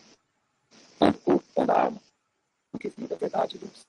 Quando 0.98 1.16
o 1.16 1.20
corpo, 1.20 1.46
quando 1.54 1.70
a 1.70 1.82
alma, 1.84 2.02
no 2.74 2.80
que 2.80 2.89
vive 2.89 3.14
a 3.14 3.18
verdade 3.18 3.54
de 3.54 3.66
Deus. 3.66 3.86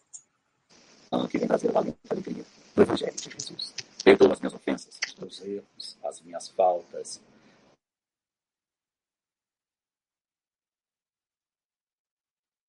Ano 1.11 1.29
que 1.29 1.39
vem 1.39 1.49
trazer 1.49 1.69
o 1.71 1.73
valente 1.73 1.99
alegria 2.11 2.45
do 2.75 2.83
Evangelho 2.83 3.17
de 3.17 3.31
Jesus. 3.31 3.75
Perdoa 4.05 4.33
as 4.33 4.41
minhas 4.41 4.55
ofensas, 4.55 4.99
os 5.07 5.15
meus 5.17 5.41
erros, 5.43 5.97
as 6.05 6.21
minhas 6.21 6.49
faltas, 6.49 7.21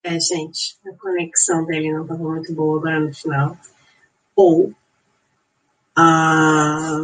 É, 0.05 0.19
gente, 0.19 0.77
a 0.85 0.93
conexão 0.97 1.65
dele 1.65 1.93
não 1.93 2.01
estava 2.01 2.21
muito 2.21 2.53
boa 2.53 2.77
agora 2.77 2.99
no 2.99 3.13
final. 3.13 3.57
Ou 4.35 4.75
a, 5.95 7.01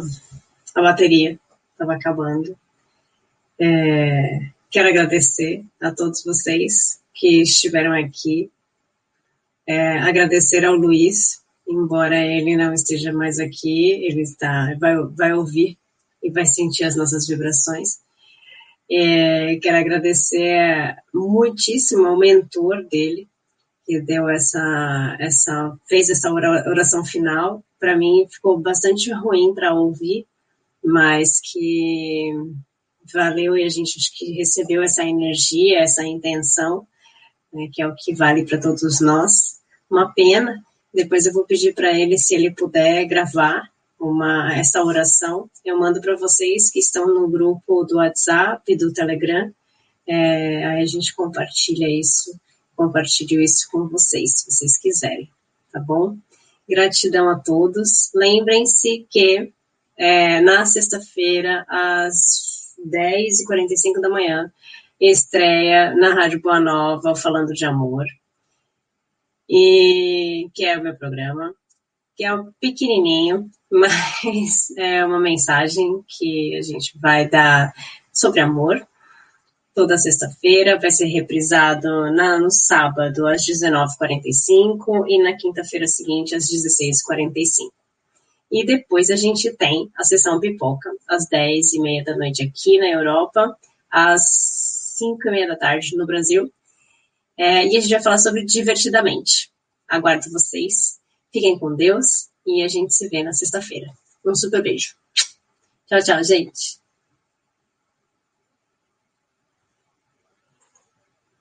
a 0.74 0.82
bateria 0.82 1.40
estava 1.72 1.94
acabando. 1.94 2.58
É, 3.62 4.40
quero 4.70 4.88
agradecer 4.88 5.62
a 5.82 5.90
todos 5.90 6.24
vocês 6.24 6.98
que 7.12 7.42
estiveram 7.42 7.92
aqui. 7.92 8.50
É, 9.66 9.98
agradecer 9.98 10.64
ao 10.64 10.74
Luiz, 10.74 11.42
embora 11.68 12.18
ele 12.18 12.56
não 12.56 12.72
esteja 12.72 13.12
mais 13.12 13.38
aqui, 13.38 13.90
ele 14.06 14.22
está, 14.22 14.74
vai, 14.80 14.96
vai 15.14 15.34
ouvir 15.34 15.76
e 16.22 16.30
vai 16.30 16.46
sentir 16.46 16.84
as 16.84 16.96
nossas 16.96 17.26
vibrações. 17.28 17.98
É, 18.90 19.56
quero 19.56 19.76
agradecer 19.76 20.96
muitíssimo 21.12 22.06
ao 22.06 22.18
mentor 22.18 22.82
dele, 22.90 23.28
que 23.84 24.00
deu 24.00 24.28
essa, 24.28 25.16
essa 25.20 25.76
fez 25.86 26.08
essa 26.08 26.32
oração 26.32 27.04
final. 27.04 27.62
Para 27.78 27.96
mim 27.96 28.26
ficou 28.30 28.58
bastante 28.58 29.12
ruim 29.12 29.54
para 29.54 29.74
ouvir, 29.74 30.26
mas 30.82 31.40
que 31.40 32.32
valeu 33.12 33.56
e 33.56 33.64
a 33.64 33.68
gente 33.68 33.98
acho 33.98 34.16
que 34.16 34.32
recebeu 34.32 34.82
essa 34.82 35.04
energia, 35.04 35.80
essa 35.80 36.04
intenção, 36.04 36.86
né, 37.52 37.68
que 37.72 37.82
é 37.82 37.86
o 37.86 37.94
que 37.94 38.14
vale 38.14 38.44
para 38.44 38.60
todos 38.60 39.00
nós. 39.00 39.60
Uma 39.90 40.12
pena. 40.12 40.62
Depois 40.92 41.26
eu 41.26 41.32
vou 41.32 41.44
pedir 41.44 41.74
para 41.74 41.92
ele 41.92 42.18
se 42.18 42.34
ele 42.34 42.50
puder 42.50 43.04
gravar 43.06 43.62
uma 43.98 44.54
essa 44.54 44.82
oração. 44.82 45.48
Eu 45.64 45.78
mando 45.78 46.00
para 46.00 46.16
vocês 46.16 46.70
que 46.70 46.78
estão 46.78 47.06
no 47.06 47.28
grupo 47.28 47.84
do 47.84 47.96
WhatsApp, 47.96 48.76
do 48.76 48.92
Telegram. 48.92 49.52
É, 50.06 50.64
aí 50.64 50.82
a 50.82 50.86
gente 50.86 51.14
compartilha 51.14 51.88
isso, 51.88 52.34
compartilho 52.74 53.40
isso 53.40 53.68
com 53.70 53.86
vocês, 53.86 54.40
se 54.40 54.50
vocês 54.50 54.78
quiserem, 54.78 55.30
tá 55.72 55.78
bom? 55.78 56.16
Gratidão 56.68 57.28
a 57.28 57.38
todos. 57.38 58.10
Lembrem-se 58.14 59.06
que 59.08 59.52
é, 59.96 60.40
na 60.40 60.64
sexta-feira, 60.64 61.64
às 61.68 62.49
10h45 62.86 64.00
da 64.00 64.08
manhã, 64.08 64.52
estreia 65.00 65.94
na 65.94 66.14
Rádio 66.14 66.40
Boa 66.40 66.60
Nova, 66.60 67.14
Falando 67.16 67.52
de 67.52 67.64
Amor, 67.64 68.04
e 69.48 70.48
que 70.54 70.64
é 70.64 70.78
o 70.78 70.82
meu 70.82 70.96
programa 70.96 71.54
que 72.20 72.24
é 72.26 72.34
um 72.34 72.52
pequenininho, 72.60 73.50
mas 73.72 74.70
é 74.76 75.02
uma 75.02 75.18
mensagem 75.18 76.04
que 76.06 76.54
a 76.54 76.60
gente 76.60 76.98
vai 76.98 77.26
dar 77.26 77.72
sobre 78.12 78.40
amor. 78.40 78.86
Toda 79.74 79.96
sexta-feira 79.96 80.78
vai 80.78 80.90
ser 80.90 81.06
reprisado 81.06 81.88
na, 82.12 82.38
no 82.38 82.50
sábado 82.50 83.26
às 83.26 83.40
19h45 83.46 85.06
e 85.08 85.22
na 85.22 85.34
quinta-feira 85.34 85.86
seguinte 85.86 86.34
às 86.34 86.44
16h45. 86.44 87.70
E 88.50 88.64
depois 88.64 89.10
a 89.10 89.16
gente 89.16 89.52
tem 89.56 89.90
a 89.96 90.04
sessão 90.04 90.40
pipoca 90.40 90.90
às 91.08 91.28
10h30 91.28 92.04
da 92.04 92.16
noite 92.16 92.42
aqui 92.42 92.78
na 92.78 92.88
Europa, 92.88 93.56
às 93.90 94.22
5h30 95.00 95.46
da 95.46 95.56
tarde 95.56 95.96
no 95.96 96.06
Brasil. 96.06 96.52
É, 97.38 97.66
e 97.66 97.76
a 97.76 97.80
gente 97.80 97.90
vai 97.90 98.02
falar 98.02 98.18
sobre 98.18 98.44
divertidamente. 98.44 99.50
Aguardo 99.88 100.30
vocês 100.30 101.00
Fiquem 101.32 101.58
com 101.58 101.74
Deus 101.74 102.28
e 102.44 102.62
a 102.62 102.68
gente 102.68 102.92
se 102.92 103.08
vê 103.08 103.22
na 103.22 103.32
sexta-feira. 103.32 103.86
Um 104.24 104.34
super 104.34 104.62
beijo. 104.62 104.96
Tchau, 105.86 106.02
tchau, 106.02 106.24
gente. 106.24 106.79